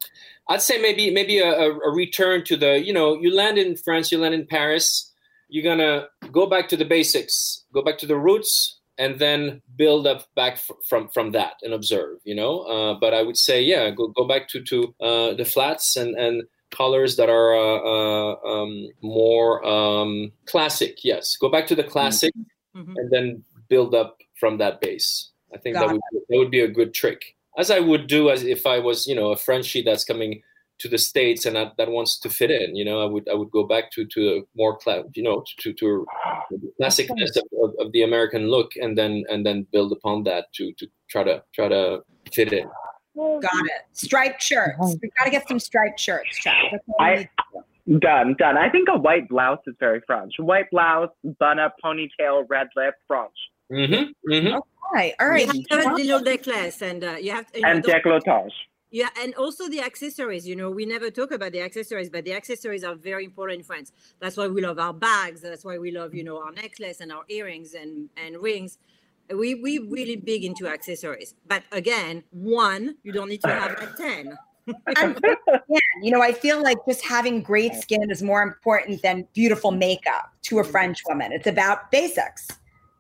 I'd 0.49 0.63
say 0.63 0.81
maybe 0.81 1.11
maybe 1.11 1.41
a, 1.41 1.51
a, 1.51 1.79
a 1.79 1.93
return 1.93 2.45
to 2.45 2.57
the 2.57 2.81
you 2.81 2.93
know 2.93 3.15
you 3.21 3.35
land 3.35 3.59
in 3.59 3.77
France, 3.77 4.13
you 4.13 4.19
land 4.19 4.35
in 4.35 4.47
Paris, 4.47 5.13
you're 5.49 5.65
gonna 5.65 6.07
go 6.31 6.47
back 6.47 6.69
to 6.69 6.77
the 6.77 6.85
basics, 6.85 7.65
go 7.75 7.83
back 7.83 7.99
to 7.99 8.07
the 8.07 8.17
roots, 8.17 8.78
and 8.99 9.19
then 9.19 9.63
build 9.77 10.07
up 10.07 10.27
back 10.35 10.55
f- 10.55 10.71
from 10.89 11.09
from 11.09 11.33
that 11.33 11.55
and 11.63 11.73
observe. 11.73 12.19
You 12.25 12.35
know, 12.35 12.61
uh, 12.61 12.95
but 13.01 13.15
I 13.15 13.23
would 13.23 13.37
say 13.37 13.63
yeah, 13.63 13.91
go 13.91 14.09
go 14.09 14.25
back 14.27 14.49
to 14.51 14.63
to 14.63 14.95
uh, 15.01 15.35
the 15.35 15.45
flats 15.45 15.97
and 15.97 16.17
and 16.19 16.43
colors 16.71 17.17
that 17.17 17.31
are 17.31 17.55
uh, 17.55 17.81
uh, 17.95 18.35
um, 18.45 18.89
more 19.01 19.65
um, 19.65 20.33
classic. 20.47 21.03
Yes, 21.05 21.37
go 21.37 21.49
back 21.49 21.67
to 21.69 21.75
the 21.75 21.85
classic 21.85 22.33
Mhm. 22.77 22.95
and 22.97 23.11
then 23.11 23.45
build 23.69 23.95
up 23.95 24.19
from 24.39 24.59
that 24.59 24.81
base. 24.81 25.31
I 25.55 25.59
think 25.59 25.75
Got 25.75 25.87
that 25.87 25.93
would 25.95 26.03
that 26.29 26.39
would 26.39 26.51
be 26.51 26.61
a 26.61 26.69
good 26.69 26.93
trick, 26.93 27.35
as 27.57 27.71
I 27.71 27.81
would 27.81 28.07
do 28.07 28.29
as 28.31 28.45
if 28.45 28.67
I 28.67 28.79
was 28.79 29.07
you 29.07 29.15
know 29.15 29.33
a 29.33 29.37
Frenchie 29.37 29.83
that's 29.83 30.05
coming 30.05 30.43
to 30.81 30.89
the 30.89 30.99
states 30.99 31.45
and 31.47 31.57
that, 31.57 31.73
that 31.77 31.89
wants 31.91 32.19
to 32.21 32.29
fit 32.31 32.51
in. 32.51 32.77
You 32.77 32.85
know, 32.85 33.01
I 33.03 33.07
would 33.07 33.29
I 33.29 33.35
would 33.35 33.51
go 33.51 33.65
back 33.65 33.91
to 33.93 34.05
to 34.07 34.21
a 34.37 34.41
more 34.57 34.77
cla- 34.79 35.05
you 35.15 35.23
know 35.23 35.45
to 35.61 35.73
to 35.73 36.07
the 36.51 36.73
classicness 36.81 37.37
of, 37.37 37.45
of, 37.63 37.75
of 37.87 37.93
the 37.93 38.03
American 38.03 38.49
look 38.49 38.73
and 38.77 38.97
then 38.97 39.25
and 39.29 39.45
then 39.45 39.67
build 39.73 39.93
upon 39.93 40.23
that 40.25 40.53
to 40.55 40.73
to 40.79 40.87
try 41.09 41.23
to 41.25 41.43
try 41.55 41.69
to 41.69 42.01
fit 42.33 42.53
in. 42.53 42.69
Got 43.17 43.43
it. 43.67 43.83
Striped 43.95 44.41
shirts. 44.43 44.79
we've 45.03 45.13
got 45.19 45.25
to 45.25 45.31
get 45.31 45.49
some 45.49 45.59
striped 45.59 45.99
shirts, 45.99 46.39
Chad. 46.39 46.55
That's 46.71 46.85
all 46.89 47.07
we 47.07 47.13
I- 47.13 47.31
Done, 48.01 48.37
done. 48.39 48.59
I 48.59 48.69
think 48.69 48.87
a 48.91 48.99
white 48.99 49.31
blouse 49.31 49.61
is 49.67 49.75
very 49.81 50.03
French. 50.07 50.35
White 50.39 50.71
blouse, 50.71 51.09
bun 51.41 51.59
up, 51.59 51.75
ponytail, 51.83 52.45
red 52.47 52.67
lip, 52.77 52.95
French. 53.07 53.33
Mm-hmm. 53.73 54.31
Mm-hmm. 54.31 54.53
All 54.57 54.63
right. 54.93 55.15
You 55.41 55.47
have 55.47 55.55
to 55.65 55.77
have 55.89 55.93
a 55.93 55.95
little 55.97 56.21
necklace 56.21 56.83
and 56.83 57.03
uh, 57.03 57.13
you 57.13 57.31
have 57.33 57.51
to 57.53 57.59
you 57.61 57.65
know, 57.65 57.71
And 57.71 57.83
don't- 57.83 58.05
décolletage. 58.05 58.51
Yeah, 58.91 59.09
and 59.21 59.35
also 59.35 59.69
the 59.69 59.81
accessories. 59.83 60.49
You 60.49 60.57
know, 60.57 60.71
we 60.71 60.87
never 60.87 61.11
talk 61.11 61.31
about 61.31 61.53
the 61.53 61.61
accessories, 61.61 62.09
but 62.09 62.25
the 62.25 62.33
accessories 62.33 62.85
are 62.85 62.95
very 62.95 63.25
important 63.25 63.59
in 63.61 63.65
France. 63.65 63.93
That's 64.19 64.37
why 64.37 64.47
we 64.49 64.63
love 64.63 64.79
our 64.79 64.95
bags. 64.95 65.43
That's 65.43 65.65
why 65.65 65.77
we 65.79 65.91
love, 65.91 66.15
you 66.15 66.25
know, 66.25 66.43
our 66.43 66.53
necklace 66.53 67.01
and 67.01 67.13
our 67.13 67.25
earrings 67.29 67.75
and 67.75 68.09
and 68.17 68.39
rings. 68.39 68.79
We 69.35 69.57
we 69.57 69.79
really 69.79 70.17
big 70.17 70.45
into 70.45 70.67
accessories. 70.69 71.35
But 71.47 71.65
again, 71.73 72.25
one, 72.31 72.97
you 73.03 73.13
don't 73.13 73.29
need 73.29 73.43
to 73.43 73.49
have 73.49 73.79
like 73.79 73.95
ten. 73.97 74.39
And 74.97 75.19
yeah, 75.69 75.79
you 76.03 76.11
know, 76.11 76.23
I 76.23 76.33
feel 76.33 76.63
like 76.63 76.79
just 76.87 77.03
having 77.05 77.43
great 77.43 77.75
skin 77.75 78.11
is 78.11 78.23
more 78.23 78.43
important 78.43 79.03
than 79.03 79.27
beautiful 79.35 79.71
makeup 79.71 80.33
to 80.43 80.59
a 80.61 80.65
French 80.65 80.99
woman. 81.07 81.33
It's 81.33 81.47
about 81.47 81.91
basics. 81.91 82.49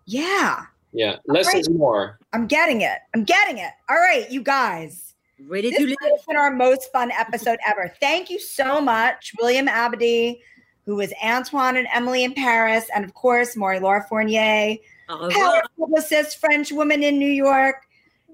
Yeah, 0.06 0.64
Yeah, 0.92 1.16
less 1.26 1.46
Right. 1.46 1.60
is 1.60 1.68
more. 1.68 2.18
I'm 2.32 2.46
getting 2.46 2.80
it. 2.80 2.98
I'm 3.14 3.24
getting 3.24 3.58
it. 3.58 3.72
All 3.90 3.96
right, 3.96 4.30
you 4.30 4.42
guys. 4.42 5.07
Ready 5.46 5.70
This 5.70 5.78
to 5.78 5.86
has 5.86 5.96
live. 6.02 6.26
been 6.26 6.36
our 6.36 6.50
most 6.50 6.90
fun 6.92 7.10
episode 7.12 7.58
ever. 7.66 7.92
Thank 8.00 8.30
you 8.30 8.40
so 8.40 8.80
much, 8.80 9.32
William 9.40 9.66
Abadie, 9.66 10.40
who 10.84 11.00
is 11.00 11.12
Antoine 11.24 11.76
and 11.76 11.86
Emily 11.94 12.24
in 12.24 12.34
Paris, 12.34 12.86
and 12.94 13.04
of 13.04 13.14
course, 13.14 13.56
Marie-Laure 13.56 14.06
Fournier, 14.08 14.76
Au 15.08 15.26
revoir. 15.26 15.30
power 15.30 15.62
publicist, 15.78 16.38
French 16.38 16.72
woman 16.72 17.02
in 17.02 17.18
New 17.18 17.30
York. 17.30 17.76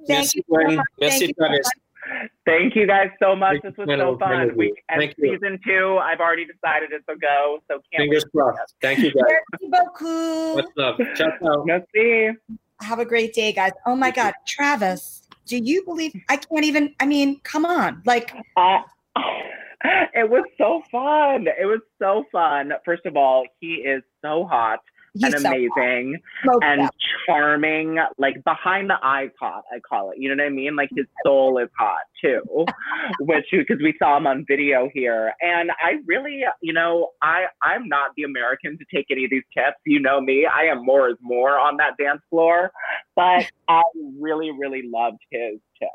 Thank 0.06 0.28
Merci, 0.34 0.44
you 0.48 0.68
so 0.70 0.76
much. 0.76 0.86
Merci, 1.00 1.18
Thank 1.18 1.36
you 1.38 1.62
so 1.64 1.70
Thank 2.44 2.76
you 2.76 2.86
guys 2.86 3.08
so 3.20 3.34
much. 3.34 3.62
Thank 3.62 3.76
This 3.76 3.86
was 3.86 3.98
so 3.98 4.18
fun. 4.18 4.54
We 4.56 4.74
and 4.90 5.00
Thank 5.00 5.14
you. 5.16 5.32
season 5.32 5.58
two, 5.66 5.98
I've 6.02 6.20
already 6.20 6.44
decided 6.44 6.90
it's 6.92 7.04
a 7.08 7.16
go. 7.16 7.60
So 7.70 7.80
can't 7.90 8.02
Fingers 8.02 8.24
crossed. 8.24 8.74
Thank 8.82 8.98
you, 8.98 9.10
guys. 9.12 9.24
Merci 9.52 9.70
beaucoup. 9.70 10.56
Much 10.56 10.66
love. 10.76 11.00
Ciao, 11.16 11.30
ciao. 11.42 11.64
Merci. 11.64 12.32
Have 12.82 12.98
a 12.98 13.06
great 13.06 13.32
day, 13.32 13.52
guys. 13.52 13.72
Oh 13.86 13.96
my 13.96 14.10
God, 14.10 14.34
Travis, 14.46 15.22
do 15.46 15.56
you 15.56 15.84
believe 15.84 16.12
I 16.28 16.36
can't 16.36 16.64
even? 16.64 16.94
I 17.00 17.06
mean, 17.06 17.40
come 17.40 17.64
on. 17.64 18.02
Like, 18.04 18.34
Uh, 18.56 18.80
it 20.14 20.28
was 20.28 20.44
so 20.58 20.82
fun. 20.90 21.46
It 21.46 21.66
was 21.66 21.80
so 21.98 22.24
fun. 22.32 22.72
First 22.84 23.06
of 23.06 23.16
all, 23.16 23.44
he 23.60 23.74
is 23.74 24.02
so 24.22 24.46
hot. 24.46 24.80
He's 25.14 25.22
and 25.32 25.40
so 25.40 25.48
amazing 25.48 26.16
Smoke 26.42 26.62
and 26.64 26.90
charming, 27.26 27.98
like 28.18 28.42
behind 28.42 28.90
the 28.90 28.96
eye 29.00 29.30
hot, 29.38 29.62
I 29.72 29.78
call 29.78 30.10
it. 30.10 30.18
You 30.18 30.28
know 30.28 30.42
what 30.42 30.48
I 30.48 30.52
mean? 30.52 30.74
Like 30.74 30.90
his 30.94 31.06
soul 31.24 31.58
is 31.58 31.68
hot 31.78 32.00
too, 32.20 32.42
which 33.20 33.46
because 33.52 33.78
we 33.80 33.94
saw 33.98 34.16
him 34.16 34.26
on 34.26 34.44
video 34.48 34.88
here. 34.92 35.32
And 35.40 35.70
I 35.70 36.00
really, 36.06 36.42
you 36.60 36.72
know, 36.72 37.10
I 37.22 37.44
I'm 37.62 37.88
not 37.88 38.10
the 38.16 38.24
American 38.24 38.76
to 38.76 38.84
take 38.92 39.06
any 39.10 39.24
of 39.24 39.30
these 39.30 39.44
tips. 39.56 39.76
You 39.86 40.00
know 40.00 40.20
me, 40.20 40.46
I 40.46 40.64
am 40.64 40.84
more 40.84 41.08
is 41.08 41.16
more 41.20 41.58
on 41.58 41.76
that 41.76 41.96
dance 41.96 42.20
floor. 42.28 42.72
But 43.14 43.46
I 43.68 43.82
really, 44.18 44.50
really 44.50 44.82
loved 44.84 45.18
his 45.30 45.60
tip. 45.78 45.88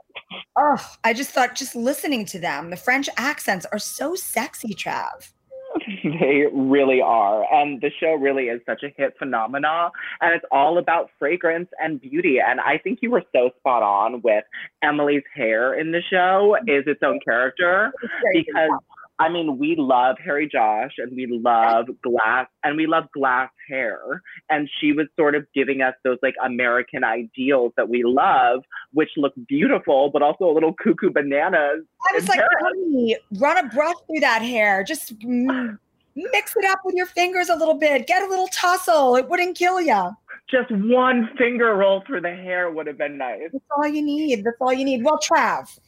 Oh, 0.58 0.78
I 1.04 1.14
just 1.14 1.32
thought 1.32 1.56
just 1.56 1.76
listening 1.76 2.26
to 2.28 2.40
them, 2.40 2.70
the 2.70 2.78
French 2.78 3.10
accents 3.18 3.66
are 3.72 3.80
so 3.80 4.16
sexy, 4.16 4.74
Trav. 4.74 5.32
they 6.04 6.44
really 6.54 7.02
are. 7.02 7.46
And 7.54 7.82
the 7.82 7.92
show 8.00 8.14
really 8.14 8.46
is 8.46 8.62
such 8.66 8.84
a 8.84 8.90
hit 8.96 9.14
phenomena. 9.18 9.92
And 10.22 10.34
it's 10.34 10.46
all 10.52 10.78
about 10.78 11.10
fragrance 11.20 11.70
and 11.80 12.02
beauty. 12.02 12.38
And 12.46 12.60
I 12.60 12.78
think 12.78 13.00
you 13.02 13.12
were 13.12 13.24
so 13.34 13.52
spot 13.60 13.84
on 13.84 14.22
with 14.22 14.44
Emily's 14.84 15.24
hair 15.36 15.80
in 15.80 15.92
the 15.92 16.02
show 16.10 16.56
is 16.68 16.84
its 16.88 17.02
own 17.04 17.20
character 17.24 17.92
because 18.34 18.72
I 19.20 19.30
mean 19.30 19.58
we 19.58 19.76
love 19.78 20.16
Harry 20.24 20.48
Josh 20.48 20.94
and 20.98 21.12
we 21.16 21.28
love 21.30 21.88
glass 22.02 22.48
and 22.64 22.78
we 22.78 22.88
love 22.88 23.06
glass 23.14 23.50
hair. 23.70 24.22
And 24.50 24.70
she 24.80 24.94
was 24.94 25.08
sort 25.18 25.36
of 25.36 25.46
giving 25.54 25.82
us 25.82 25.94
those 26.04 26.18
like 26.24 26.36
American 26.44 27.04
ideals 27.04 27.74
that 27.78 27.90
we 27.90 28.04
love, 28.04 28.64
which 28.94 29.10
look 29.18 29.34
beautiful, 29.48 30.10
but 30.12 30.22
also 30.22 30.46
a 30.46 30.54
little 30.54 30.74
cuckoo 30.74 31.12
bananas. 31.12 31.84
I 32.10 32.16
was 32.16 32.28
like, 32.28 32.40
honey, 32.62 33.18
run 33.36 33.58
a 33.58 33.68
brush 33.70 33.96
through 34.08 34.22
that 34.22 34.42
hair. 34.42 34.84
Just 34.84 35.14
mix 35.24 36.56
it 36.56 36.66
up 36.66 36.80
with 36.86 36.96
your 36.96 37.06
fingers 37.06 37.50
a 37.50 37.56
little 37.56 37.76
bit. 37.76 38.08
Get 38.08 38.24
a 38.24 38.28
little 38.28 38.48
tussle. 38.48 39.16
It 39.16 39.30
wouldn't 39.30 39.58
kill 39.58 39.82
you. 39.82 40.12
Just 40.50 40.72
one 40.72 41.30
finger 41.38 41.76
roll 41.76 42.04
through 42.08 42.22
the 42.22 42.36
hair 42.36 42.72
would 42.72 42.88
have 42.88 42.98
been 42.98 43.18
nice. 43.18 43.50
That's 43.52 43.64
all 43.78 43.88
you 43.88 44.02
need. 44.02 44.44
That's 44.44 44.58
all 44.60 44.74
you 44.74 44.84
need. 44.84 45.04
Well, 45.04 45.20
Trav, 45.20 45.80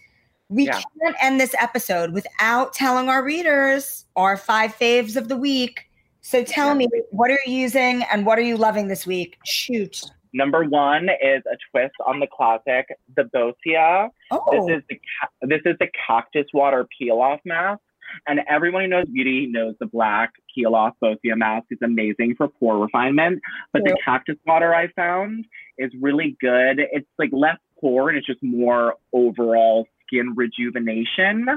we 0.51 0.65
Yeah. 0.65 0.81
can't 1.01 1.15
end 1.21 1.39
this 1.39 1.55
episode 1.59 2.11
without 2.13 2.73
telling 2.73 3.07
our 3.09 3.23
readers 3.23 4.05
our 4.15 4.35
five 4.37 4.75
faves 4.75 5.15
of 5.15 5.29
the 5.29 5.37
week. 5.37 5.87
So 6.19 6.43
tell 6.43 6.67
Yeah. 6.67 6.73
me, 6.75 6.87
what 7.09 7.31
are 7.31 7.39
you 7.45 7.53
using 7.55 8.03
and 8.11 8.25
what 8.25 8.37
are 8.37 8.43
you 8.43 8.57
loving 8.57 8.87
this 8.87 9.07
week? 9.07 9.37
Shoot. 9.45 10.01
Number 10.33 10.63
one 10.65 11.09
is 11.21 11.41
a 11.51 11.57
twist 11.71 11.95
on 12.05 12.19
the 12.19 12.27
classic, 12.27 12.87
the 13.15 13.23
Boscia. 13.23 14.09
Oh, 14.29 14.67
This 14.67 14.77
is 14.77 14.83
the 14.89 14.99
this 15.47 15.61
is 15.65 15.77
the 15.79 15.87
cactus 16.07 16.47
water 16.53 16.87
peel 16.97 17.19
off 17.19 17.39
mask, 17.43 17.81
and 18.27 18.41
everyone 18.47 18.83
who 18.83 18.87
knows 18.89 19.07
beauty 19.07 19.47
knows 19.47 19.75
the 19.79 19.87
black 19.87 20.31
peel 20.53 20.75
off 20.75 20.93
Boscia 21.01 21.35
mask 21.35 21.65
is 21.71 21.79
amazing 21.81 22.35
for 22.35 22.47
pore 22.47 22.77
refinement. 22.77 23.41
But 23.73 23.83
the 23.83 23.97
cactus 24.05 24.37
water 24.45 24.73
I 24.75 24.87
found 24.89 25.45
is 25.77 25.91
really 25.99 26.37
good. 26.39 26.79
It's 26.91 27.07
like 27.17 27.29
less 27.33 27.57
pore 27.79 28.09
and 28.09 28.17
it's 28.17 28.27
just 28.27 28.41
more 28.43 28.95
overall 29.11 29.87
skin 30.11 30.33
rejuvenation, 30.35 31.47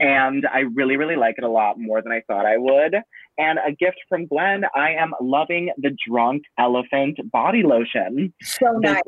and 0.00 0.46
I 0.52 0.60
really 0.74 0.96
really 0.96 1.16
like 1.16 1.36
it 1.38 1.44
a 1.44 1.48
lot 1.48 1.78
more 1.78 2.02
than 2.02 2.12
I 2.12 2.22
thought 2.26 2.46
I 2.46 2.58
would. 2.58 2.96
And 3.36 3.58
a 3.66 3.72
gift 3.72 3.96
from 4.08 4.26
Glenn, 4.26 4.64
I 4.76 4.92
am 4.92 5.12
loving 5.20 5.72
the 5.78 5.96
Drunk 6.06 6.44
Elephant 6.58 7.18
body 7.32 7.64
lotion. 7.64 8.32
so 8.42 8.66
nice. 8.78 9.02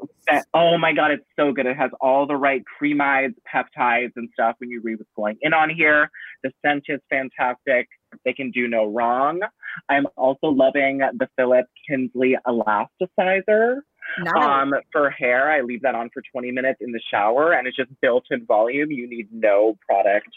oh 0.53 0.77
my 0.79 0.93
god, 0.93 1.13
it's 1.13 1.27
so 1.37 1.53
good. 1.53 1.67
It 1.67 1.77
has 1.77 1.91
all 2.01 2.27
the 2.27 2.37
right 2.37 2.63
ceramides, 2.81 3.35
peptides, 3.53 4.13
and 4.17 4.29
stuff 4.33 4.57
when 4.59 4.71
you 4.71 4.81
read 4.83 4.99
what's 4.99 5.11
going 5.15 5.37
in 5.43 5.55
on 5.55 5.71
here. 5.71 6.11
The 6.43 6.51
scent 6.65 6.85
is 6.89 7.01
fantastic. 7.09 7.89
They 8.25 8.33
can 8.33 8.51
do 8.51 8.67
no 8.67 8.87
wrong. 8.87 9.41
I'm 9.89 10.07
also 10.17 10.49
loving 10.49 10.99
the 10.99 11.29
Philip 11.37 11.67
Kingsley 11.89 12.37
elasticizer. 12.47 13.81
Nice. 14.19 14.45
Um, 14.45 14.75
for 14.93 15.11
hair, 15.11 15.51
I 15.51 15.61
leave 15.61 15.83
that 15.83 15.95
on 15.95 16.11
for 16.13 16.23
20 16.33 16.51
minutes 16.51 16.79
in 16.81 16.93
the 16.93 17.01
shower 17.11 17.53
and 17.53 17.67
it's 17.67 17.77
just 17.77 17.91
built 18.01 18.25
in 18.31 18.47
volume. 18.47 18.91
You 18.91 19.09
need 19.09 19.29
no 19.33 19.77
product 19.87 20.29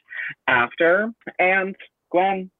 after. 0.47 1.11
And 1.37 1.75
Gwen, 2.11 2.51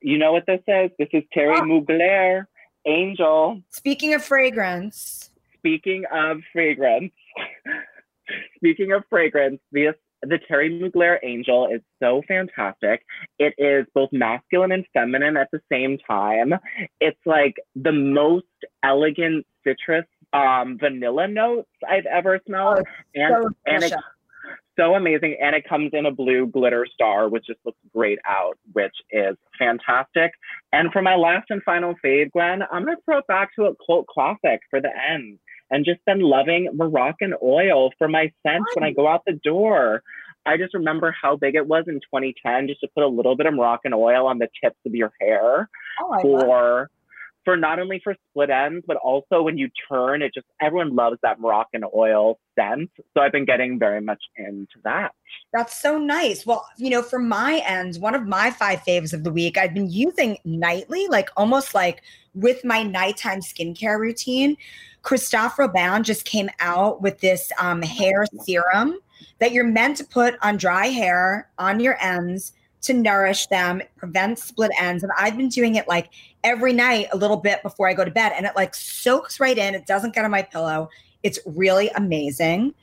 you 0.00 0.18
know 0.18 0.32
what 0.32 0.44
this 0.46 0.60
is? 0.66 0.90
This 0.98 1.08
is 1.12 1.22
Thierry 1.32 1.56
Ah. 1.58 1.62
Mugler, 1.64 2.44
Angel. 2.86 3.60
Speaking 3.70 4.14
of 4.14 4.24
fragrance, 4.24 5.30
Speaking 5.58 6.04
of 6.12 6.42
fragrance, 6.52 7.12
speaking 8.56 8.92
of 8.92 9.02
fragrance, 9.10 9.60
this 9.72 9.94
the 10.22 10.38
Thierry 10.48 10.70
Mugler 10.70 11.18
Angel 11.22 11.68
is 11.72 11.80
so 12.02 12.22
fantastic. 12.26 13.04
It 13.38 13.54
is 13.58 13.86
both 13.94 14.08
masculine 14.12 14.72
and 14.72 14.84
feminine 14.92 15.36
at 15.36 15.48
the 15.52 15.60
same 15.70 15.98
time. 15.98 16.54
It's 17.00 17.20
like 17.26 17.56
the 17.74 17.92
most 17.92 18.46
elegant 18.82 19.44
citrus 19.64 20.06
um, 20.32 20.78
vanilla 20.78 21.28
notes 21.28 21.68
I've 21.88 22.06
ever 22.06 22.40
smelled, 22.46 22.80
and 23.14 23.34
so 23.44 23.50
and 23.66 23.84
it, 23.84 23.92
so 24.78 24.94
amazing. 24.94 25.36
And 25.40 25.56
it 25.56 25.68
comes 25.68 25.90
in 25.92 26.06
a 26.06 26.10
blue 26.10 26.46
glitter 26.46 26.86
star, 26.92 27.28
which 27.28 27.46
just 27.46 27.60
looks 27.64 27.78
great 27.94 28.18
out, 28.28 28.58
which 28.72 28.94
is 29.10 29.36
fantastic. 29.58 30.32
And 30.72 30.92
for 30.92 31.02
my 31.02 31.16
last 31.16 31.46
and 31.50 31.62
final 31.62 31.94
fave, 32.04 32.30
Gwen, 32.32 32.62
I'm 32.70 32.84
gonna 32.84 32.96
throw 33.04 33.18
it 33.18 33.26
back 33.26 33.54
to 33.56 33.64
a 33.66 33.74
cult 33.86 34.06
classic 34.06 34.60
for 34.70 34.80
the 34.80 34.90
end. 35.10 35.38
And 35.70 35.84
just 35.84 36.04
been 36.04 36.20
loving 36.20 36.68
Moroccanoil 36.76 37.90
for 37.98 38.06
my 38.06 38.30
scent 38.44 38.62
when 38.74 38.84
I 38.84 38.92
go 38.92 39.08
out 39.08 39.22
the 39.26 39.32
door. 39.32 40.02
I 40.46 40.56
just 40.56 40.74
remember 40.74 41.12
how 41.20 41.34
big 41.34 41.56
it 41.56 41.66
was 41.66 41.86
in 41.88 41.94
2010 41.94 42.68
just 42.68 42.80
to 42.82 42.88
put 42.94 43.02
a 43.02 43.08
little 43.08 43.34
bit 43.34 43.46
of 43.46 43.54
Moroccanoil 43.54 44.26
on 44.26 44.38
the 44.38 44.48
tips 44.62 44.78
of 44.86 44.94
your 44.94 45.12
hair 45.20 45.68
oh, 46.00 46.20
for 46.22 46.88
for 47.46 47.56
not 47.56 47.78
only 47.78 48.00
for 48.02 48.16
split 48.28 48.50
ends, 48.50 48.84
but 48.88 48.96
also 48.96 49.40
when 49.40 49.56
you 49.56 49.70
turn, 49.88 50.20
it 50.20 50.34
just 50.34 50.48
everyone 50.60 50.96
loves 50.96 51.16
that 51.22 51.38
Moroccan 51.38 51.84
oil 51.94 52.40
scent. 52.58 52.90
So 53.14 53.22
I've 53.22 53.30
been 53.30 53.44
getting 53.44 53.78
very 53.78 54.00
much 54.00 54.20
into 54.36 54.74
that. 54.82 55.12
That's 55.52 55.80
so 55.80 55.96
nice. 55.96 56.44
Well, 56.44 56.66
you 56.76 56.90
know, 56.90 57.02
for 57.02 57.20
my 57.20 57.62
ends, 57.64 58.00
one 58.00 58.16
of 58.16 58.26
my 58.26 58.50
five 58.50 58.80
faves 58.80 59.12
of 59.12 59.22
the 59.22 59.30
week, 59.30 59.56
I've 59.56 59.72
been 59.72 59.88
using 59.88 60.38
nightly, 60.44 61.06
like 61.06 61.30
almost 61.36 61.72
like 61.72 62.02
with 62.34 62.64
my 62.64 62.82
nighttime 62.82 63.38
skincare 63.38 64.00
routine. 64.00 64.56
Christophe 65.02 65.56
Robin 65.56 66.02
just 66.02 66.24
came 66.24 66.50
out 66.58 67.00
with 67.00 67.20
this 67.20 67.52
um, 67.60 67.80
hair 67.80 68.26
serum 68.42 68.98
that 69.38 69.52
you're 69.52 69.64
meant 69.64 69.98
to 69.98 70.04
put 70.04 70.34
on 70.42 70.56
dry 70.56 70.86
hair 70.88 71.48
on 71.58 71.78
your 71.78 71.96
ends 72.02 72.54
to 72.86 72.94
nourish 72.94 73.46
them, 73.46 73.82
prevent 73.96 74.38
split 74.38 74.70
ends. 74.78 75.02
And 75.02 75.12
I've 75.16 75.36
been 75.36 75.48
doing 75.48 75.76
it 75.76 75.86
like 75.88 76.10
every 76.44 76.72
night 76.72 77.08
a 77.12 77.16
little 77.16 77.36
bit 77.36 77.62
before 77.62 77.88
I 77.88 77.94
go 77.94 78.04
to 78.04 78.10
bed, 78.10 78.32
and 78.36 78.46
it 78.46 78.52
like 78.56 78.74
soaks 78.74 79.40
right 79.40 79.56
in. 79.56 79.74
It 79.74 79.86
doesn't 79.86 80.14
get 80.14 80.24
on 80.24 80.30
my 80.30 80.42
pillow. 80.42 80.88
It's 81.22 81.38
really 81.46 81.90
amazing. 81.90 82.74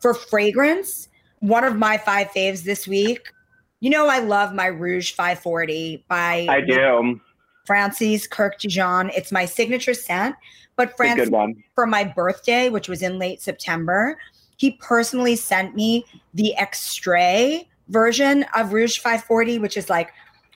For 0.00 0.14
fragrance, 0.14 1.08
one 1.40 1.64
of 1.64 1.76
my 1.76 1.98
five 1.98 2.28
faves 2.28 2.62
this 2.62 2.86
week. 2.86 3.32
You 3.80 3.90
know, 3.90 4.08
I 4.08 4.18
love 4.20 4.54
my 4.54 4.66
Rouge 4.66 5.12
540 5.12 6.04
by 6.08 6.46
I 6.48 6.60
do. 6.60 7.20
Francis 7.64 8.26
Kurkdjian. 8.26 9.12
It's 9.16 9.30
my 9.30 9.44
signature 9.44 9.94
scent. 9.94 10.34
But 10.76 10.96
Francis, 10.96 11.28
for 11.74 11.86
my 11.86 12.04
birthday, 12.04 12.68
which 12.68 12.88
was 12.88 13.02
in 13.02 13.18
late 13.18 13.42
September, 13.42 14.16
he 14.56 14.72
personally 14.80 15.36
sent 15.36 15.74
me 15.74 16.04
the 16.34 16.56
extrait 16.56 17.66
version 17.88 18.44
of 18.56 18.72
Rouge 18.72 18.98
540, 18.98 19.58
which 19.58 19.76
is 19.76 19.90
like 19.90 20.12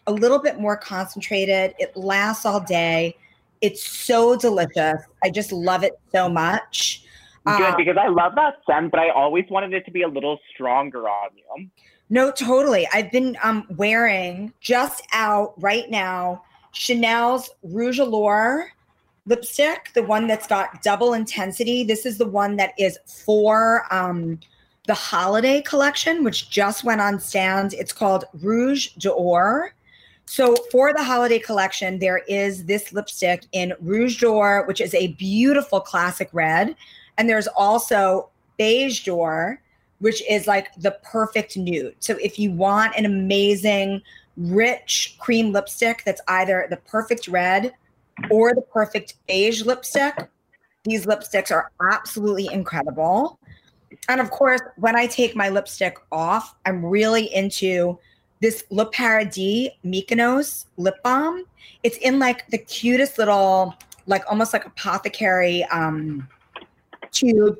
a 0.07 0.13
little 0.13 0.39
bit 0.39 0.59
more 0.59 0.77
concentrated. 0.77 1.75
It 1.79 1.97
lasts 1.97 2.45
all 2.45 2.61
day. 2.61 3.17
It's 3.61 3.85
so 3.85 4.37
delicious. 4.37 5.03
I 5.23 5.31
just 5.31 5.53
love 5.53 5.85
it 5.85 5.99
so 6.11 6.29
much. 6.29 7.05
Good 7.47 7.61
Uh, 7.61 7.77
because 7.77 7.97
I 7.97 8.09
love 8.09 8.35
that 8.37 8.55
scent, 8.67 8.91
but 8.91 9.01
I 9.01 9.11
always 9.11 9.45
wanted 9.51 9.73
it 9.73 9.85
to 9.87 9.91
be 9.91 10.03
a 10.03 10.09
little 10.09 10.39
stronger 10.53 11.09
on 11.09 11.31
you. 11.37 11.69
No, 12.09 12.31
totally. 12.31 12.87
I've 12.93 13.11
been 13.11 13.37
um, 13.43 13.67
wearing 13.77 14.53
just 14.61 15.07
out 15.13 15.55
right 15.61 15.91
now 15.91 16.45
Chanel's 16.73 17.51
Rouge 17.63 17.99
Allure 17.99 18.73
lipstick, 19.27 19.91
the 19.95 20.03
one 20.03 20.27
that's 20.27 20.47
got 20.47 20.83
double 20.83 21.15
intensity. 21.15 21.85
This 21.85 22.07
is 22.07 22.19
the 22.19 22.27
one 22.27 22.57
that 22.57 22.73
is 22.79 22.99
for 23.07 23.87
um, 23.93 24.41
the 24.87 24.95
holiday 24.95 25.63
collection, 25.63 26.25
which 26.25 26.51
just 26.51 26.85
went 26.85 27.01
on 27.01 27.21
stand. 27.21 27.75
It's 27.75 27.93
called 27.93 28.25
Rouge 28.41 28.89
d'Or. 28.99 29.75
So 30.27 30.57
for 30.71 30.93
the 30.93 31.05
holiday 31.05 31.39
collection, 31.39 31.99
there 31.99 32.23
is 32.29 32.65
this 32.65 32.93
lipstick 32.93 33.45
in 33.53 33.75
Rouge 33.81 34.21
d'Or, 34.21 34.67
which 34.67 34.81
is 34.81 34.95
a 34.95 35.09
beautiful 35.15 35.81
classic 35.81 36.29
red. 36.33 36.75
And 37.19 37.29
there's 37.29 37.49
also 37.49 38.31
Beige 38.57 39.05
d'Or, 39.05 39.61
which 39.99 40.23
is 40.29 40.47
like 40.47 40.75
the 40.77 40.93
perfect 41.03 41.57
nude. 41.57 41.95
So 42.01 42.17
if 42.21 42.39
you 42.39 42.51
want 42.51 42.97
an 42.97 43.05
amazing, 43.05 44.03
rich 44.37 45.17
cream 45.21 45.53
lipstick 45.53 46.03
that's 46.05 46.23
either 46.27 46.67
the 46.71 46.77
perfect 46.79 47.29
red 47.29 47.75
or 48.31 48.55
the 48.55 48.63
perfect 48.63 49.15
beige 49.29 49.63
lipstick, 49.63 50.29
these 50.85 51.07
lipsticks 51.07 51.53
are 51.53 51.71
absolutely 51.93 52.49
incredible. 52.53 53.39
And 54.09 54.21
of 54.21 54.31
course, 54.31 54.61
when 54.77 54.97
I 54.97 55.07
take 55.07 55.37
my 55.37 55.49
lipstick 55.49 55.97
off, 56.11 56.55
I'm 56.67 56.85
really 56.85 57.33
into 57.35 57.99
this 58.41 58.65
Le 58.71 58.87
Paradis 58.87 59.71
Mykonos 59.85 60.67
lip 60.77 60.97
balm. 61.03 61.45
It's 61.83 61.97
in 61.99 62.19
like 62.19 62.47
the 62.49 62.59
cutest 62.59 63.19
little 63.19 63.75
like 64.07 64.25
almost 64.29 64.53
like 64.53 64.67
apothecary 64.67 65.65
um, 65.65 66.27
tube. 67.13 67.57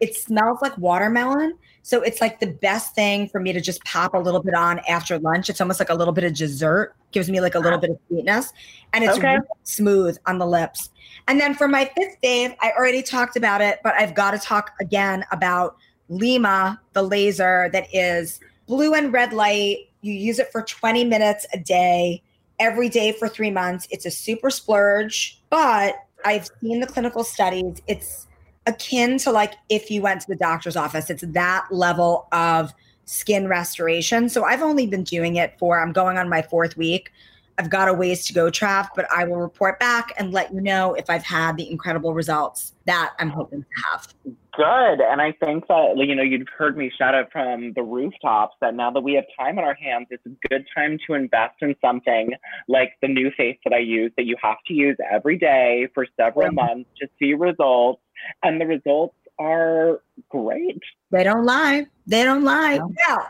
It 0.00 0.14
smells 0.14 0.60
like 0.62 0.76
watermelon. 0.78 1.54
So 1.82 2.02
it's 2.02 2.20
like 2.20 2.40
the 2.40 2.48
best 2.48 2.94
thing 2.94 3.28
for 3.28 3.40
me 3.40 3.52
to 3.52 3.60
just 3.60 3.82
pop 3.84 4.14
a 4.14 4.18
little 4.18 4.42
bit 4.42 4.54
on 4.54 4.80
after 4.88 5.18
lunch. 5.18 5.48
It's 5.48 5.60
almost 5.60 5.80
like 5.80 5.90
a 5.90 5.94
little 5.94 6.12
bit 6.12 6.24
of 6.24 6.34
dessert, 6.34 6.94
gives 7.12 7.30
me 7.30 7.40
like 7.40 7.54
a 7.54 7.58
little 7.58 7.78
bit 7.78 7.90
of 7.90 7.98
sweetness, 8.08 8.52
and 8.92 9.04
it's 9.04 9.18
Okay. 9.18 9.34
really 9.34 9.46
smooth 9.64 10.18
on 10.26 10.38
the 10.38 10.46
lips. 10.46 10.90
And 11.26 11.40
then 11.40 11.54
for 11.54 11.68
my 11.68 11.90
fifth 11.96 12.16
fave, 12.22 12.56
I 12.60 12.72
already 12.78 13.02
talked 13.02 13.36
about 13.36 13.60
it, 13.60 13.80
but 13.82 13.94
I've 13.94 14.14
got 14.14 14.32
to 14.32 14.38
talk 14.38 14.72
again 14.80 15.24
about 15.32 15.76
Lyma, 16.10 16.78
the 16.92 17.02
laser 17.02 17.68
that 17.72 17.86
is 17.92 18.40
blue 18.66 18.94
and 18.94 19.12
red 19.12 19.32
light. 19.32 19.88
You 20.00 20.12
use 20.12 20.38
it 20.38 20.52
for 20.52 20.62
20 20.62 21.04
minutes 21.04 21.46
a 21.52 21.58
day, 21.58 22.22
every 22.60 22.88
day 22.88 23.12
for 23.12 23.28
three 23.28 23.50
months. 23.50 23.88
It's 23.90 24.06
a 24.06 24.10
super 24.10 24.50
splurge, 24.50 25.40
but 25.50 25.96
I've 26.24 26.48
seen 26.60 26.80
the 26.80 26.86
clinical 26.86 27.24
studies. 27.24 27.82
It's 27.86 28.27
akin 28.68 29.18
to 29.18 29.32
like 29.32 29.54
if 29.68 29.90
you 29.90 30.02
went 30.02 30.20
to 30.20 30.28
the 30.28 30.36
doctor's 30.36 30.76
office, 30.76 31.10
it's 31.10 31.24
that 31.26 31.66
level 31.70 32.28
of 32.32 32.72
skin 33.06 33.48
restoration. 33.48 34.28
So 34.28 34.44
I've 34.44 34.62
only 34.62 34.86
been 34.86 35.02
doing 35.02 35.36
it 35.36 35.58
for, 35.58 35.80
I'm 35.80 35.92
going 35.92 36.18
on 36.18 36.28
my 36.28 36.42
fourth 36.42 36.76
week. 36.76 37.10
I've 37.58 37.70
got 37.70 37.88
a 37.88 37.92
ways 37.94 38.24
to 38.26 38.32
go, 38.32 38.46
Trav, 38.50 38.88
but 38.94 39.06
I 39.14 39.24
will 39.24 39.38
report 39.38 39.80
back 39.80 40.12
and 40.16 40.32
let 40.32 40.54
you 40.54 40.60
know 40.60 40.94
if 40.94 41.10
I've 41.10 41.24
had 41.24 41.56
the 41.56 41.68
incredible 41.70 42.14
results 42.14 42.74
that 42.86 43.14
I'm 43.18 43.30
hoping 43.30 43.62
to 43.62 43.82
have. 43.90 44.14
Good. 44.56 45.00
And 45.00 45.20
I 45.20 45.32
think 45.32 45.66
that, 45.68 45.94
you 45.96 46.14
know, 46.14 46.22
you've 46.22 46.48
heard 46.56 46.76
me 46.76 46.90
shout 46.96 47.14
out 47.14 47.30
from 47.30 47.72
the 47.74 47.82
rooftops 47.82 48.56
that 48.60 48.74
now 48.74 48.90
that 48.90 49.00
we 49.00 49.14
have 49.14 49.24
time 49.38 49.58
on 49.58 49.64
our 49.64 49.74
hands, 49.74 50.06
it's 50.10 50.24
a 50.26 50.48
good 50.48 50.66
time 50.74 50.98
to 51.06 51.14
invest 51.14 51.56
in 51.60 51.74
something 51.80 52.30
like 52.68 52.94
the 53.02 53.08
NuFACE 53.08 53.58
that 53.64 53.72
I 53.72 53.78
use 53.78 54.12
that 54.16 54.24
you 54.26 54.36
have 54.42 54.56
to 54.66 54.74
use 54.74 54.96
every 55.10 55.38
day 55.38 55.88
for 55.94 56.06
several 56.16 56.46
Yeah. 56.46 56.50
months 56.66 56.90
to 57.00 57.08
see 57.18 57.34
results. 57.34 58.02
And 58.42 58.60
the 58.60 58.66
results 58.66 59.14
are 59.38 60.00
great. 60.28 60.82
They 61.10 61.22
don't 61.22 61.44
lie. 61.44 61.86
They 62.06 62.24
don't 62.24 62.42
lie. 62.42 62.78
No. 62.78 62.92
Yeah. 63.08 63.26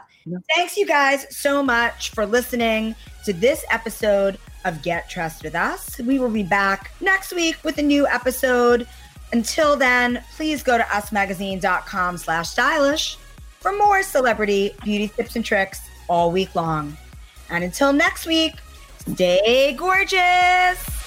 Thanks, 0.55 0.77
you 0.77 0.87
guys, 0.87 1.27
so 1.35 1.63
much 1.63 2.11
for 2.11 2.27
listening 2.27 2.95
to 3.25 3.33
this 3.33 3.65
episode 3.71 4.39
of 4.65 4.83
Get 4.83 5.09
Trust 5.09 5.43
with 5.43 5.55
Us. 5.55 5.99
We 5.99 6.19
will 6.19 6.31
be 6.31 6.43
back 6.43 6.93
next 7.01 7.33
week 7.33 7.57
with 7.65 7.79
a 7.79 7.83
new 7.83 8.07
episode. 8.07 8.87
Until 9.33 9.77
then, 9.77 10.23
please 10.37 10.63
go 10.63 10.79
to 10.79 10.85
usmagazine.com 10.85 12.19
slash 12.19 12.49
stylish 12.49 13.17
for 13.61 13.73
more 13.77 14.03
celebrity 14.03 14.75
beauty 14.85 15.09
tips 15.09 15.37
and 15.37 15.45
tricks 15.45 15.81
all 16.09 16.31
week 16.33 16.55
long. 16.55 16.97
And 17.51 17.65
until 17.65 17.93
next 17.93 18.27
week, 18.27 18.55
stay 19.07 19.75
gorgeous. 19.75 20.98